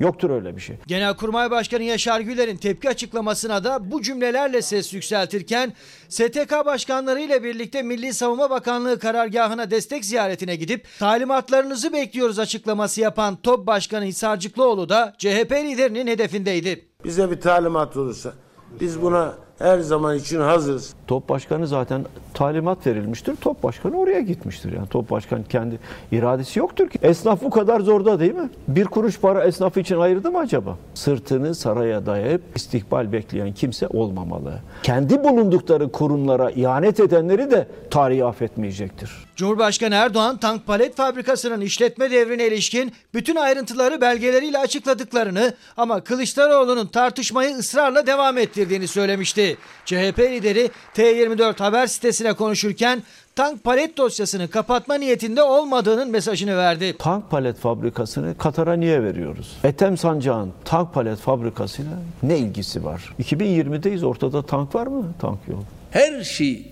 Yoktur 0.00 0.30
öyle 0.30 0.56
bir 0.56 0.60
şey. 0.60 0.76
Genelkurmay 0.86 1.50
Başkanı 1.50 1.82
Yaşar 1.82 2.20
Güler'in 2.20 2.56
tepki 2.56 2.88
açıklamasına 2.88 3.64
da 3.64 3.90
bu 3.90 4.02
cümlelerle 4.02 4.62
ses 4.62 4.94
yükseltirken 4.94 5.72
STK 6.08 6.52
başkanları 6.66 7.20
ile 7.20 7.42
birlikte 7.42 7.82
Milli 7.82 8.14
Savunma 8.14 8.50
Bakanlığı 8.50 8.98
karargahına 8.98 9.70
destek 9.70 10.04
ziyaretine 10.04 10.56
gidip 10.56 10.86
talimatlarınızı 10.98 11.92
bekliyoruz 11.92 12.38
açıklaması 12.38 13.00
yapan 13.00 13.36
TOP 13.36 13.66
Başkanı 13.66 14.04
Hisarcıklıoğlu 14.04 14.88
da 14.88 15.14
CHP 15.18 15.52
liderinin 15.52 16.06
hedefindeydi. 16.06 16.84
Bize 17.04 17.30
bir 17.30 17.40
talimat 17.40 17.96
olursa 17.96 18.32
biz 18.80 19.02
buna 19.02 19.34
her 19.58 19.78
zaman 19.78 20.16
için 20.16 20.40
hazırız. 20.40 20.94
Top 21.06 21.28
başkanı 21.28 21.66
zaten 21.66 22.04
talimat 22.34 22.86
verilmiştir. 22.86 23.36
Top 23.36 23.62
başkanı 23.62 23.98
oraya 23.98 24.20
gitmiştir. 24.20 24.72
Yani 24.72 24.86
top 24.88 25.10
başkan 25.10 25.42
kendi 25.42 25.78
iradesi 26.12 26.58
yoktur 26.58 26.88
ki. 26.88 26.98
Esnaf 27.02 27.42
bu 27.42 27.50
kadar 27.50 27.80
zorda 27.80 28.20
değil 28.20 28.34
mi? 28.34 28.50
Bir 28.68 28.84
kuruş 28.84 29.20
para 29.20 29.44
esnaf 29.44 29.76
için 29.76 29.98
ayırdı 29.98 30.30
mı 30.30 30.38
acaba? 30.38 30.76
Sırtını 30.94 31.54
saraya 31.54 32.06
dayayıp 32.06 32.42
istikbal 32.54 33.12
bekleyen 33.12 33.52
kimse 33.52 33.86
olmamalı. 33.88 34.52
Kendi 34.82 35.24
bulundukları 35.24 35.92
kurumlara 35.92 36.50
ihanet 36.50 37.00
edenleri 37.00 37.50
de 37.50 37.68
tarihi 37.90 38.24
affetmeyecektir. 38.24 39.27
Cumhurbaşkanı 39.38 39.94
Erdoğan 39.94 40.36
tank 40.36 40.66
palet 40.66 40.96
fabrikasının 40.96 41.60
işletme 41.60 42.10
devrine 42.10 42.46
ilişkin 42.46 42.92
bütün 43.14 43.36
ayrıntıları 43.36 44.00
belgeleriyle 44.00 44.58
açıkladıklarını 44.58 45.54
ama 45.76 46.00
Kılıçdaroğlu'nun 46.00 46.86
tartışmayı 46.86 47.56
ısrarla 47.56 48.06
devam 48.06 48.38
ettirdiğini 48.38 48.88
söylemişti. 48.88 49.56
CHP 49.84 50.18
lideri 50.18 50.70
T24 50.94 51.58
haber 51.58 51.86
sitesine 51.86 52.32
konuşurken 52.32 53.02
tank 53.36 53.64
palet 53.64 53.96
dosyasını 53.96 54.50
kapatma 54.50 54.94
niyetinde 54.94 55.42
olmadığının 55.42 56.10
mesajını 56.10 56.56
verdi. 56.56 56.96
Tank 56.98 57.30
palet 57.30 57.58
fabrikasını 57.58 58.38
Katar'a 58.38 58.74
niye 58.74 59.02
veriyoruz? 59.02 59.56
Ethem 59.64 59.96
Sancak'ın 59.96 60.52
tank 60.64 60.94
palet 60.94 61.18
fabrikasıyla 61.18 61.92
ne 62.22 62.38
ilgisi 62.38 62.84
var? 62.84 63.14
2020'deyiz 63.22 64.04
ortada 64.04 64.46
tank 64.46 64.74
var 64.74 64.86
mı? 64.86 65.12
Tank 65.20 65.38
yok. 65.48 65.64
Her 65.90 66.22
şeyi 66.24 66.67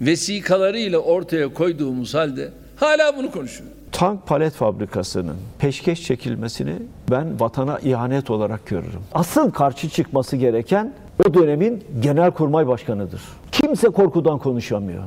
vesikalarıyla 0.00 0.98
ortaya 0.98 1.54
koyduğumuz 1.54 2.14
halde 2.14 2.50
hala 2.76 3.16
bunu 3.16 3.30
konuşuyor. 3.30 3.70
Tank 3.92 4.26
palet 4.26 4.52
fabrikasının 4.52 5.36
peşkeş 5.58 6.02
çekilmesini 6.02 6.76
ben 7.10 7.40
vatana 7.40 7.78
ihanet 7.78 8.30
olarak 8.30 8.66
görürüm. 8.66 9.00
Asıl 9.12 9.50
karşı 9.50 9.88
çıkması 9.88 10.36
gereken 10.36 10.92
o 11.28 11.34
dönemin 11.34 11.84
genelkurmay 12.00 12.66
başkanıdır. 12.66 13.22
Kimse 13.52 13.88
korkudan 13.88 14.38
konuşamıyor. 14.38 15.04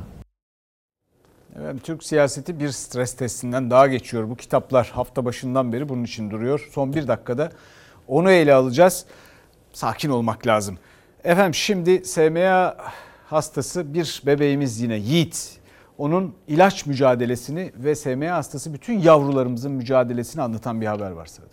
Evet, 1.60 1.84
Türk 1.84 2.04
siyaseti 2.04 2.60
bir 2.60 2.68
stres 2.70 3.14
testinden 3.14 3.70
daha 3.70 3.86
geçiyor. 3.86 4.30
Bu 4.30 4.36
kitaplar 4.36 4.90
hafta 4.94 5.24
başından 5.24 5.72
beri 5.72 5.88
bunun 5.88 6.04
için 6.04 6.30
duruyor. 6.30 6.68
Son 6.72 6.94
bir 6.94 7.08
dakikada 7.08 7.52
onu 8.08 8.30
ele 8.30 8.54
alacağız. 8.54 9.04
Sakin 9.72 10.10
olmak 10.10 10.46
lazım. 10.46 10.78
Efendim 11.24 11.54
şimdi 11.54 12.04
SMA 12.04 12.76
hastası 13.32 13.94
bir 13.94 14.22
bebeğimiz 14.26 14.80
yine 14.80 14.96
Yiğit. 14.96 15.58
Onun 15.98 16.34
ilaç 16.48 16.86
mücadelesini 16.86 17.72
ve 17.76 17.94
SMA 17.94 18.30
hastası 18.30 18.74
bütün 18.74 18.98
yavrularımızın 18.98 19.72
mücadelesini 19.72 20.42
anlatan 20.42 20.80
bir 20.80 20.86
haber 20.86 21.10
var 21.10 21.26
sırada. 21.26 21.52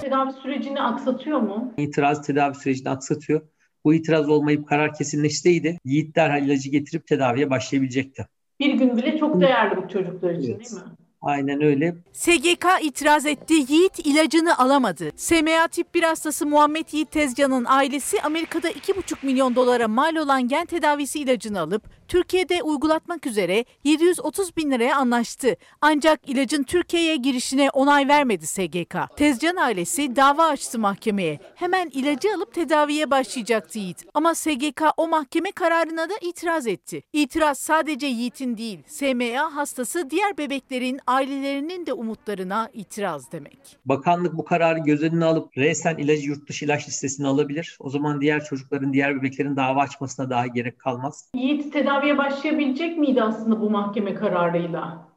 Tedavi 0.00 0.32
sürecini 0.32 0.80
aksatıyor 0.80 1.38
mu? 1.40 1.72
İtiraz 1.76 2.26
tedavi 2.26 2.54
sürecini 2.54 2.90
aksatıyor. 2.90 3.40
Bu 3.84 3.94
itiraz 3.94 4.28
olmayıp 4.28 4.68
karar 4.68 4.94
kesinleşseydi 4.94 5.78
Yiğit 5.84 6.16
derhal 6.16 6.42
ilacı 6.42 6.70
getirip 6.70 7.06
tedaviye 7.06 7.50
başlayabilecekti. 7.50 8.26
Bir 8.60 8.74
gün 8.74 8.96
bile 8.96 9.18
çok 9.18 9.40
değerli 9.40 9.76
bu 9.76 9.88
çocuklar 9.88 10.30
için 10.30 10.52
Evet. 10.52 10.70
değil 10.70 10.82
mi? 10.82 10.91
Aynen 11.22 11.62
öyle. 11.62 11.94
SGK 12.12 12.66
itiraz 12.82 13.26
etti. 13.26 13.54
Yiğit 13.54 13.98
ilacını 14.06 14.58
alamadı. 14.58 15.10
SMA 15.16 15.68
tip 15.68 15.94
1 15.94 16.02
hastası 16.02 16.46
Muhammed 16.46 16.86
Yiğit 16.92 17.10
Tezcan'ın 17.10 17.64
ailesi 17.64 18.22
Amerika'da 18.22 18.70
2,5 18.70 19.26
milyon 19.26 19.56
dolara 19.56 19.88
mal 19.88 20.16
olan 20.16 20.48
gen 20.48 20.66
tedavisi 20.66 21.20
ilacını 21.20 21.60
alıp 21.60 21.82
Türkiye'de 22.12 22.62
uygulatmak 22.62 23.26
üzere 23.26 23.64
730 23.84 24.56
bin 24.56 24.70
liraya 24.70 24.96
anlaştı. 24.96 25.56
Ancak 25.80 26.28
ilacın 26.28 26.62
Türkiye'ye 26.62 27.16
girişine 27.16 27.70
onay 27.70 28.08
vermedi 28.08 28.46
SGK. 28.46 28.96
Tezcan 29.16 29.56
ailesi 29.56 30.16
dava 30.16 30.46
açtı 30.46 30.78
mahkemeye. 30.78 31.40
Hemen 31.54 31.88
ilacı 31.88 32.28
alıp 32.36 32.54
tedaviye 32.54 33.10
başlayacaktı 33.10 33.78
Yiğit. 33.78 34.04
Ama 34.14 34.34
SGK 34.34 34.82
o 34.96 35.08
mahkeme 35.08 35.52
kararına 35.52 36.10
da 36.10 36.14
itiraz 36.22 36.66
etti. 36.66 37.02
İtiraz 37.12 37.58
sadece 37.58 38.06
Yiğit'in 38.06 38.56
değil, 38.56 38.78
SMA 38.86 39.56
hastası 39.56 40.10
diğer 40.10 40.38
bebeklerin 40.38 41.00
ailelerinin 41.06 41.86
de 41.86 41.92
umutlarına 41.92 42.68
itiraz 42.72 43.32
demek. 43.32 43.58
Bakanlık 43.84 44.36
bu 44.36 44.44
kararı 44.44 44.78
göz 44.78 45.02
önüne 45.02 45.24
alıp 45.24 45.58
resen 45.58 45.96
ilacı 45.96 46.28
yurt 46.28 46.48
dışı 46.48 46.64
ilaç 46.64 46.88
listesine 46.88 47.26
alabilir. 47.26 47.76
O 47.80 47.90
zaman 47.90 48.20
diğer 48.20 48.44
çocukların, 48.44 48.92
diğer 48.92 49.16
bebeklerin 49.16 49.56
dava 49.56 49.80
açmasına 49.80 50.30
daha 50.30 50.46
gerek 50.46 50.78
kalmaz. 50.78 51.30
Yiğit 51.34 51.72
tedaviye 52.02 52.18
başlayabilecek 52.18 52.98
miydi 52.98 53.22
aslında 53.22 53.60
bu 53.60 53.70
mahkeme 53.70 54.14
kararıyla? 54.14 55.08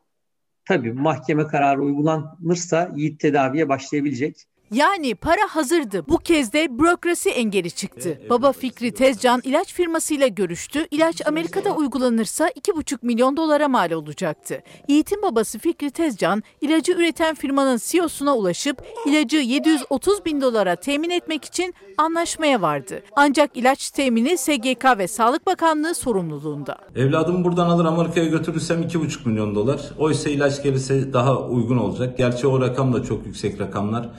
Tabii 0.65 0.93
mahkeme 0.93 1.47
kararı 1.47 1.81
uygulanırsa 1.81 2.91
Yiğit 2.95 3.19
tedaviye 3.19 3.69
başlayabilecek. 3.69 4.35
Yani 4.71 5.15
para 5.15 5.41
hazırdı. 5.49 6.05
Bu 6.09 6.17
kez 6.17 6.53
de 6.53 6.79
bürokrasi 6.79 7.29
engeli 7.29 7.71
çıktı. 7.71 8.21
Baba 8.29 8.51
Fikri 8.51 8.91
Tezcan 8.93 9.41
ilaç 9.43 9.73
firmasıyla 9.73 10.27
görüştü. 10.27 10.87
İlaç 10.91 11.27
Amerika'da 11.27 11.71
uygulanırsa 11.71 12.49
2,5 12.49 12.97
milyon 13.01 13.37
dolara 13.37 13.67
mal 13.67 13.91
olacaktı. 13.91 14.63
Yiğit'in 14.87 15.21
babası 15.21 15.59
Fikri 15.59 15.91
Tezcan 15.91 16.43
ilacı 16.61 16.91
üreten 16.91 17.35
firmanın 17.35 17.79
CEO'suna 17.83 18.35
ulaşıp 18.35 18.83
ilacı 19.05 19.37
730 19.37 20.25
bin 20.25 20.41
dolara 20.41 20.75
temin 20.75 21.09
etmek 21.09 21.45
için 21.45 21.73
anlaşmaya 21.97 22.61
vardı. 22.61 23.03
Ancak 23.15 23.57
ilaç 23.57 23.89
temini 23.91 24.37
SGK 24.37 24.97
ve 24.97 25.07
Sağlık 25.07 25.45
Bakanlığı 25.45 25.95
sorumluluğunda. 25.95 26.77
Evladımı 26.95 27.43
buradan 27.43 27.69
alır 27.69 27.85
Amerika'ya 27.85 28.25
götürürsem 28.25 28.81
2,5 28.83 29.29
milyon 29.29 29.55
dolar. 29.55 29.81
Oysa 29.97 30.29
ilaç 30.29 30.63
gelirse 30.63 31.13
daha 31.13 31.39
uygun 31.41 31.77
olacak. 31.77 32.17
Gerçi 32.17 32.47
o 32.47 32.61
rakam 32.61 32.93
da 32.93 33.03
çok 33.03 33.25
yüksek 33.25 33.61
rakamlar. 33.61 34.09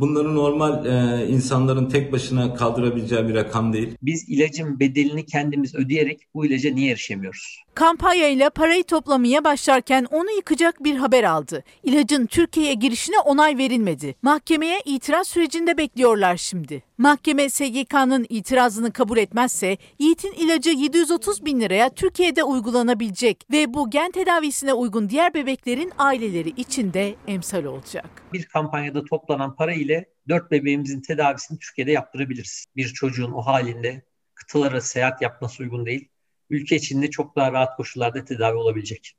Bunları 0.00 0.34
normal 0.34 0.86
e, 0.86 1.26
insanların 1.28 1.88
tek 1.88 2.12
başına 2.12 2.54
kaldırabileceği 2.54 3.28
bir 3.28 3.34
rakam 3.34 3.72
değil. 3.72 3.88
Biz 4.02 4.28
ilacın 4.28 4.80
bedelini 4.80 5.26
kendimiz 5.26 5.74
ödeyerek 5.74 6.18
bu 6.34 6.46
ilaca 6.46 6.70
niye 6.70 6.92
erişemiyoruz? 6.92 7.63
Kampanyayla 7.74 8.50
parayı 8.50 8.84
toplamaya 8.84 9.44
başlarken 9.44 10.06
onu 10.10 10.30
yıkacak 10.30 10.84
bir 10.84 10.96
haber 10.96 11.24
aldı. 11.24 11.64
İlacın 11.82 12.26
Türkiye'ye 12.26 12.74
girişine 12.74 13.18
onay 13.18 13.58
verilmedi. 13.58 14.14
Mahkemeye 14.22 14.80
itiraz 14.84 15.28
sürecinde 15.28 15.78
bekliyorlar 15.78 16.36
şimdi. 16.36 16.82
Mahkeme 16.98 17.50
SGK'nın 17.50 18.26
itirazını 18.28 18.92
kabul 18.92 19.18
etmezse 19.18 19.76
Yiğit'in 19.98 20.32
ilacı 20.32 20.70
730 20.70 21.44
bin 21.44 21.60
liraya 21.60 21.90
Türkiye'de 21.94 22.44
uygulanabilecek 22.44 23.46
ve 23.52 23.74
bu 23.74 23.90
gen 23.90 24.10
tedavisine 24.10 24.72
uygun 24.72 25.08
diğer 25.08 25.34
bebeklerin 25.34 25.92
aileleri 25.98 26.48
için 26.48 26.92
de 26.92 27.14
emsal 27.26 27.64
olacak. 27.64 28.06
Bir 28.32 28.44
kampanyada 28.44 29.04
toplanan 29.04 29.56
para 29.56 29.74
ile 29.74 30.08
4 30.28 30.50
bebeğimizin 30.50 31.00
tedavisini 31.00 31.58
Türkiye'de 31.58 31.92
yaptırabiliriz. 31.92 32.66
Bir 32.76 32.86
çocuğun 32.86 33.32
o 33.32 33.42
halinde 33.42 34.02
kıtalara 34.34 34.80
seyahat 34.80 35.22
yapması 35.22 35.62
uygun 35.62 35.86
değil. 35.86 36.08
Ülke 36.54 36.76
içinde 36.76 37.10
çok 37.10 37.36
daha 37.36 37.52
rahat 37.52 37.76
koşullarda 37.76 38.24
tedavi 38.24 38.56
olabilecek. 38.56 39.16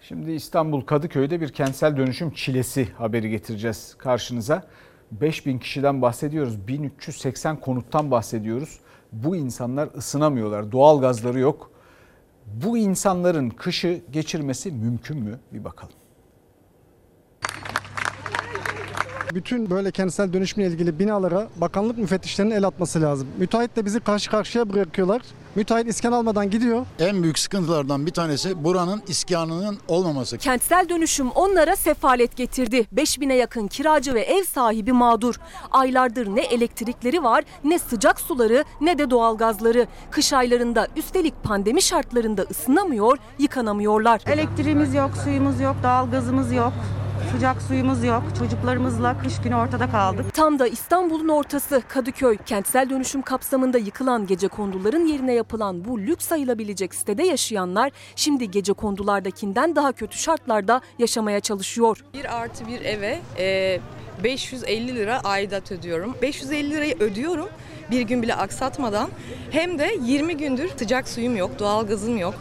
Şimdi 0.00 0.32
İstanbul 0.32 0.80
Kadıköy'de 0.80 1.40
bir 1.40 1.52
kentsel 1.52 1.96
dönüşüm 1.96 2.30
çilesi 2.30 2.92
haberi 2.92 3.30
getireceğiz 3.30 3.94
karşınıza. 3.98 4.68
5000 5.10 5.58
kişiden 5.58 6.02
bahsediyoruz. 6.02 6.68
1380 6.68 7.60
konuttan 7.60 8.10
bahsediyoruz. 8.10 8.80
Bu 9.12 9.36
insanlar 9.36 9.88
ısınamıyorlar. 9.96 10.72
Doğal 10.72 11.00
gazları 11.00 11.38
yok. 11.38 11.70
Bu 12.46 12.78
insanların 12.78 13.50
kışı 13.50 14.02
geçirmesi 14.10 14.72
mümkün 14.72 15.18
mü? 15.18 15.40
Bir 15.52 15.64
bakalım. 15.64 15.94
Bütün 19.34 19.70
böyle 19.70 19.90
kentsel 19.90 20.32
dönüşümle 20.32 20.66
ilgili 20.66 20.98
binalara 20.98 21.48
bakanlık 21.56 21.98
müfettişlerinin 21.98 22.54
el 22.54 22.66
atması 22.66 23.02
lazım. 23.02 23.28
Müteahhitle 23.38 23.84
bizi 23.84 24.00
karşı 24.00 24.30
karşıya 24.30 24.72
bırakıyorlar. 24.72 25.22
Müteahhit 25.56 25.88
iskan 25.88 26.12
almadan 26.12 26.50
gidiyor. 26.50 26.86
En 26.98 27.22
büyük 27.22 27.38
sıkıntılardan 27.38 28.06
bir 28.06 28.10
tanesi 28.10 28.64
buranın 28.64 29.02
iskanının 29.08 29.78
olmaması. 29.88 30.38
Kentsel 30.38 30.88
dönüşüm 30.88 31.30
onlara 31.30 31.76
sefalet 31.76 32.36
getirdi. 32.36 32.86
5000'e 32.94 33.34
yakın 33.34 33.66
kiracı 33.66 34.14
ve 34.14 34.20
ev 34.20 34.44
sahibi 34.44 34.92
mağdur. 34.92 35.34
Aylardır 35.70 36.26
ne 36.26 36.40
elektrikleri 36.40 37.22
var, 37.22 37.44
ne 37.64 37.78
sıcak 37.78 38.20
suları, 38.20 38.64
ne 38.80 38.98
de 38.98 39.10
doğalgazları. 39.10 39.86
Kış 40.10 40.32
aylarında 40.32 40.88
üstelik 40.96 41.42
pandemi 41.42 41.82
şartlarında 41.82 42.42
ısınamıyor, 42.42 43.18
yıkanamıyorlar. 43.38 44.20
Elektriğimiz 44.26 44.94
yok, 44.94 45.10
suyumuz 45.24 45.60
yok, 45.60 45.76
doğalgazımız 45.82 46.52
yok. 46.52 46.72
Sıcak 47.32 47.62
suyumuz 47.62 48.04
yok. 48.04 48.22
Çocuklarımızla 48.38 49.18
kış 49.18 49.40
günü 49.40 49.54
ortada 49.56 49.90
kaldık. 49.90 50.34
Tam 50.34 50.58
da 50.58 50.66
İstanbul'un 50.66 51.28
ortası 51.28 51.82
Kadıköy. 51.88 52.36
Kentsel 52.46 52.90
dönüşüm 52.90 53.22
kapsamında 53.22 53.78
yıkılan 53.78 54.26
gece 54.26 54.48
konduların 54.48 55.06
yerine 55.06 55.32
yapılan 55.34 55.84
bu 55.84 56.00
lüks 56.00 56.26
sayılabilecek 56.26 56.94
sitede 56.94 57.22
yaşayanlar 57.22 57.92
şimdi 58.16 58.50
gece 58.50 58.72
kondulardakinden 58.72 59.76
daha 59.76 59.92
kötü 59.92 60.18
şartlarda 60.18 60.80
yaşamaya 60.98 61.40
çalışıyor. 61.40 62.04
Bir 62.14 62.36
artı 62.36 62.66
bir 62.66 62.80
eve 62.80 63.18
e, 63.38 63.80
550 64.24 64.96
lira 64.96 65.20
aidat 65.24 65.72
ödüyorum. 65.72 66.14
550 66.22 66.70
lirayı 66.70 66.96
ödüyorum 67.00 67.48
bir 67.90 68.00
gün 68.00 68.22
bile 68.22 68.34
aksatmadan. 68.34 69.08
Hem 69.50 69.78
de 69.78 69.96
20 70.02 70.36
gündür 70.36 70.70
sıcak 70.78 71.08
suyum 71.08 71.36
yok, 71.36 71.58
doğalgazım 71.58 72.16
yok. 72.16 72.34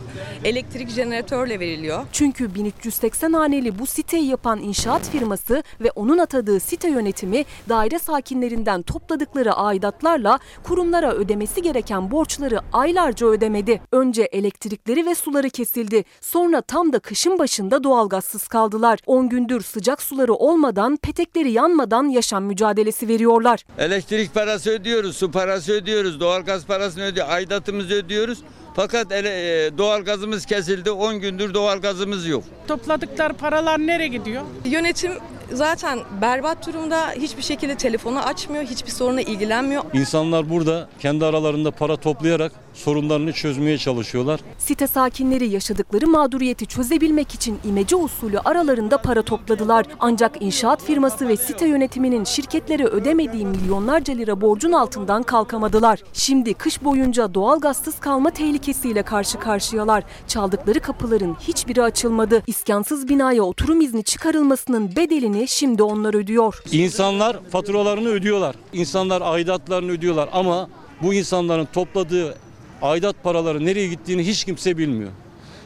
Elektrik 0.43 0.89
jeneratörle 0.89 1.59
veriliyor. 1.59 2.05
Çünkü 2.11 2.55
1380 2.55 3.33
haneli 3.33 3.79
bu 3.79 3.85
siteyi 3.85 4.27
yapan 4.27 4.59
inşaat 4.59 5.09
firması 5.09 5.63
ve 5.81 5.91
onun 5.91 6.17
atadığı 6.17 6.59
site 6.59 6.89
yönetimi 6.89 7.45
daire 7.69 7.99
sakinlerinden 7.99 8.81
topladıkları 8.81 9.53
aidatlarla 9.53 10.39
kurumlara 10.63 11.11
ödemesi 11.13 11.61
gereken 11.61 12.11
borçları 12.11 12.59
aylarca 12.73 13.27
ödemedi. 13.27 13.81
Önce 13.91 14.23
elektrikleri 14.23 15.05
ve 15.05 15.15
suları 15.15 15.49
kesildi. 15.49 16.03
Sonra 16.21 16.61
tam 16.61 16.93
da 16.93 16.99
kışın 16.99 17.39
başında 17.39 17.83
doğalgazsız 17.83 18.47
kaldılar. 18.47 18.99
10 19.05 19.29
gündür 19.29 19.61
sıcak 19.61 20.01
suları 20.01 20.33
olmadan, 20.33 20.97
petekleri 20.97 21.51
yanmadan 21.51 22.03
yaşam 22.03 22.43
mücadelesi 22.43 23.07
veriyorlar. 23.07 23.65
Elektrik 23.77 24.33
parası 24.33 24.69
ödüyoruz, 24.69 25.17
su 25.17 25.31
parası 25.35 25.73
ödüyoruz, 25.73 26.19
doğalgaz 26.19 26.65
parasını 26.65 27.03
ödüyoruz, 27.03 27.31
aidatımızı 27.33 27.93
ödüyoruz. 27.93 28.39
Fakat 28.75 29.11
ele, 29.11 29.29
e, 29.65 29.77
doğalgazımız 29.77 30.45
kesildi. 30.45 30.91
10 30.91 31.19
gündür 31.19 31.53
doğalgazımız 31.53 32.27
yok. 32.27 32.43
Topladıkları 32.67 33.33
paralar 33.33 33.79
nereye 33.79 34.07
gidiyor? 34.07 34.43
Yönetim 34.65 35.11
zaten 35.53 35.99
berbat 36.21 36.67
durumda. 36.67 37.11
Hiçbir 37.11 37.41
şekilde 37.43 37.75
telefonu 37.75 38.19
açmıyor, 38.19 38.63
hiçbir 38.63 38.91
soruna 38.91 39.21
ilgilenmiyor. 39.21 39.83
İnsanlar 39.93 40.49
burada 40.49 40.89
kendi 40.99 41.25
aralarında 41.25 41.71
para 41.71 41.97
toplayarak 41.97 42.51
sorunlarını 42.73 43.33
çözmeye 43.33 43.77
çalışıyorlar. 43.77 44.39
Site 44.57 44.87
sakinleri 44.87 45.47
yaşadıkları 45.49 46.07
mağduriyeti 46.07 46.65
çözebilmek 46.65 47.33
için 47.33 47.59
imece 47.67 47.95
usulü 47.95 48.39
aralarında 48.39 48.97
para 48.97 49.21
topladılar. 49.21 49.85
Ancak 49.99 50.41
inşaat 50.41 50.83
firması 50.83 51.27
ve 51.27 51.37
site 51.37 51.67
yönetiminin 51.67 52.23
şirketlere 52.23 52.85
ödemediği 52.85 53.45
milyonlarca 53.45 54.13
lira 54.13 54.41
borcun 54.41 54.71
altından 54.71 55.23
kalkamadılar. 55.23 55.99
Şimdi 56.13 56.53
kış 56.53 56.83
boyunca 56.83 57.33
doğalgazsız 57.33 57.99
kalma 57.99 58.31
tehlikesiyle 58.31 59.03
karşı 59.03 59.39
karşıyalar. 59.39 60.03
Çaldıkları 60.27 60.79
kapıların 60.79 61.37
hiçbiri 61.39 61.83
açılmadı. 61.83 62.43
İskansız 62.47 63.09
binaya 63.09 63.43
oturum 63.43 63.81
izni 63.81 64.03
çıkarılmasının 64.03 64.95
bedelini 64.95 65.34
şimdi 65.47 65.83
onlar 65.83 66.13
ödüyor. 66.13 66.63
İnsanlar 66.71 67.37
faturalarını 67.49 68.09
ödüyorlar. 68.09 68.55
İnsanlar 68.73 69.21
aidatlarını 69.21 69.91
ödüyorlar 69.91 70.29
ama 70.33 70.69
bu 71.01 71.13
insanların 71.13 71.67
topladığı 71.73 72.35
aidat 72.81 73.23
paraları 73.23 73.65
nereye 73.65 73.87
gittiğini 73.87 74.27
hiç 74.27 74.43
kimse 74.45 74.77
bilmiyor. 74.77 75.11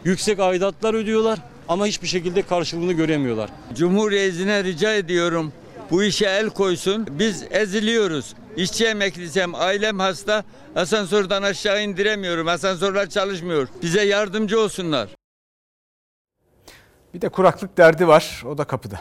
Yüksek 0.04 0.40
aidatlar 0.40 0.94
ödüyorlar 0.94 1.40
ama 1.68 1.86
hiçbir 1.86 2.08
şekilde 2.08 2.42
karşılığını 2.42 2.94
göremiyorlar. 2.94 3.50
Cumhuriyetine 3.76 4.64
rica 4.64 4.94
ediyorum 4.94 5.54
bu 5.92 6.04
işe 6.04 6.26
el 6.26 6.50
koysun. 6.50 7.08
Biz 7.20 7.44
eziliyoruz. 7.52 8.36
İşçi 8.58 8.86
emeklisem, 8.86 9.56
ailem 9.56 10.00
hasta. 10.00 10.44
Asansörden 10.76 11.42
aşağı 11.42 11.84
indiremiyorum. 11.84 12.48
Asansörler 12.48 13.10
çalışmıyor. 13.10 13.68
Bize 13.82 14.02
yardımcı 14.02 14.60
olsunlar. 14.60 15.10
Bir 17.14 17.22
de 17.22 17.30
kuraklık 17.30 17.78
derdi 17.78 18.08
var. 18.08 18.44
O 18.46 18.58
da 18.58 18.64
kapıda. 18.64 19.00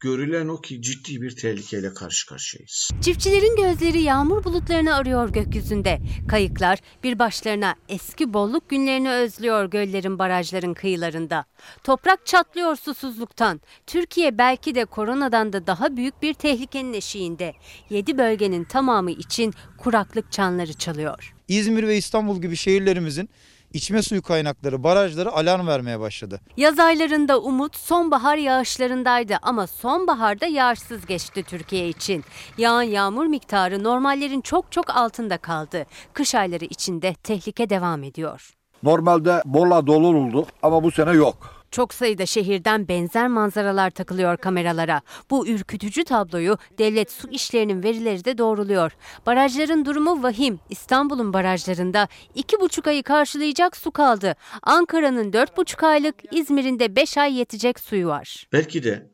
Görülen 0.00 0.48
o 0.48 0.60
ki 0.60 0.82
ciddi 0.82 1.22
bir 1.22 1.36
tehlikeyle 1.36 1.94
karşı 1.94 2.26
karşıyayız. 2.26 2.90
Çiftçilerin 3.00 3.56
gözleri 3.56 4.02
yağmur 4.02 4.44
bulutlarını 4.44 4.94
arıyor 4.94 5.32
gökyüzünde. 5.32 5.98
Kayıklar 6.28 6.78
bir 7.04 7.18
başlarına 7.18 7.74
eski 7.88 8.34
bolluk 8.34 8.68
günlerini 8.68 9.10
özlüyor 9.10 9.64
göllerin 9.64 10.18
barajların 10.18 10.74
kıyılarında. 10.74 11.44
Toprak 11.84 12.26
çatlıyor 12.26 12.76
susuzluktan. 12.76 13.60
Türkiye 13.86 14.38
belki 14.38 14.74
de 14.74 14.84
koronadan 14.84 15.52
da 15.52 15.66
daha 15.66 15.96
büyük 15.96 16.22
bir 16.22 16.34
tehlikenin 16.34 16.92
eşiğinde. 16.92 17.54
7 17.90 18.18
bölgenin 18.18 18.64
tamamı 18.64 19.10
için 19.10 19.54
kuraklık 19.78 20.32
çanları 20.32 20.72
çalıyor. 20.72 21.34
İzmir 21.48 21.88
ve 21.88 21.96
İstanbul 21.96 22.42
gibi 22.42 22.56
şehirlerimizin 22.56 23.28
içme 23.72 24.02
suyu 24.02 24.22
kaynakları, 24.22 24.82
barajları 24.82 25.32
alarm 25.32 25.66
vermeye 25.66 26.00
başladı. 26.00 26.40
Yaz 26.56 26.78
aylarında 26.78 27.40
umut 27.40 27.76
sonbahar 27.76 28.36
yağışlarındaydı 28.36 29.36
ama 29.42 29.66
sonbaharda 29.66 30.46
yağışsız 30.46 31.06
geçti 31.06 31.42
Türkiye 31.42 31.88
için. 31.88 32.24
Yağan 32.58 32.82
yağmur 32.82 33.26
miktarı 33.26 33.84
normallerin 33.84 34.40
çok 34.40 34.72
çok 34.72 34.90
altında 34.90 35.38
kaldı. 35.38 35.86
Kış 36.12 36.34
ayları 36.34 36.64
içinde 36.64 37.14
tehlike 37.14 37.70
devam 37.70 38.02
ediyor. 38.02 38.50
Normalde 38.82 39.42
Bola 39.44 39.86
dolu 39.86 40.06
oldu 40.06 40.46
ama 40.62 40.82
bu 40.82 40.90
sene 40.90 41.10
yok. 41.12 41.59
Çok 41.70 41.94
sayıda 41.94 42.26
şehirden 42.26 42.88
benzer 42.88 43.28
manzaralar 43.28 43.90
takılıyor 43.90 44.36
kameralara. 44.36 45.02
Bu 45.30 45.48
ürkütücü 45.48 46.04
tabloyu 46.04 46.58
devlet 46.78 47.12
su 47.12 47.28
işlerinin 47.30 47.82
verileri 47.82 48.24
de 48.24 48.38
doğruluyor. 48.38 48.92
Barajların 49.26 49.84
durumu 49.84 50.22
vahim. 50.22 50.60
İstanbul'un 50.70 51.32
barajlarında 51.32 52.08
iki 52.34 52.60
buçuk 52.60 52.86
ayı 52.86 53.02
karşılayacak 53.02 53.76
su 53.76 53.90
kaldı. 53.90 54.34
Ankara'nın 54.62 55.32
dört 55.32 55.56
buçuk 55.56 55.82
aylık, 55.82 56.14
İzmir'in 56.32 56.78
de 56.78 56.96
beş 56.96 57.18
ay 57.18 57.38
yetecek 57.38 57.80
suyu 57.80 58.06
var. 58.06 58.48
Belki 58.52 58.82
de 58.82 59.10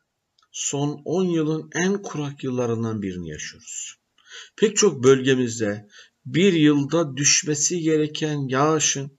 son 0.53 1.03
10 1.05 1.25
yılın 1.25 1.71
en 1.75 2.03
kurak 2.03 2.45
yıllarından 2.45 3.03
birini 3.03 3.29
yaşıyoruz. 3.29 3.95
Pek 4.57 4.77
çok 4.77 5.05
bölgemizde 5.05 5.87
bir 6.27 6.53
yılda 6.53 7.17
düşmesi 7.17 7.81
gereken 7.81 8.49
yağışın 8.49 9.16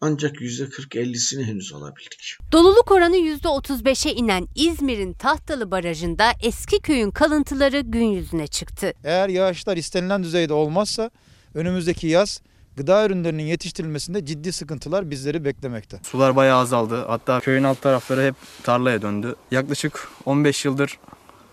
ancak 0.00 0.36
%40-50'sini 0.36 1.44
henüz 1.44 1.72
alabildik. 1.72 2.38
Doluluk 2.52 2.90
oranı 2.90 3.16
%35'e 3.16 4.12
inen 4.12 4.48
İzmir'in 4.54 5.12
Tahtalı 5.12 5.70
Barajı'nda 5.70 6.32
eski 6.42 6.80
köyün 6.80 7.10
kalıntıları 7.10 7.80
gün 7.80 8.04
yüzüne 8.04 8.46
çıktı. 8.46 8.92
Eğer 9.04 9.28
yağışlar 9.28 9.76
istenilen 9.76 10.22
düzeyde 10.22 10.52
olmazsa 10.52 11.10
önümüzdeki 11.54 12.06
yaz 12.06 12.42
gıda 12.76 13.06
ürünlerinin 13.06 13.42
yetiştirilmesinde 13.42 14.26
ciddi 14.26 14.52
sıkıntılar 14.52 15.10
bizleri 15.10 15.44
beklemekte. 15.44 16.00
Sular 16.02 16.36
bayağı 16.36 16.58
azaldı. 16.58 17.04
Hatta 17.06 17.40
köyün 17.40 17.64
alt 17.64 17.82
tarafları 17.82 18.22
hep 18.26 18.34
tarlaya 18.62 19.02
döndü. 19.02 19.34
Yaklaşık 19.50 20.08
15 20.26 20.64
yıldır 20.64 20.98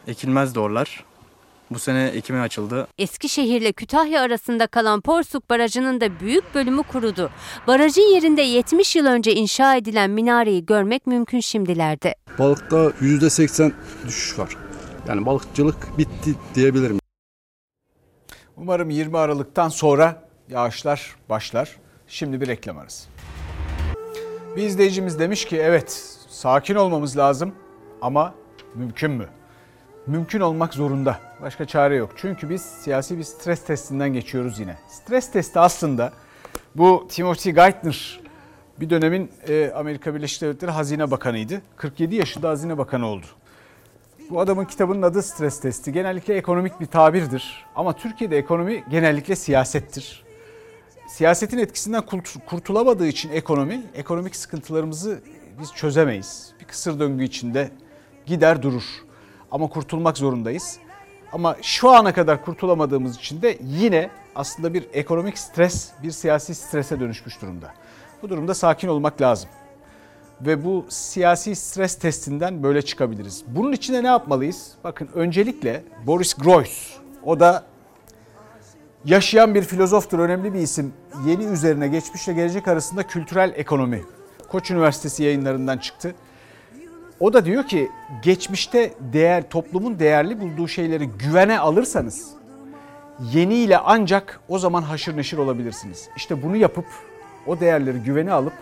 ekilmez 0.08 0.56
doğrular. 0.56 1.05
Bu 1.72 1.80
sene 1.80 2.03
ekime 2.07 2.39
açıldı. 2.39 2.88
Eskişehir 2.97 3.61
ile 3.61 3.72
Kütahya 3.72 4.22
arasında 4.22 4.68
kalan 4.68 5.01
Porsuk 5.01 5.49
Barajı'nın 5.49 6.01
da 6.01 6.20
büyük 6.20 6.55
bölümü 6.55 6.84
kurudu. 6.84 7.30
Barajın 7.68 8.13
yerinde 8.16 8.41
70 8.41 8.95
yıl 8.95 9.05
önce 9.05 9.34
inşa 9.34 9.76
edilen 9.76 10.09
minareyi 10.09 10.66
görmek 10.66 11.07
mümkün 11.07 11.39
şimdilerde. 11.39 12.16
Balıkta 12.39 12.76
%80 13.01 13.72
düşüş 14.07 14.39
var. 14.39 14.57
Yani 15.07 15.26
balıkçılık 15.26 15.97
bitti 15.97 16.36
diyebilirim. 16.55 16.99
Umarım 18.57 18.89
20 18.89 19.18
Aralık'tan 19.18 19.70
sonra 19.70 20.24
yağışlar 20.49 21.16
başlar. 21.30 21.76
Şimdi 22.07 22.41
bir 22.41 22.47
reklam 22.47 22.78
arası. 22.78 23.09
Bir 24.55 24.63
izleyicimiz 24.63 25.20
demiş 25.20 25.45
ki 25.45 25.57
evet 25.57 26.18
sakin 26.30 26.76
olmamız 26.76 27.18
lazım 27.18 27.55
ama 28.01 28.34
mümkün 28.76 29.11
mü? 29.11 29.30
Mümkün 30.08 30.39
olmak 30.39 30.74
zorunda. 30.74 31.20
Başka 31.41 31.66
çare 31.66 31.95
yok. 31.95 32.10
Çünkü 32.16 32.49
biz 32.49 32.62
siyasi 32.62 33.18
bir 33.18 33.24
stres 33.24 33.66
testinden 33.66 34.14
geçiyoruz 34.14 34.60
yine. 34.60 34.78
Stres 34.88 35.32
testi 35.32 35.60
aslında 35.60 36.14
bu 36.76 37.08
Timothy 37.10 37.56
Geithner 37.56 38.20
bir 38.80 38.89
dönemin 38.89 39.32
e, 39.47 39.72
Amerika 39.76 40.16
Birleşik 40.16 40.41
Devletleri 40.41 40.72
Hazine 40.72 41.12
Bakanıydı. 41.12 41.62
47 41.76 42.16
yaşında 42.16 42.49
Hazine 42.49 42.78
Bakanı 42.78 43.08
oldu. 43.08 43.26
Bu 44.30 44.39
adamın 44.39 44.66
kitabının 44.66 45.01
adı 45.01 45.24
stres 45.24 45.60
testi. 45.60 45.93
Genellikle 45.93 46.36
ekonomik 46.36 46.80
bir 46.80 46.86
tabirdir. 46.86 47.66
Ama 47.76 47.93
Türkiye'de 47.93 48.38
ekonomi 48.38 48.84
genellikle 48.89 49.36
siyasettir. 49.36 50.24
Siyasetin 51.08 51.58
etkisinden 51.58 52.03
kurtulamadığı 52.45 53.08
için 53.08 53.32
ekonomi, 53.32 53.82
ekonomik 53.95 54.36
sıkıntılarımızı 54.36 55.20
biz 55.62 55.74
çözemeyiz. 55.74 56.53
Bir 56.60 56.66
kısır 56.66 56.99
döngü 56.99 57.24
içinde 57.24 57.72
gider 58.26 58.62
durur. 58.62 59.05
Ama 59.56 59.68
kurtulmak 59.68 60.18
zorundayız. 60.18 60.78
Ama 61.32 61.56
şu 61.62 61.89
ana 61.89 62.14
kadar 62.14 62.45
kurtulamadığımız 62.45 63.16
için 63.16 63.41
de 63.41 63.58
yine 63.64 64.10
aslında 64.36 64.74
bir 64.74 64.88
ekonomik 64.93 65.38
stres, 65.38 65.91
bir 66.03 66.12
siyasi 66.12 66.56
strese 66.56 66.99
dönüşmüş 66.99 67.41
durumda. 67.41 67.74
Bu 68.22 68.30
durumda 68.30 68.53
sakin 68.53 68.88
olmak 68.88 69.22
lazım. 69.22 69.49
Ve 70.41 70.66
bu 70.66 70.86
siyasi 70.89 71.56
stres 71.56 71.99
testinden 71.99 72.64
böyle 72.64 72.82
çıkabiliriz. 72.82 73.43
Bunun 73.47 73.72
için 73.72 73.93
de 73.93 74.03
ne 74.03 74.08
yapmalıyız? 74.08 74.72
Bakın 74.84 75.10
öncelikle 75.14 75.84
Boris 76.08 76.34
Groys, 76.34 76.93
o 77.24 77.39
da 77.39 77.66
yaşayan 79.06 79.56
bir 79.56 79.64
filozoftur, 79.64 80.20
önemli 80.20 80.53
bir 80.53 80.60
isim. 80.60 80.93
Yeni 81.26 81.43
üzerine 81.43 81.88
geçmişle 81.88 82.34
gelecek 82.34 82.68
arasında 82.68 83.08
kültürel 83.08 83.53
ekonomi. 83.56 84.03
Koç 84.49 84.72
Üniversitesi 84.72 85.24
yayınlarından 85.24 85.78
çıktı. 85.78 86.16
O 87.20 87.34
da 87.34 87.45
diyor 87.45 87.63
ki 87.63 87.91
geçmişte 88.22 88.93
değer 89.13 89.49
toplumun 89.49 89.99
değerli 89.99 90.39
bulduğu 90.41 90.68
şeyleri 90.68 91.07
güvene 91.07 91.59
alırsanız 91.59 92.32
yeniyle 93.20 93.78
ancak 93.78 94.39
o 94.49 94.59
zaman 94.59 94.82
haşır 94.82 95.18
neşir 95.18 95.38
olabilirsiniz. 95.38 96.09
İşte 96.18 96.43
bunu 96.43 96.55
yapıp 96.55 96.86
o 97.47 97.59
değerleri 97.59 97.97
güvene 97.97 98.32
alıp 98.32 98.53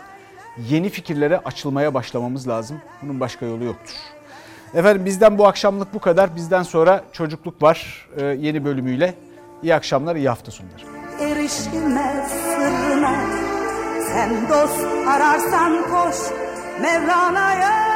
yeni 0.69 0.89
fikirlere 0.89 1.37
açılmaya 1.37 1.93
başlamamız 1.93 2.47
lazım. 2.47 2.81
Bunun 3.01 3.19
başka 3.19 3.45
yolu 3.45 3.63
yoktur. 3.63 3.95
Efendim 4.73 5.05
bizden 5.05 5.37
bu 5.37 5.47
akşamlık 5.47 5.93
bu 5.93 5.99
kadar. 5.99 6.35
Bizden 6.35 6.63
sonra 6.63 7.03
çocukluk 7.11 7.61
var 7.61 8.07
ee, 8.17 8.25
yeni 8.25 8.65
bölümüyle. 8.65 9.13
İyi 9.63 9.75
akşamlar, 9.75 10.15
iyi 10.15 10.29
hafta 10.29 10.51
sonları. 10.51 10.83
Erişilmez 11.19 12.31
sırrına 12.31 13.15
sen 14.13 14.49
dost 14.49 14.85
ararsan 15.07 15.83
koş 15.83 16.15
Mevlana'ya 16.81 17.92